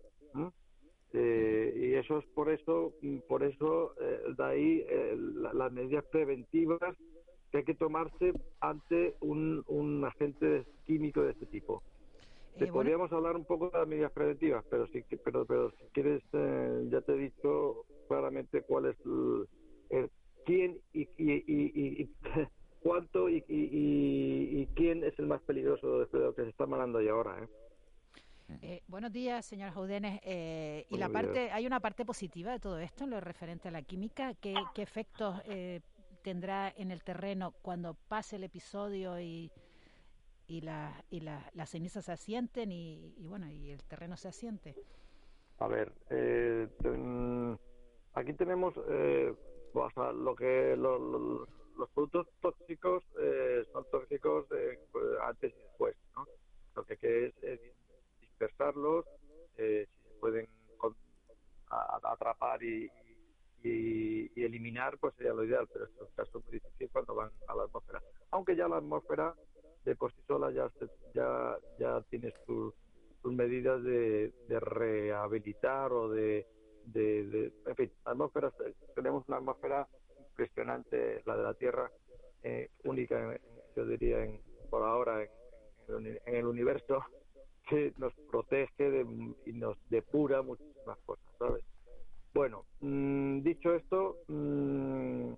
[1.13, 2.93] Eh, y eso es por eso,
[3.27, 6.79] por eso eh, de ahí eh, la- las medidas preventivas
[7.51, 11.83] que hay que tomarse ante un, un agente químico de este tipo.
[12.57, 12.73] Te bueno.
[12.73, 16.89] podríamos hablar un poco de las medidas preventivas, pero si, pero, pero si quieres, eh,
[16.91, 19.47] ya te he dicho claramente cuál es el,
[19.89, 20.11] el-
[20.45, 22.15] quién y, y, y- y-
[22.79, 26.65] cuánto y, y- y- y quién es el más peligroso de lo que se está
[26.65, 27.43] hablando ahí ahora.
[27.45, 27.49] ¿eh?
[28.61, 30.19] Eh, buenos días, señor Jaudenes.
[30.23, 31.53] Eh, y la parte, días.
[31.53, 34.33] hay una parte positiva de todo esto, en lo referente a la química.
[34.35, 35.81] ¿Qué, qué efectos eh,
[36.23, 39.51] tendrá en el terreno cuando pase el episodio y,
[40.47, 44.29] y, la, y la- las cenizas se asienten y, y bueno y el terreno se
[44.29, 44.75] asiente?
[45.59, 47.59] A ver, eh, ten-
[48.13, 49.33] aquí tenemos eh,
[49.73, 51.47] o sea, lo que lo- lo-
[51.77, 54.45] los productos tóxicos eh, son tóxicos
[55.23, 56.25] antes y después, ¿no?
[56.75, 57.59] Lo que que es
[58.37, 59.05] dispersarlos,
[59.57, 60.47] eh, si se pueden
[62.03, 62.89] atrapar y,
[63.63, 67.31] y- y eliminar, pues sería lo ideal, pero es un caso muy difícil cuando van
[67.47, 68.01] a la atmósfera.
[68.31, 69.35] Aunque ya la atmósfera
[69.83, 70.69] de por sí sola ya
[71.13, 72.73] ya ya tiene sus
[73.23, 76.45] medidas de, de rehabilitar o de,
[76.85, 79.87] de, en fin, atmósferas, eh, tenemos una atmósfera
[80.19, 81.91] impresionante, la de la Tierra,
[82.43, 83.37] eh, única,
[83.75, 84.39] yo diría, en,
[84.69, 85.23] por ahora
[85.89, 87.03] en, en el universo,
[87.69, 91.63] que nos protege de- y nos depura muchísimas cosas, ¿sabes?
[92.33, 95.31] Bueno, mm, dicho esto, mm,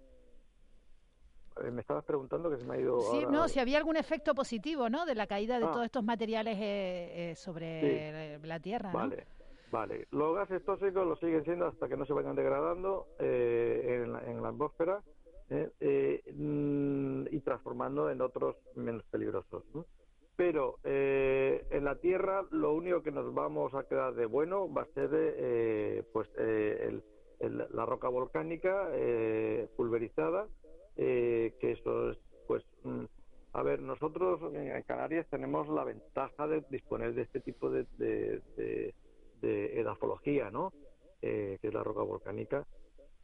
[1.64, 3.97] eh, me estabas preguntando que se me ha ido Sí, ahora- no, si había algún
[3.97, 5.06] efecto positivo, ¿no?
[5.06, 5.72] De la caída de Ah.
[5.72, 8.47] todos estos materiales eh, eh, sobre Sí.
[8.47, 8.99] la Tierra, ¿no?
[8.99, 9.26] Vale,
[9.72, 10.07] vale.
[10.11, 14.23] Los gases tóxicos lo siguen siendo hasta que no se vayan degradando eh, en, la,
[14.26, 15.01] en la atmósfera
[15.49, 19.64] eh, eh, mm, y transformando en otros menos peligrosos.
[19.73, 19.85] ¿no?
[20.40, 24.84] Pero eh, en la Tierra lo único que nos vamos a quedar de bueno va
[24.84, 27.03] a ser eh, pues eh, el-
[27.41, 30.48] el- la roca volcánica eh, pulverizada,
[30.95, 33.06] eh, que eso es pues mm,
[33.53, 38.94] a ver, nosotros en Canarias tenemos la ventaja de disponer de este tipo de, de,
[39.82, 40.72] edafología, ¿no?
[41.22, 42.66] Eh, que es la roca volcánica.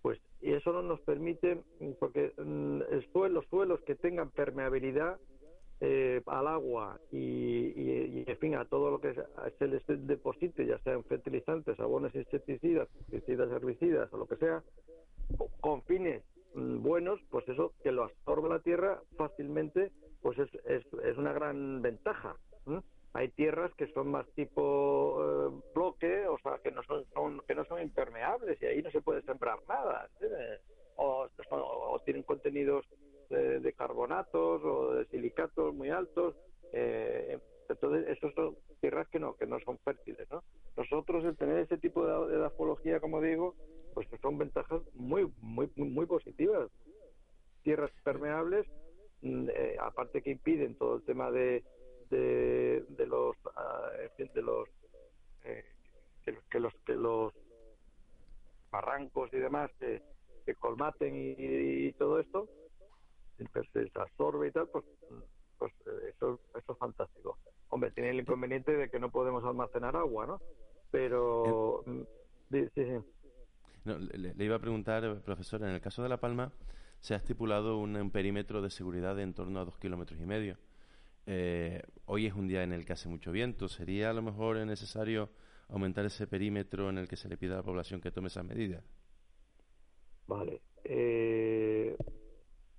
[0.04, 1.64] Pues, y eso no nos permite,
[2.00, 2.82] porque mm,
[3.32, 5.18] los suelos que tengan permeabilidad
[5.81, 10.77] eh, al agua y, y, en fin, a todo lo que se- les deposite, ya
[10.80, 14.64] sean fertilizantes, abonos insecticidas, pesticidas, herbicidas o lo que sea,
[15.60, 16.23] con fines
[16.53, 19.91] mm, buenos, pues eso que lo absorbe la tierra fácilmente,
[20.22, 22.35] pues es, es, es una gran ventaja.
[23.14, 27.56] Hay tierras que son más tipo eh, bloque, o sea, que no son, son- que
[27.56, 30.10] no son impermeables y ahí no se puede sembrar nada.
[30.97, 32.85] o tienen contenidos
[33.30, 36.35] de, de carbonatos o de silicatos muy altos.
[36.73, 40.43] eh, entonces, esos son tierras que no que no son fértiles, ¿no?
[40.77, 43.56] Nosotros el tener ese tipo de, de como digo,
[43.93, 46.69] pues son ventajas muy muy muy, muy positivas.
[47.64, 48.68] Tierras permeables,
[49.22, 51.64] mm, eh, aparte que impiden todo el tema de
[52.11, 54.69] de, de los ah, de los
[55.43, 55.64] eh,
[56.23, 57.34] que, los- que los que los
[58.72, 60.02] barrancos y demás que,
[60.45, 61.35] que colmaten y,
[61.88, 62.47] y todo esto,
[63.52, 64.86] pues, se absorbe y tal, pues,
[65.57, 67.38] pues eh, eso, eso es fantástico.
[67.70, 70.41] Hombre, tiene el inconveniente de que no podemos almacenar agua, ¿no?
[70.91, 71.84] Pero...
[71.86, 72.02] mm,
[72.52, 72.98] sí, sí, sí.
[73.84, 76.52] No, le, le iba a preguntar, profesor, en el caso de La Palma
[76.99, 80.26] se ha estipulado un, un perímetro de seguridad de en torno a dos kilómetros y
[80.26, 80.57] medio.
[81.28, 83.68] Eh, hoy es un día en el que hace mucho viento.
[83.68, 85.30] ¿Sería a lo mejor necesario
[85.70, 88.45] aumentar ese perímetro en el que se le pide a la población que tome esas
[88.45, 88.84] medidas?
[90.28, 90.62] Vale.
[90.84, 91.95] Eh,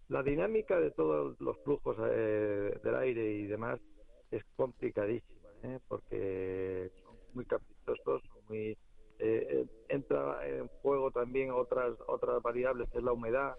[0.09, 3.81] la dinámica de todos los flujos eh, del aire y demás
[4.31, 5.78] es complicadísima, ¿eh?
[5.89, 8.78] porque son muy caprichosos, son muy eh,
[9.19, 13.55] eh, entra en juego también otras otras variables que es la humedad,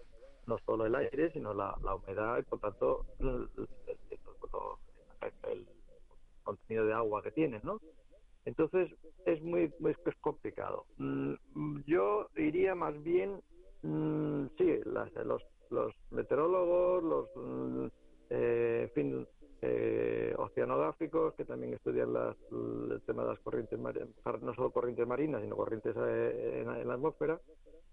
[0.46, 3.48] no solo el aire, sino la, la humedad y por tanto el,
[5.42, 5.68] el-
[6.42, 7.78] contenido de agua que tienen, ¿no?
[8.44, 8.90] Entonces
[9.24, 10.86] es muy, muy- complicado.
[10.98, 11.34] Mm,
[11.86, 13.40] Yo iría más bien,
[13.82, 17.86] mm, sí, las- los, los meteorólogos, los, mm,
[18.30, 19.26] eh, fin,
[19.62, 24.08] eh, oceanográficos que también estudian las, el tema de las corrientes marinas,
[24.42, 27.40] no solo corrientes marinas, sino corrientes eh, en, la- atmósfera,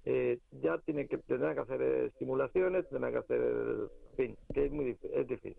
[0.05, 4.65] eh, ya tienen que tendrán que hacer eh, simulaciones, tendrán que hacer, en fin, que
[4.65, 5.57] es muy es difícil.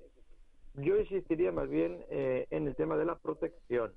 [0.74, 3.94] Yo insistiría más bien en el tema de la protección.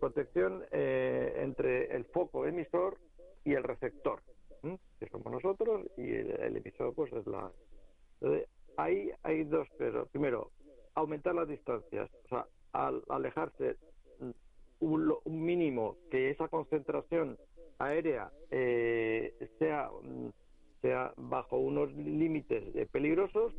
[0.00, 2.96] protección entre el foco emisor
[3.44, 4.20] y el receptor,
[4.98, 7.50] que somos nosotros, y el, el emisor pues es la...
[8.20, 10.50] Entonces, ahí hay dos, pero primero,
[10.94, 13.76] aumentar las distancias, o sea, al alejarse
[14.20, 14.30] mm,
[14.80, 17.36] un, un mínimo que esa concentración
[17.78, 20.30] aérea eh, sea mm,
[20.82, 23.52] sea bajo unos límites eh, peligrosos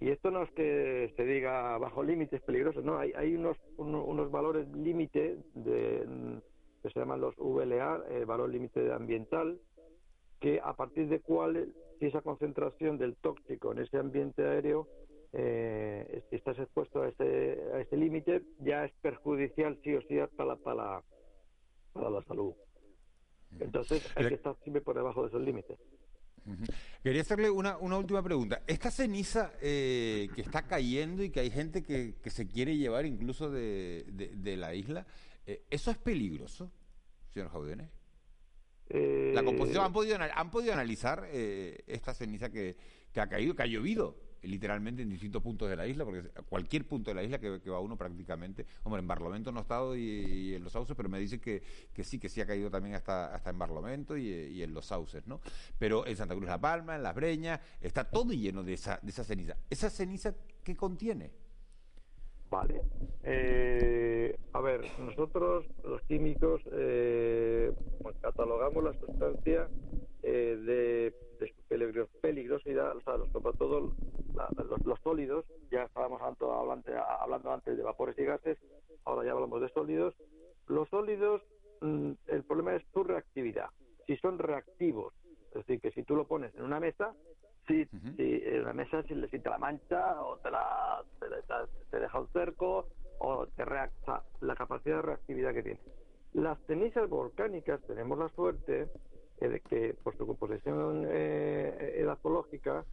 [0.00, 4.04] y esto no es que se diga bajo límites peligrosos, no, hay, hay unos, uno-
[4.04, 6.38] unos valores límite de, mm,
[6.82, 9.58] que se llaman los VLA, eh, valor límite ambiental,
[10.44, 14.86] que a partir de cuál, si esa concentración del tóxico en ese ambiente aéreo,
[15.32, 20.16] eh, si estás expuesto a ese, a ese límite, ya es perjudicial sí o sí
[20.36, 21.02] para la, para
[21.94, 22.52] para la salud.
[23.58, 25.78] Entonces hay que estar siempre por debajo de esos límites.
[27.02, 28.60] Quería hacerle una, una última pregunta.
[28.66, 33.06] Esta ceniza eh, que está cayendo y que hay gente que, que se quiere llevar
[33.06, 35.06] incluso de, de- de la isla,
[35.46, 36.70] eh, ¿eso es peligroso,
[37.32, 37.88] señor Jaudenes?
[38.88, 42.76] La composición, ¿han podido, han podido analizar eh, esta ceniza que,
[43.12, 46.86] que ha caído, que ha llovido literalmente en distintos puntos de la isla, porque cualquier
[46.86, 49.96] punto de la isla que, que va uno prácticamente, hombre, en Barlovento no he estado
[49.96, 51.62] y, y en los sauces, pero me dicen que,
[51.92, 54.86] que sí, que sí ha caído también hasta, hasta en Barlovento y, y en los
[54.86, 55.40] sauces, ¿no?
[55.78, 59.10] Pero en Santa Cruz La Palma, en Las Breñas, está todo lleno de esa, de
[59.10, 59.56] esa ceniza.
[59.70, 61.32] ¿Esa ceniza qué contiene?
[62.54, 62.82] Vale.
[63.24, 69.68] Eh, a ver, nosotros los químicos eh, pues, catalogamos la sustancia
[70.22, 70.56] eh,
[71.40, 73.92] de, su peligro- peligrosidad, o sea, sobre todo
[74.84, 78.56] los, sólidos, ya estábamos hablando antes de vapores y gases,
[79.04, 80.14] ahora ya hablamos de sólidos.
[80.68, 81.42] Los sólidos,
[81.80, 83.70] mm, el problema es su reactividad.
[84.06, 85.12] Si son reactivos,
[85.54, 87.14] es decir, que si tú lo pones en una mesa,
[87.66, 87.84] si,
[88.16, 91.68] si en la mesa si, le- si te la mancha o te, la, te, la-
[91.90, 92.88] te deja un cerco
[93.20, 95.80] o te reacta la capacidad de reactividad que tiene.
[96.34, 98.90] Las cenizas volcánicas tenemos la suerte
[99.40, 102.84] de que por su composición eh, edafológica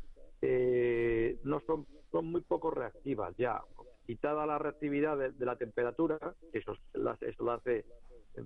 [0.42, 3.62] eh, no son, son muy poco reactivas ya.
[4.06, 6.20] Quitada la reactividad de, de la temperatura,
[6.52, 7.86] que eso, eso lo hace,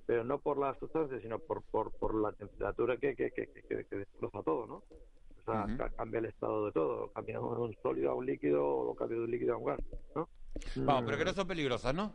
[0.06, 3.96] pero no por la sustancia, sino por, por, por la temperatura que, que, que, que-
[3.96, 4.74] destroza todo, ¿no?
[4.76, 8.66] O sea, ca- cambia el estado de todo, cambia de un sólido a un líquido
[8.66, 9.78] o cambia de un líquido a un gas,
[10.14, 10.28] ¿no?
[10.76, 12.12] Vamos, pero que no son peligrosas, ¿no?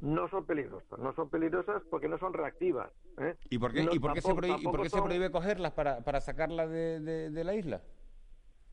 [0.00, 2.90] No son peligrosas, no son peligrosas porque no son reactivas.
[3.18, 3.34] ¿eh?
[3.50, 5.30] ¿Y por qué, No, y por qué se, tampoco- prohí- y por qué se prohíbe
[5.30, 7.82] cogerlas para, para sacarlas de, de- de la isla?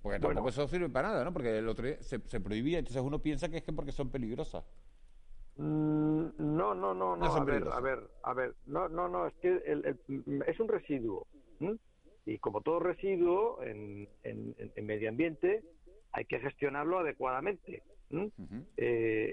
[0.01, 0.49] Porque tampoco Bueno.
[0.49, 1.33] eso sirve para nada, ¿no?
[1.33, 4.09] Porque el otro día se, se prohibía, entonces uno piensa que es que porque son
[4.09, 4.63] peligrosas.
[5.57, 7.25] Mm, No, no, no, no.
[7.41, 8.53] A ver, a ver, a ver.
[8.65, 9.27] No, no, no.
[9.27, 11.25] Es que el- el- es un residuo.
[11.59, 11.77] ¿m?
[12.25, 14.55] Y como todo residuo en, en-
[14.85, 15.63] medio ambiente,
[16.11, 17.83] hay que gestionarlo adecuadamente.
[18.09, 18.29] ¿m?
[18.77, 19.31] Eh,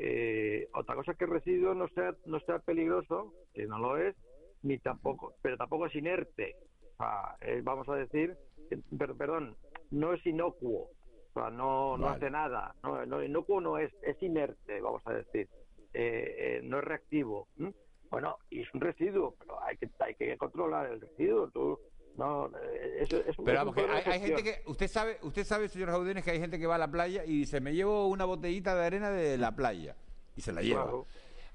[0.64, 3.96] eh, otra cosa es que el residuo no sea no sea peligroso, que no lo
[3.98, 4.16] es,
[4.62, 6.56] ni tampoco, pero tampoco es inerte.
[6.94, 8.36] O sea, eh, vamos a decir,
[8.70, 9.56] eh, per- perdón,
[9.90, 10.88] no es inocuo.
[11.30, 12.74] O sea, no, no hace nada.
[12.84, 15.48] No, no, inocuo no es, es inerte, vamos a decir.
[15.95, 17.49] Eh, eh, no es reactivo.
[17.59, 17.73] ¿m?
[18.11, 21.49] Bueno, y es un residuo, pero hay que, hay que controlar el residuo.
[21.51, 21.79] Tú,
[22.16, 24.62] no, eh, eso, es un- Pero es vamos, que problema hay, hay gente que.
[24.66, 27.39] Usted sabe, usted sabe, señor Jaudenes, que hay gente que va a la playa y
[27.39, 29.97] dice: Me llevo una botellita de arena de la playa.
[30.37, 30.83] Y se la lleva.
[30.83, 31.07] Claro.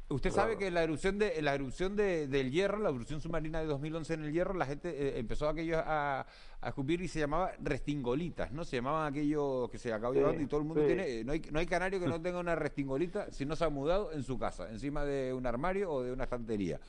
[0.09, 3.67] Usted sabe que la erupción de la erupción de, del hierro, la erupción submarina de
[3.67, 6.25] 2011 en el hierro, la gente eh, empezó aquello a,
[6.61, 8.65] a escupir y se llamaba restingolitas, ¿no?
[8.65, 10.87] Se llamaban aquello que se acabó Sí, llevando y todo el mundo sí.
[10.87, 11.19] tiene...
[11.19, 13.69] eh, No hay, no hay canario que no tenga una restingolita si no se ha
[13.69, 16.79] mudado en su casa, encima de un armario o de una estantería.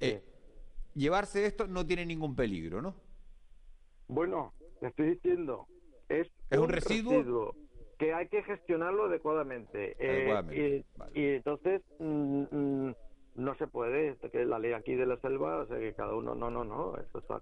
[0.00, 0.22] Eh,
[0.94, 2.96] Llevarse esto no tiene ningún peligro, ¿no?
[4.08, 5.68] Bueno, te estoy diciendo,
[6.08, 7.54] es, ¿Es un residuo?
[7.98, 9.96] Que hay que gestionarlo adecuadamente.
[9.98, 10.84] Eh,
[11.14, 12.94] y, y entonces mm, mm,
[13.36, 16.34] no se puede, que la ley aquí de la selva, o sea, que cada uno,
[16.34, 17.40] no, no, no, eso está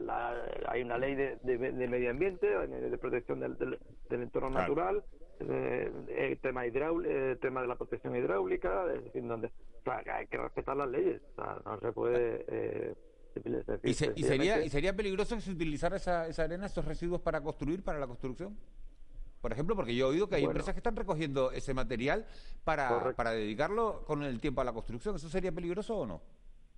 [0.00, 4.50] la- hay una ley de, de- de medio ambiente, de protección del, del- del entorno
[4.50, 4.62] Claro.
[4.74, 5.04] natural,
[5.40, 10.02] eh, el tema hidrául- eh, tema de la protección hidráulica, es decir, donde, o sea,
[10.16, 12.44] hay que respetar las leyes, o sea, no se puede...
[12.48, 12.94] Eh,
[13.32, 16.66] es decir, ¿Y, se- y sería, ¿Y sería peligroso que se utilizara esa, esa arena,
[16.66, 18.58] esos residuos para construir, para la construcción?
[19.40, 20.52] Por ejemplo, porque yo he oído que hay Bueno.
[20.52, 22.26] empresas que están recogiendo ese material
[22.64, 25.16] para, para dedicarlo con el tiempo a la construcción.
[25.16, 26.20] ¿Eso sería peligroso o no?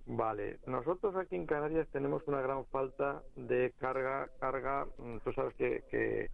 [0.05, 5.53] Vale, nosotros aquí en Canarias tenemos una gran falta de carga, carga, mm, tú sabes
[5.55, 6.29] que, que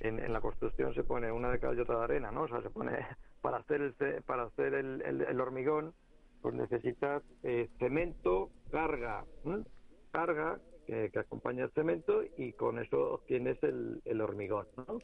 [0.00, 2.42] en, en la construcción se pone una de cal y otra de arena, ¿no?
[2.42, 2.92] O sea, se pone
[3.42, 5.94] para hacer el, para hacer el, el- el hormigón,
[6.42, 9.24] pues necesitas eh, cemento, carga,
[10.12, 14.98] carga que, que acompaña el cemento y con eso obtienes el, el hormigón, ¿no?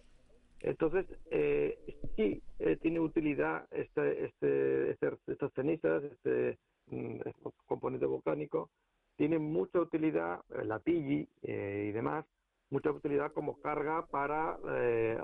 [0.60, 1.78] Entonces, eh,
[2.16, 6.58] sí, eh, tiene utilidad este, este, este- estas cenizas, este
[6.88, 7.20] mm,
[7.66, 8.70] componente volcánico,
[9.16, 12.24] tiene mucha utilidad, eh, la pilli eh, y demás,
[12.70, 15.18] mucha utilidad como carga para eh,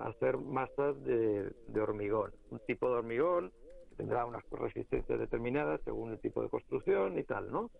[0.00, 2.32] hacer masas de, de hormigón.
[2.50, 3.52] Un tipo de hormigón
[3.90, 7.70] que tendrá unas resistencias determinadas según el tipo de construcción y tal, ¿no?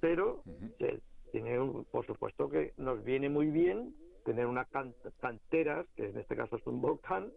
[0.00, 0.42] Pero
[1.30, 3.94] tiene un- por supuesto que nos viene muy bien
[4.24, 7.32] tener una can- canteras, que en este caso es un volcán,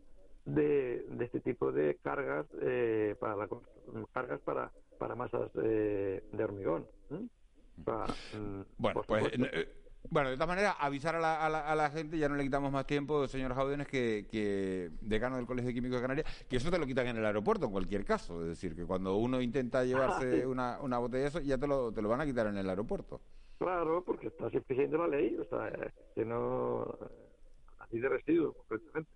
[0.45, 3.47] de, de este tipo de cargas eh, para la
[4.13, 6.87] cargas para para masas eh, de hormigón.
[8.33, 9.67] mm, Bueno, pues eh, eh,
[10.09, 12.43] bueno, de todas maneras, avisar a la, a la- a la gente, ya no le
[12.43, 16.57] quitamos más tiempo, señor Jaúdenes, que, que decano del Colegio de Químicos de Canarias, que
[16.57, 18.41] eso te lo quitan en el aeropuerto en cualquier caso.
[18.43, 20.45] Es decir, que cuando uno intenta llevarse sí.
[20.45, 22.69] una, una botella de eso, ya te lo, te lo van a quitar en el
[22.69, 23.19] aeropuerto.
[23.57, 26.85] Claro, porque estás infringiendo la ley, o sea, eh, que no.
[27.91, 29.11] Ley de residuos, concretamente.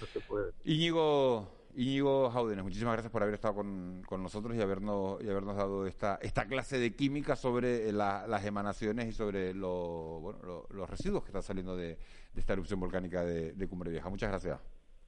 [0.00, 0.52] No se puede.
[0.64, 5.56] Íñigo, Íñigo Jaúdenes, muchísimas gracias por haber estado con, con nosotros y habernos, y habernos
[5.56, 10.66] dado esta, esta clase de química sobre la- las emanaciones y sobre lo- bueno, lo-
[10.70, 11.90] los residuos que están saliendo de,
[12.32, 14.08] de esta erupción volcánica de, de Cumbre Vieja.
[14.08, 14.60] Muchas gracias.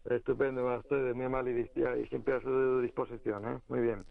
[0.05, 3.59] Estupendo, a ustedes, muy amable y y siempre a su disposición, ¿eh?
[3.69, 4.05] Muy bien.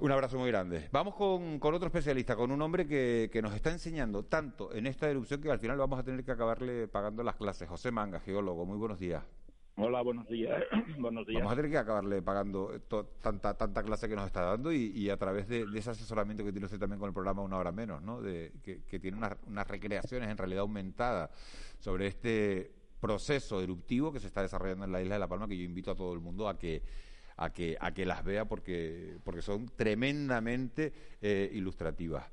[0.00, 0.88] Un abrazo muy grande.
[0.92, 4.86] Vamos con, con otro especialista, con un hombre que, que nos está enseñando tanto en
[4.86, 7.68] esta erupción que al final vamos a tener que acabarle pagando las clases.
[7.68, 9.24] José Manga, geólogo, muy buenos días.
[9.74, 10.62] Hola, buenos días.
[11.00, 11.40] buenos días.
[11.40, 12.80] Vamos a tener que acabarle pagando
[13.20, 16.44] tanta tanta clase que nos está dando y, y a través de, de ese asesoramiento
[16.44, 18.22] que tiene usted también con el programa Una Hora Menos, ¿no?
[18.22, 21.30] De, que, que tiene unas, unas recreaciones en realidad aumentadas
[21.80, 25.56] sobre este proceso eruptivo que se está desarrollando en la isla de La Palma, que
[25.56, 26.82] yo invito a todo el mundo a que
[27.38, 30.92] a que a que las vea porque porque son tremendamente
[31.22, 32.30] eh, ilustrativas.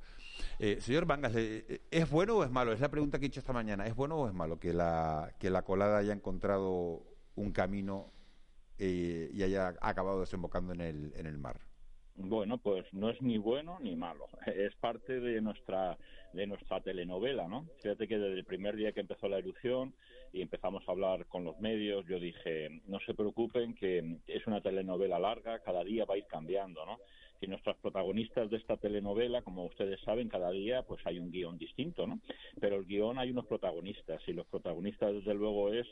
[0.58, 2.72] Eh, señor Vangas, le- eh, ¿es bueno o es malo?
[2.72, 3.86] Es la pregunta que he hecho esta mañana.
[3.86, 7.02] ¿Es bueno o es malo que la que la colada haya encontrado
[7.36, 8.12] un camino
[8.78, 11.60] eh, y haya acabado desembocando en el, en el mar.
[12.16, 14.26] Bueno, pues no es ni bueno ni malo.
[14.46, 15.96] Es parte de nuestra
[16.32, 17.66] de nuestra telenovela, ¿no?
[17.82, 19.94] Fíjate que desde el primer día que empezó la erupción
[20.32, 24.60] y empezamos a hablar con los medios, yo dije, no se preocupen que es una
[24.60, 26.98] telenovela larga, cada día va a ir cambiando, ¿no?
[27.40, 31.58] Y nuestras protagonistas de esta telenovela, como ustedes saben, cada día pues hay un guion
[31.58, 32.20] distinto, ¿no?
[32.60, 35.86] Pero el guion hay unos protagonistas y los protagonistas desde luego es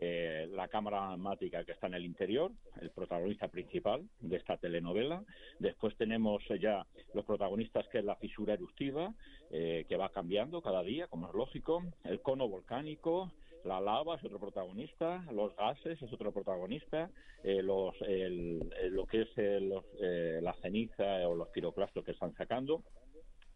[0.00, 5.24] eh, la cámara mática que está en el interior, el protagonista principal de esta telenovela.
[5.58, 9.12] Después tenemos eh, ya los protagonistas que es la fisura eruptiva,
[9.50, 13.32] eh, que va cambiando cada día, como es lógico, el cono volcánico,
[13.64, 17.10] la lava es otro protagonista, los gases es otro protagonista,
[17.42, 22.04] eh, los, el- el- lo que es eh, los, eh, la ceniza o los piroclastos
[22.04, 22.82] que están sacando.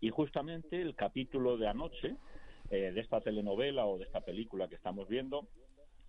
[0.00, 2.16] Y justamente el capítulo de anoche
[2.70, 5.46] de esta telenovela o de esta película que estamos viendo,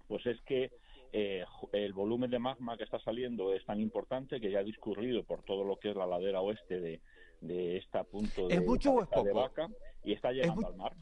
[0.08, 0.72] pues es que
[1.12, 1.44] eh,
[1.74, 5.44] el volumen de magma que está saliendo es tan importante que ya ha discurrido por
[5.44, 7.02] todo lo que es la ladera oeste de,
[7.42, 9.42] de este punto de, ¿Es mucho o es Cabeza de poco?
[9.42, 9.68] Vaca
[10.06, 10.94] y está llegando al mar.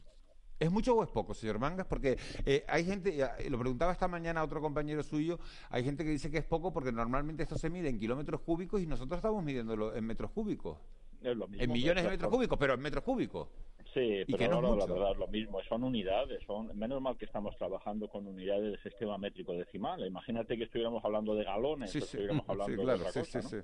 [0.62, 1.86] ¿Es mucho o es poco, señor Mangas?
[1.88, 2.16] Porque
[2.46, 5.40] eh, hay gente, eh, lo preguntaba esta mañana a otro compañero suyo,
[5.70, 8.80] hay gente que dice que es poco porque normalmente esto se mide en kilómetros cúbicos
[8.80, 10.78] y nosotros estamos midiéndolo en metros cúbicos.
[11.22, 13.48] Es lo mismo, En millones de metros cúbicos, pero en metros cúbicos.
[13.94, 17.54] Sí, pero no la verdad es lo mismo, son unidades, son menos mal que estamos
[17.58, 20.04] trabajando con unidades de sistema métrico decimal.
[20.06, 22.06] Imagínate que estuviéramos hablando de galones, Sí, o sí.
[22.06, 23.48] estuviéramos Sí, hablando claro, de otra cosa, ¿no?
[23.48, 23.56] sí.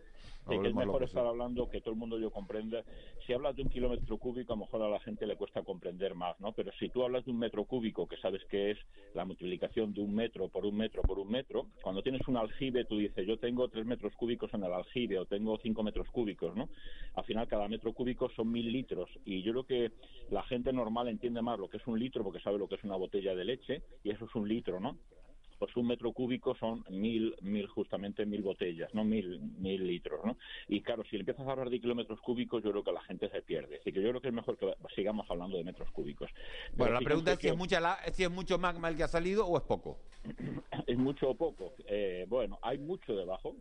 [0.49, 2.83] Que es mejor estar hablando que todo el mundo yo comprenda.
[3.27, 6.15] Si hablas de un kilómetro cúbico, a lo mejor a la gente le cuesta comprender
[6.15, 6.53] más, ¿no?
[6.53, 8.79] Pero si tú hablas de un metro cúbico, que sabes que es
[9.15, 12.85] la multiplicación de un metro por un metro por un metro, cuando tienes un aljibe,
[12.87, 16.55] tú dices, yo tengo tres metros cúbicos en el aljibe o tengo cinco metros cúbicos,
[16.57, 16.69] ¿no?
[17.15, 19.11] Al final, cada metro cúbico son mil litros.
[19.25, 19.93] Y yo creo que
[20.31, 22.85] la gente normal entiende más lo que es un litro porque sabe lo que es
[22.85, 24.99] una botella de leche y eso es un litro, ¿no?
[25.59, 30.37] pues un metro cúbico son mil, mil justamente mil botellas, no mil, mil litros, ¿no?
[30.69, 33.43] Y claro, si empiezas a hablar de kilómetros cúbicos, yo creo que la gente se
[33.43, 33.79] pierde.
[33.81, 36.31] Así que yo creo que es mejor que sigamos hablando de metros cúbicos.
[36.33, 39.03] Pero Bueno, la pregunta es si es, mucha la- si es mucho magma el que
[39.03, 39.99] ha salido o es poco.
[40.87, 41.75] es mucho o poco.
[41.89, 43.57] Eh, bueno, hay mucho debajo.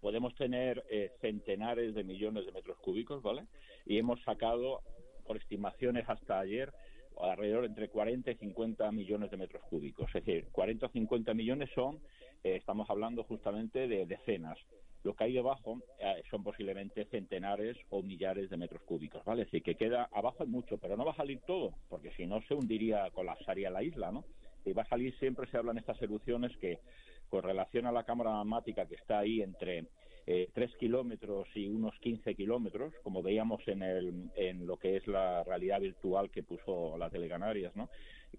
[0.00, 3.46] Podemos tener eh, centenares de millones de metros cúbicos, ¿vale?
[3.86, 4.80] Y hemos sacado,
[5.26, 6.72] por estimaciones hasta ayer,
[7.20, 10.06] alrededor entre 40 y 50 millones de metros cúbicos.
[10.14, 11.96] Es decir, 40 o 50 millones son,
[12.44, 14.58] eh, estamos hablando justamente de decenas.
[15.04, 19.42] Lo que hay debajo eh, son posiblemente centenares o millares de metros cúbicos, ¿vale?
[19.42, 22.42] Así que queda, abajo hay mucho, pero no va a salir todo, porque si no
[22.42, 24.24] se hundiría, colapsaría la isla, ¿no?
[24.64, 26.80] Y va a salir, siempre se hablan estas erupciones que,
[27.28, 29.86] con relación a la cámara magmática que está ahí entre
[30.26, 35.06] eh, 3 kilómetros y unos 15 kilómetros, como veíamos en, el, en lo que es
[35.06, 37.88] la realidad virtual que puso la Telecanarias, ¿no?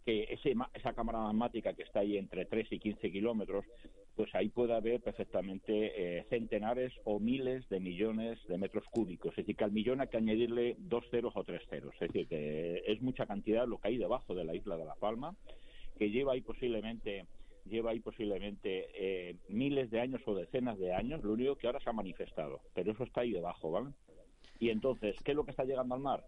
[0.05, 3.65] que ese, esa cámara magmática que está ahí entre 3 y 15 kilómetros,
[4.15, 9.31] pues ahí puede haber perfectamente eh, centenares o miles de millones de metros cúbicos.
[9.31, 11.93] Es decir, que al millón hay que añadirle dos ceros o tres ceros.
[11.95, 14.95] Es decir, que es mucha cantidad lo que hay debajo de la isla de La
[14.95, 15.35] Palma,
[15.97, 17.25] que lleva ahí posiblemente
[17.65, 21.80] lleva ahí posiblemente eh, miles de años o decenas de años, lo único que ahora
[21.80, 23.90] se ha manifestado, pero eso está ahí debajo, ¿vale?
[24.60, 26.23] Y entonces, ¿qué es lo que está llegando al mar?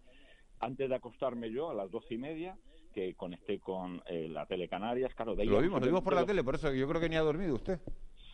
[0.59, 2.57] Antes de acostarme yo, a las doce y media,
[2.93, 6.27] que conecté con eh, la Telecanarias, claro, Lo veíamos vimos, lo vimos por la lo-
[6.27, 7.79] tele, por eso yo creo que ni ha dormido usted.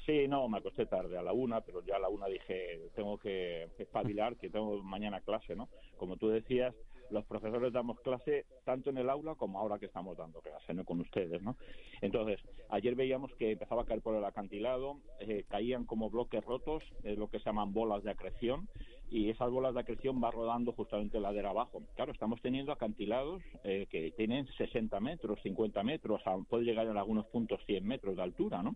[0.05, 3.17] Sí, no, me acosté tarde, a la una, pero ya a la una dije, tengo
[3.17, 5.69] que espabilar, que tengo mañana clase, ¿no?
[5.97, 6.73] Como tú decías,
[7.09, 10.83] los profesores damos clase tanto en el aula como ahora que estamos dando clase, ¿no?
[10.85, 11.55] Con ustedes, ¿no?
[12.01, 12.39] Entonces,
[12.69, 17.17] ayer veíamos que empezaba a caer por el acantilado, eh, caían como bloques rotos, es
[17.17, 18.67] lo que se llaman bolas de acreción,
[19.09, 21.81] y esas bolas de acreción va rodando justamente ladera abajo.
[21.95, 26.97] Claro, estamos teniendo acantilados eh, que tienen 60 metros, 50 metros, a- puede llegar en
[26.97, 28.75] algunos puntos 100 metros de altura, ¿no?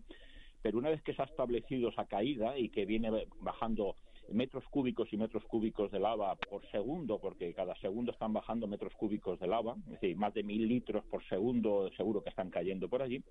[0.62, 3.10] pero una vez que se ha establecido esa caída y que viene
[3.40, 3.96] bajando
[4.32, 8.92] metros cúbicos y metros cúbicos de lava por segundo, porque cada segundo están bajando metros
[8.94, 12.88] cúbicos de lava, es decir, más de mil litros por segundo seguro que están cayendo
[12.88, 13.22] por allí,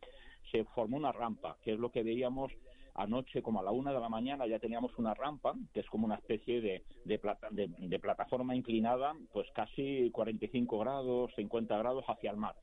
[0.51, 2.51] se formó una rampa, que es lo que veíamos
[2.93, 6.05] anoche como a la una de la mañana ya teníamos una rampa, que es como
[6.05, 12.31] una especie de, de, plata- de- plataforma inclinada, pues casi 45 grados, 50 grados hacia
[12.31, 12.55] el mar.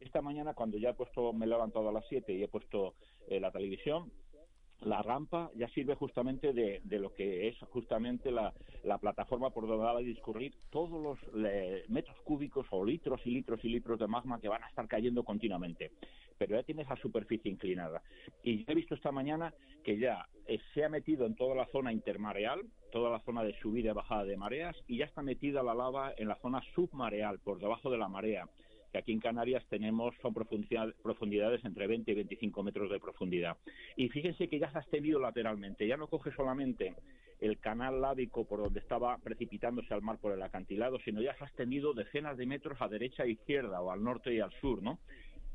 [0.00, 2.94] Esta mañana cuando ya he puesto, me he levantado a las 7 y he puesto
[3.28, 4.10] eh, la televisión,
[4.82, 8.52] la rampa ya sirve justamente de, de lo que es justamente la,
[8.84, 11.18] la plataforma por donde va a discurrir todos los
[11.88, 15.22] metros cúbicos o litros y litros y litros de magma que van a estar cayendo
[15.24, 15.92] continuamente.
[16.38, 18.02] Pero ya tiene esa superficie inclinada.
[18.42, 19.52] Y yo he visto esta mañana
[19.84, 23.58] que ya eh, se ha metido en toda la zona intermareal, toda la zona de
[23.60, 27.38] subida y bajada de mareas, y ya está metida la lava en la zona submareal,
[27.40, 28.48] por debajo de la marea
[28.92, 33.56] que aquí en Canarias tenemos son profundidad- profundidades entre 20 y 25 metros de profundidad.
[33.96, 36.94] Y fíjense que ya se ha extendido lateralmente, ya no coge solamente
[37.40, 41.44] el canal lábico por donde estaba precipitándose al mar por el acantilado, sino ya se
[41.44, 44.82] ha extendido decenas de metros a derecha e izquierda, o al norte y al sur,
[44.82, 44.98] ¿no?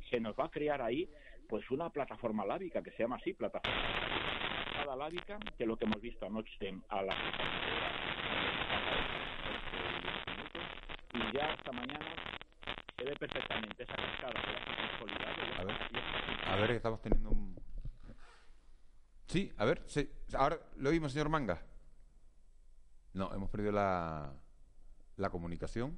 [0.10, 1.08] Se nos va a crear ahí
[1.48, 3.76] pues una plataforma lábica que se llama así, plataforma
[4.98, 7.16] lábica, que es lo que hemos visto anoche a la
[11.14, 12.06] y ya esta mañana
[12.98, 14.40] se ve perfectamente esa cascada
[15.58, 15.76] A ver,
[16.48, 17.56] a ver, que estamos teniendo un...
[19.28, 21.62] Sí, a ver, sí, ahora lo oímos, señor Manga.
[23.14, 24.34] No, hemos perdido la,
[25.18, 25.98] la comunicación.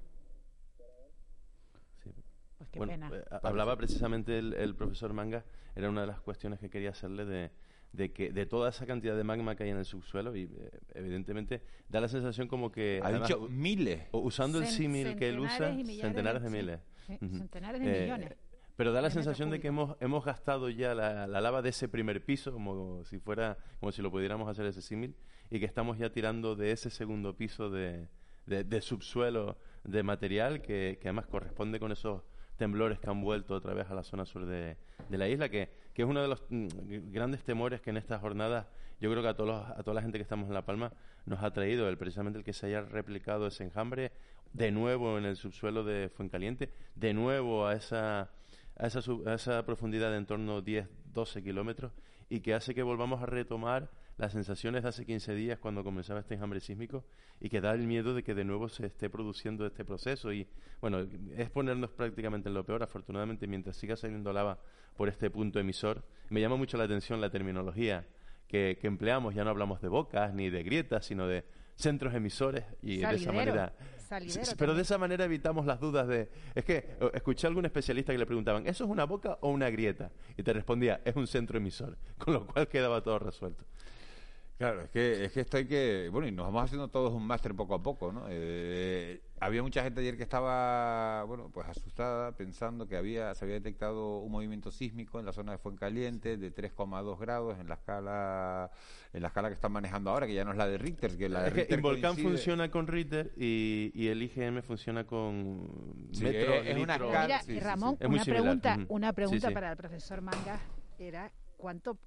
[2.57, 3.11] Pues qué Bueno, pena.
[3.13, 5.43] eh, hablaba precisamente el, el profesor Manga,
[5.75, 7.51] era una de las cuestiones que quería hacerle de,
[7.93, 10.71] de que de toda esa cantidad de magma que hay en el subsuelo y eh,
[10.93, 14.03] evidentemente da la sensación como que Ha además, dicho miles.
[14.11, 16.79] o usando el símil que él usa centenares de de- miles.
[17.07, 18.35] Sí, centenares de millones.
[18.75, 21.69] pero da la de sensación de que hemos, hemos gastado ya la, la lava de
[21.69, 25.15] ese primer piso como si fuera como si lo pudiéramos hacer ese símil
[25.49, 28.07] y que estamos ya tirando de ese segundo piso de,
[28.45, 32.21] de- de subsuelo de material que, que además corresponde con esos
[32.57, 34.75] temblores que han vuelto otra vez a la zona sur de,
[35.09, 36.67] la isla, que, que, es uno de los mm,
[37.11, 38.67] grandes temores que en estas jornadas
[39.01, 40.93] yo creo que a, todos a toda la gente que estamos en La Palma
[41.25, 44.11] nos ha traído, el, precisamente el que se haya replicado ese enjambre
[44.53, 48.29] de nuevo en el subsuelo de Fuencaliente, de nuevo a esa,
[48.75, 51.91] a esa, a esa profundidad de en torno a 10, 12 kilómetros
[52.29, 56.19] y que hace que volvamos a retomar las sensaciones de hace 15 días cuando comenzaba
[56.19, 57.05] este enjambre sísmico
[57.39, 60.33] y que da el miedo de que de nuevo se esté produciendo este proceso.
[60.33, 60.47] Y
[60.81, 64.59] bueno, es ponernos prácticamente en lo peor, afortunadamente mientras siga saliendo lava
[64.95, 68.07] por este punto emisor, me llama mucho la atención la terminología
[68.47, 71.45] que, empleamos, ya no hablamos de bocas ni de grietas, sino de
[71.75, 73.71] centros emisores y de esa manera
[74.57, 78.17] pero de esa manera evitamos las dudas de es que escuché a algún especialista que
[78.17, 81.57] le preguntaban eso es una boca o una grieta y te respondía es un centro
[81.59, 83.63] emisor con lo cual quedaba todo resuelto
[84.57, 86.09] Claro, es que, es que esto hay que.
[86.11, 88.25] Bueno, y nos vamos haciendo todos un máster poco a poco, ¿no?
[88.27, 93.53] Eh, había mucha gente ayer que estaba, bueno, pues asustada, pensando que había se había
[93.53, 98.71] detectado un movimiento sísmico en la zona de Fuencaliente de 3,2 grados en la escala
[99.13, 101.29] en la escala que están manejando ahora, que ya no es la de Richter, que
[101.29, 101.75] la de Richter.
[101.75, 105.67] el volcán funciona con Richter y, y, el IGM funciona con
[106.19, 107.41] metro, es, una escala.
[107.61, 110.59] Ramón, una, pregunta, una pregunta para el profesor Manga
[110.97, 111.97] era cuánto,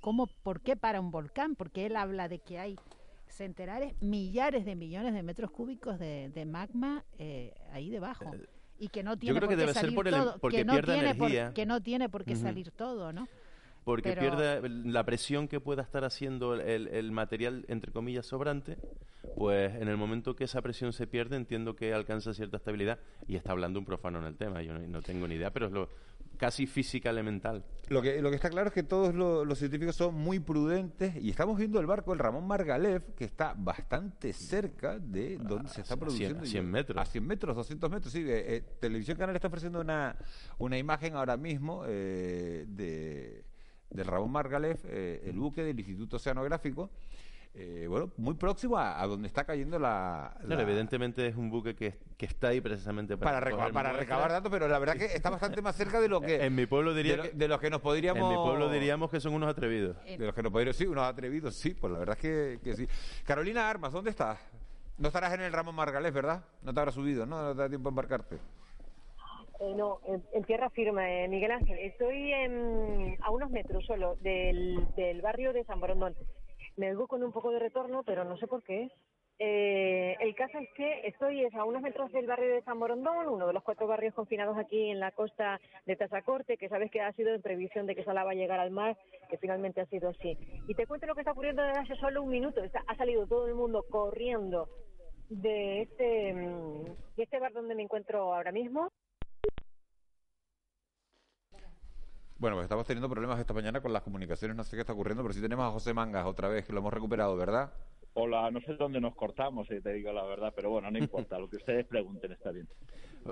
[0.00, 2.76] cómo, por qué para un volcán, porque él habla de que hay
[3.28, 8.34] centenares, millares de millones de metros cúbicos de, magma eh, ahí debajo.
[8.34, 8.46] Eh,
[8.80, 12.08] y que no tiene por qué salir todo, que no tiene por, que no tiene
[12.08, 13.26] por qué salir todo, ¿no?
[13.84, 18.76] Porque pierde la presión que pueda estar haciendo el, el, material, entre comillas, sobrante,
[19.34, 22.98] pues en el momento que esa presión se pierde, entiendo que alcanza cierta estabilidad.
[23.26, 25.72] Y está hablando un profano en el tema, yo no, tengo ni idea, pero es
[25.72, 25.88] lo,
[26.38, 27.64] casi física elemental.
[27.88, 31.30] Lo que, lo que está claro es que todos los científicos son muy prudentes y
[31.30, 35.96] estamos viendo el barco el Ramón Margalef que está bastante cerca de donde se está
[35.96, 36.42] produciendo.
[36.42, 37.02] A 100, metros.
[37.02, 38.20] A 100 metros, 200 metros, sí.
[38.20, 40.16] Eh, eh, Televisión Canal está ofreciendo una,
[40.58, 43.44] una imagen ahora mismo eh, de,
[43.90, 46.90] del Ramón Margalef, el buque del Instituto Oceanográfico
[47.60, 52.48] eh, bueno, muy próximo a, donde está cayendo la, evidentemente es un buque que, está
[52.48, 53.40] ahí precisamente para,
[53.72, 56.36] para, recabar, datos, pero la verdad que está bastante más cerca de lo que...
[56.44, 58.22] En mi pueblo diría de, que, los que nos podríamos...
[58.22, 59.96] En mi pueblo diríamos que son unos atrevidos.
[60.04, 60.76] De los que nos podríamos...
[60.76, 62.86] Sí, unos atrevidos, sí, pues la verdad es que, sí.
[63.24, 64.38] Carolina Armas, ¿dónde estás?
[64.96, 66.44] No estarás en el Ramón Margalés, ¿verdad?
[66.62, 67.42] No te habrás subido, ¿no?
[67.42, 68.36] No te da tiempo a embarcarte.
[69.58, 71.76] Eh, no, en, tierra firme, eh, Miguel Ángel.
[71.80, 72.32] Estoy
[73.20, 76.14] a unos metros solo del, del barrio de San Borondón
[76.78, 78.88] me oigo con un poco de retorno, pero no sé por qué
[79.40, 83.46] eh, el caso es que estoy a unos metros del barrio de San Morondón, uno
[83.46, 87.12] de los cuatro barrios confinados aquí en la costa de Tazacorte, que sabes que ha
[87.12, 88.96] sido en previsión de que esa lava llegara al mar,
[89.30, 90.36] que finalmente ha sido así.
[90.66, 92.60] Y te cuento lo que está ocurriendo desde hace solo un minuto.
[92.86, 94.68] ha salido todo el mundo corriendo
[95.30, 96.84] de este, mm,
[97.16, 98.90] de este bar donde me encuentro ahora mismo.
[102.38, 105.24] Bueno, pues estamos teniendo problemas esta mañana con las comunicaciones, no sé qué está ocurriendo,
[105.24, 107.72] pero sí tenemos a José Mangas otra vez, que lo hemos recuperado, ¿verdad?
[108.14, 111.36] Hola, no sé dónde nos cortamos, si te digo la verdad, pero bueno, no importa,
[111.40, 112.68] lo que ustedes pregunten está bien.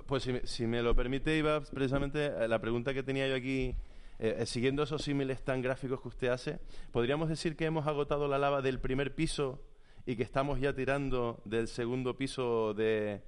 [0.07, 3.77] Pues si, me lo permite, Iba, precisamente eh, la pregunta que tenía yo aquí,
[4.19, 6.59] eh, eh, siguiendo esos símiles tan gráficos que usted hace,
[6.91, 9.63] ¿podríamos decir que hemos agotado la lava del primer piso
[10.05, 13.23] y que estamos ya tirando del segundo piso de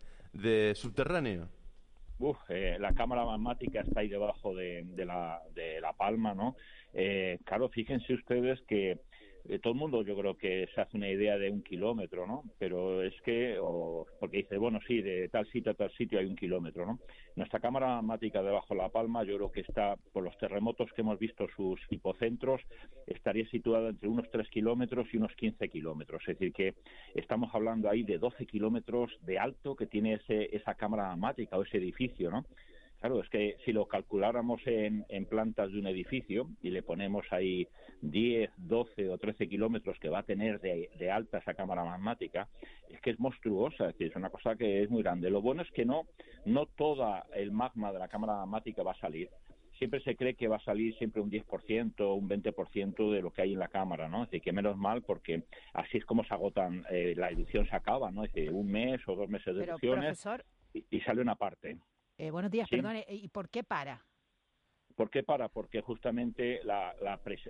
[0.74, 1.48] subterráneo?
[2.48, 6.56] Eh, la cámara magmática está ahí debajo de, la, de la palma, ¿no?
[6.92, 8.98] Eh, claro, fíjense ustedes que
[9.48, 12.44] eh, todo el mundo yo creo que se hace una idea de un kilómetro, ¿no?
[12.58, 16.26] Pero es que, o, porque dice, bueno, sí, de tal sitio a tal sitio hay
[16.26, 16.98] un kilómetro, ¿no?
[17.34, 21.00] Nuestra cámara magmática debajo de La Palma, yo creo que está, por los terremotos que
[21.00, 22.60] hemos visto, sus hipocentros,
[23.06, 26.20] estaría situada entre unos 3 kilómetros y unos 15 kilómetros.
[26.28, 26.74] Es decir, que
[27.14, 31.62] estamos hablando ahí de 12 kilómetros de alto que tiene ese, esa cámara magmática o
[31.62, 32.44] ese edificio, ¿no?
[33.00, 37.68] Claro, es que si lo calculáramos en, plantas de un edificio y le ponemos ahí
[38.02, 42.48] 10, 12 o 13 kilómetros que va a tener de, alta esa cámara magmática,
[42.88, 45.30] es que es monstruosa, es decir, es una cosa que es muy grande.
[45.30, 46.06] Lo bueno es que no,
[46.44, 49.30] no toda el magma de la cámara magmática va a salir.
[49.78, 53.42] Siempre se cree que va a salir siempre un 10%, un 20% de lo que
[53.42, 54.24] hay en la cámara, ¿no?
[54.24, 57.76] Es decir, que menos mal porque así es como se agotan, eh, la edición se
[57.76, 58.24] acaba, ¿no?
[58.24, 60.26] Es decir, un mes o dos meses de ediciones
[60.74, 61.78] y, y sale una parte.
[62.20, 64.02] Eh, buenos días, perdone, ¿y por qué para?
[64.96, 65.48] ¿Por qué para?
[65.48, 66.60] Porque justamente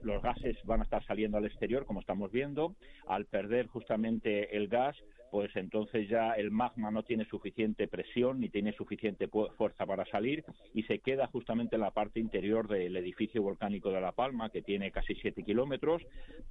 [0.03, 2.77] los gases van a estar saliendo al exterior, como estamos viendo.
[3.07, 4.95] Al perder justamente el gas,
[5.31, 10.45] pues entonces ya el magma no tiene suficiente presión ni tiene suficiente fuerza para salir
[10.74, 14.61] y se queda justamente en la parte interior del edificio volcánico de La Palma, que
[14.61, 16.03] tiene casi 7 kilómetros,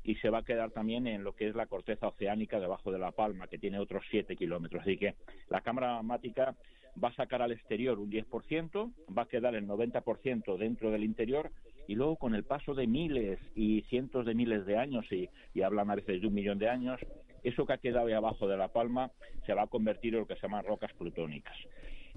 [0.03, 2.97] y se va a quedar también en lo que es la corteza oceánica debajo de
[2.97, 4.81] La Palma, que tiene otros 7 kilómetros.
[4.81, 5.13] Así que
[5.49, 6.55] la cámara magmática
[7.03, 11.51] va a sacar al exterior un 10%, va a quedar el 90% dentro del interior
[11.87, 15.29] y luego con el paso de miles y cientos de miles de años, y,
[15.61, 16.99] hablan a veces de un millón de años,
[17.43, 19.11] eso que ha quedado ahí abajo de la palma
[19.45, 21.55] se va a convertir en lo que se llaman rocas plutónicas.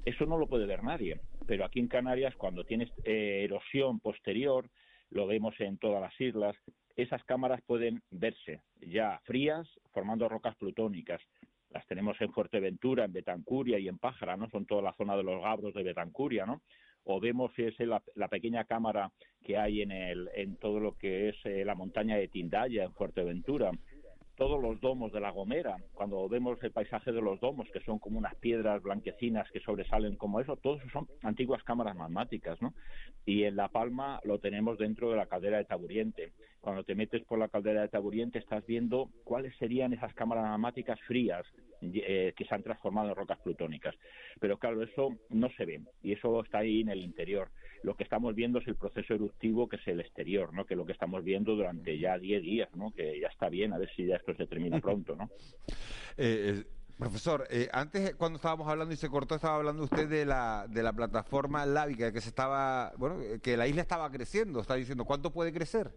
[0.05, 4.69] Eso no lo puede ver nadie, pero aquí en Canarias, cuando tienes eh, erosión posterior,
[5.11, 6.57] lo vemos en todas las islas,
[6.97, 11.21] esas cámaras pueden verse ya frías, formando rocas plutónicas.
[11.71, 14.49] Las tenemos en Fuerteventura, en Betancuria y en Pájara, ¿no?
[14.51, 16.63] Son toda la zona de los Gabros de Betancuria, ¿no?
[17.05, 19.11] O vemos ese, la, la, pequeña cámara
[19.43, 22.93] que hay en, el, en todo lo que es eh, la montaña de Tindaya, en
[22.93, 23.71] Fuerteventura
[24.41, 27.99] todos los domos de La Gomera, cuando vemos el paisaje de los domos, que son
[27.99, 32.73] como unas piedras blanquecinas que sobresalen como eso, todos son antiguas cámaras magmáticas, ¿no?
[33.27, 36.33] Y en La Palma lo tenemos dentro de la caldera de Taburiente.
[36.63, 40.99] Cuando te metes por la caldera de Taburiente estás viendo cuáles serían esas cámaras magmáticas
[41.03, 41.45] frías
[41.83, 43.95] eh, que se han transformado en rocas plutónicas.
[44.41, 47.51] Pero claro, eso no se ve y eso está ahí en el interior
[47.83, 50.65] lo que estamos viendo es el proceso eruptivo que es el exterior, ¿no?
[50.67, 52.93] Que lo que estamos viendo durante ya 10 días, ¿no?
[52.93, 55.31] Que ya está bien, a ver si ya esto se termina pronto, ¿no?
[56.17, 56.65] Eh,
[56.99, 60.83] profesor, eh, antes cuando estábamos hablando y se cortó, estaba hablando usted de la, de
[60.83, 65.33] la plataforma lábica, que se estaba, bueno, que la isla estaba creciendo, está diciendo, ¿cuánto
[65.33, 65.91] puede crecer?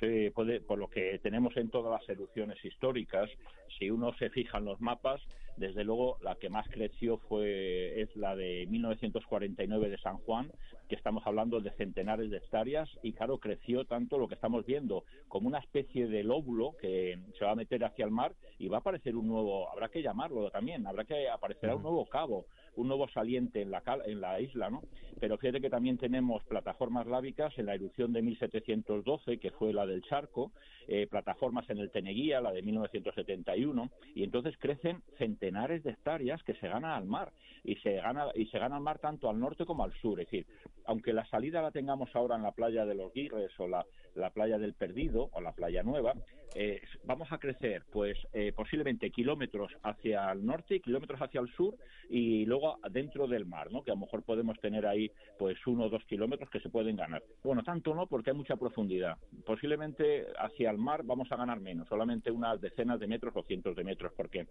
[0.00, 3.30] Sí, puede, por lo que tenemos en todas las erupciones históricas,
[3.78, 5.20] si uno se fija en los mapas,
[5.56, 10.50] desde luego la que más creció fue es la de 1949 de San Juan,
[10.88, 15.04] que estamos hablando de centenares de hectáreas y claro, creció tanto lo que estamos viendo
[15.28, 18.78] como una especie de lóbulo que se va a meter hacia el mar y va
[18.78, 22.46] a aparecer un nuevo, habrá que llamarlo también, habrá que aparecerá un nuevo cabo,
[22.76, 24.82] un nuevo saliente en la, en la isla, ¿no?
[25.20, 29.86] Pero fíjate que también tenemos plataformas lábicas en la erupción de 1712, que fue la
[29.86, 30.52] del Charco,
[30.88, 36.54] eh, plataformas en el Teneguía, la de 1971, y entonces crecen centenares de hectáreas que
[36.54, 37.32] se ganan al mar,
[37.62, 40.26] y se gana, y se gana al mar tanto al norte como al sur, es
[40.26, 40.46] decir,
[40.84, 44.30] aunque la salida la tengamos ahora en la playa de los Guirres o la, la
[44.30, 46.14] playa del Perdido o la playa Nueva,
[46.54, 51.48] eh, vamos a crecer pues eh, posiblemente kilómetros hacia el norte y kilómetros hacia el
[51.54, 51.74] sur
[52.08, 53.82] y luego dentro del mar, ¿no?
[53.82, 56.96] que a lo mejor podemos tener ahí pues uno o dos kilómetros que se pueden
[56.96, 57.22] ganar.
[57.42, 59.18] Bueno, tanto no porque hay mucha profundidad.
[59.44, 63.74] Posiblemente hacia el mar vamos a ganar menos, solamente unas decenas de metros o cientos
[63.74, 64.46] de metros, porque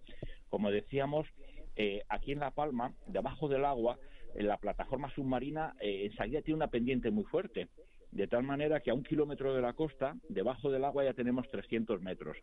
[0.50, 1.28] como decíamos,
[1.76, 3.98] eh, aquí en La Palma, debajo del agua,
[4.36, 7.68] en la plataforma submarina eh, enseguida tiene una pendiente muy fuerte
[8.14, 11.50] de tal manera que a un kilómetro de la costa, debajo del agua ya tenemos
[11.50, 12.38] 300 metros.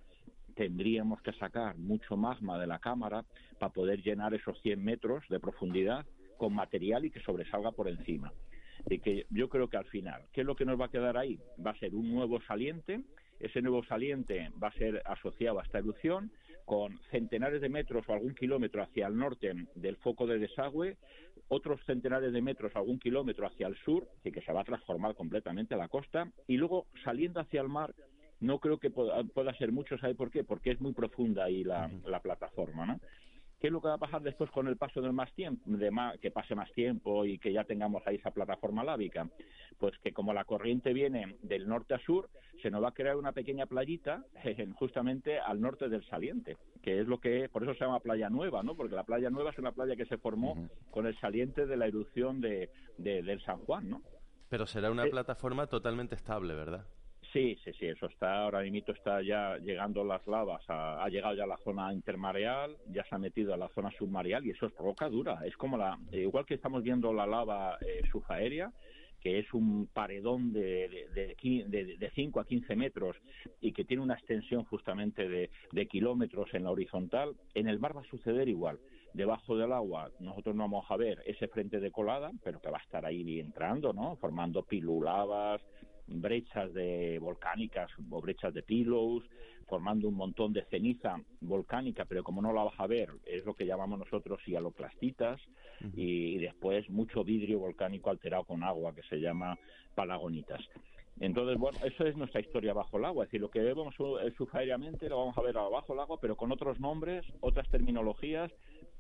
[0.57, 3.25] Tendríamos que sacar mucho magma de la cámara
[3.59, 6.05] para poder llenar esos 100 metros de profundidad
[6.39, 8.33] con material y que sobresalga por encima.
[8.89, 11.17] Y que yo creo que al final, ¿qué es lo que nos va a quedar
[11.17, 11.39] ahí?
[11.65, 13.05] Va a ser un nuevo saliente,
[13.39, 16.33] ese nuevo saliente va a ser asociado a esta erupción,
[16.65, 20.97] con centenares de metros o algún kilómetro hacia el norte del foco de desagüe,
[21.51, 25.15] otros centenares de metros, algún kilómetro hacia el sur, y que se va a transformar
[25.15, 27.93] completamente la costa, y luego saliendo hacia el mar,
[28.39, 30.45] no creo que pueda, ser mucho, ¿sabe por qué?
[30.45, 33.01] Porque es muy profunda ahí la, la plataforma, ¿no?
[33.61, 35.91] ¿Qué es lo que va a pasar después con el paso del más tiempo, de
[35.91, 39.29] más, que pase más tiempo y que ya tengamos ahí esa plataforma lábica?
[39.79, 42.31] Pues que como la corriente viene del norte a sur,
[42.63, 44.25] se nos va a crear una pequeña playita
[44.77, 48.63] justamente al norte del saliente, que es lo que, por eso se llama Playa Nueva,
[48.63, 48.75] ¿no?
[48.75, 50.57] Porque la Playa Nueva es una playa que se formó
[50.91, 54.03] con el saliente de la erupción de, del San Juan, ¿no?
[54.49, 56.87] Pero será una plataforma totalmente estable, ¿verdad?
[57.33, 61.45] Sí, sí, sí, eso está, ahora mismo está ya llegando las lavas, ha llegado ya
[61.45, 64.75] a la zona intermareal, ya se ha metido a la zona submareal y eso es
[64.75, 68.73] roca dura, es como la, igual que estamos viendo la lava eh, subaérea,
[69.21, 73.17] que es un paredón de, de, de, 5 a 15 metros
[73.61, 77.97] y que tiene una extensión justamente de, de kilómetros en la horizontal, en el mar
[77.97, 78.79] va a suceder igual.
[79.13, 82.79] Debajo del agua nosotros no vamos a ver ese frente de colada, pero que va
[82.79, 84.17] a estar ahí entrando, ¿no?
[84.17, 85.61] Formando pilulavas,
[86.11, 89.25] brechas de volcánicas o brechas de pillows,
[89.67, 93.55] formando un montón de ceniza volcánica, pero como no la vas a ver, es lo
[93.55, 95.41] que llamamos nosotros cialoclastitas,
[95.95, 99.59] y, después mucho vidrio volcánico alterado con agua, que se llama
[99.95, 100.61] palagonitas.
[101.21, 103.25] Entonces, bueno, eso es nuestra historia bajo el agua.
[103.25, 103.95] Es decir, lo que vemos
[104.37, 108.51] subaéreamente lo vamos a ver abajo el agua, pero con otros nombres, otras terminologías,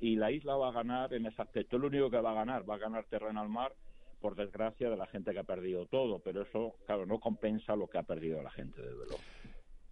[0.01, 1.79] y la isla va a ganar en ese aspecto.
[1.79, 3.73] Lo único que va a ganar, va a ganar terreno al mar
[4.21, 7.89] por desgracia, de la gente que ha perdido todo, pero eso, claro, no compensa lo
[7.89, 9.17] que ha perdido la gente, desde luego.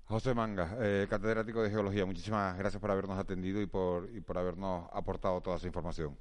[0.05, 4.39] José Manga, eh, catedrático de Geología, muchísimas gracias por habernos atendido y por, y por
[4.39, 6.17] habernos aportado toda esa información.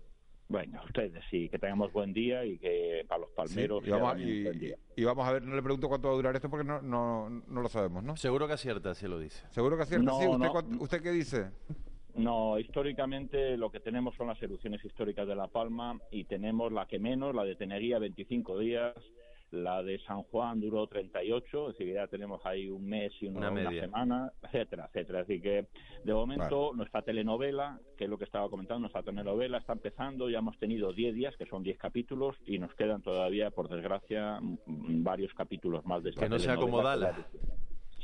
[0.50, 4.18] Bueno, ustedes sí, que tengamos buen día y que para los palmeros y, vamos,
[4.96, 7.30] y, vamos a ver, no le pregunto cuánto va a durar esto porque no, no,
[7.30, 8.16] no lo sabemos, ¿no?
[8.16, 9.46] Seguro que acierta, si lo dice.
[9.52, 10.12] ¿Seguro que acierta?
[10.20, 11.52] sí, ¿Usted, ¿Usted qué dice?
[12.18, 16.88] No, históricamente lo que tenemos son las erupciones históricas de La Palma y tenemos la
[16.88, 18.96] que menos, la de Tenería, 25 días,
[19.52, 23.52] la de San Juan duró 38, es decir, ya tenemos ahí un mes y una,
[23.52, 25.22] Una semana, etcétera, etcétera.
[25.22, 25.68] Así que,
[26.04, 30.40] de momento, nuestra telenovela, que es lo que estaba comentando, nuestra telenovela está empezando, ya
[30.40, 35.34] hemos tenido 10 días, que son 10 capítulos, y nos quedan todavía, por desgracia, varios
[35.34, 37.26] capítulos más de esta Que no sea como telenovela.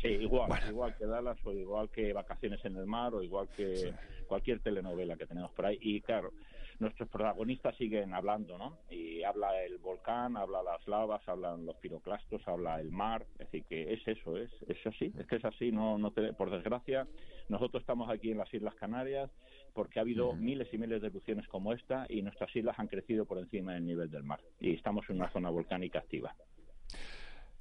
[0.03, 3.93] Sí, igual, igual que Dallas o igual que Vacaciones en el Mar o igual que
[4.27, 5.77] cualquier telenovela que tenemos por ahí.
[5.81, 6.33] Y claro,
[6.79, 8.79] nuestros protagonistas siguen hablando, ¿no?
[8.89, 13.25] Y habla el volcán, habla las lavas, hablan los piroclastos, habla el mar.
[13.39, 15.71] Es decir, que es eso, es, es así, es que es así.
[15.71, 17.07] No, no te- por desgracia,
[17.47, 19.31] nosotros estamos aquí en las Islas Canarias
[19.73, 23.25] porque ha habido miles y miles de erupciones como esta y nuestras islas han crecido
[23.25, 24.41] por encima del nivel del mar.
[24.59, 26.35] Y estamos en una zona volcánica activa.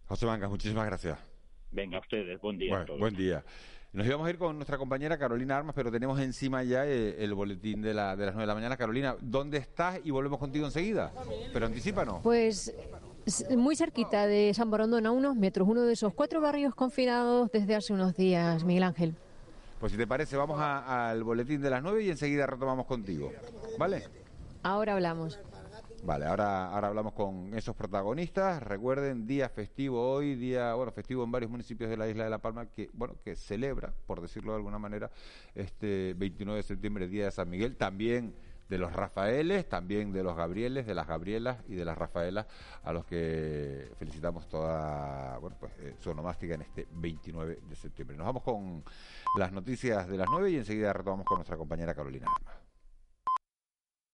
[0.08, 1.31] José Mangas, muchísimas gracias.
[1.72, 2.80] Venga, ustedes, buen día.
[2.80, 3.00] a todos.
[3.00, 3.42] buen día.
[3.92, 7.34] Nos íbamos a ir con nuestra compañera Carolina Armas, pero tenemos encima ya eh, el,
[7.34, 8.76] boletín de, la, de las 9 de la mañana.
[8.76, 10.00] Carolina, ¿dónde estás?
[10.04, 11.12] Y volvemos contigo enseguida.
[11.52, 12.22] Pero anticípanos.
[12.22, 12.74] Pues
[13.56, 17.74] muy cerquita de San Borondón, a unos metros, uno de esos cuatro barrios confinados desde
[17.74, 19.14] hace unos días, Miguel Ángel.
[19.78, 23.32] Pues si te parece, vamos al boletín de las 9 y enseguida retomamos contigo.
[23.78, 24.04] ¿Vale?
[24.62, 25.38] Ahora hablamos.
[26.04, 28.60] Vale, ahora, ahora hablamos con esos protagonistas.
[28.60, 32.38] Recuerden, día festivo hoy, día, bueno, festivo en varios municipios de la isla de La
[32.38, 35.12] Palma, que, bueno, que celebra, por decirlo de alguna manera,
[35.54, 38.34] este 29 de septiembre, Día de San Miguel, también
[38.68, 42.46] de los Rafaeles, también de los Gabrieles, de las Gabrielas y de las Rafaelas,
[42.82, 48.16] a los que felicitamos toda, bueno, pues eh, su onomástica en este 29 de septiembre.
[48.16, 48.82] Nos vamos con
[49.38, 52.26] las noticias de las 9 y enseguida retomamos con nuestra compañera Carolina.
[52.34, 52.61] Armas.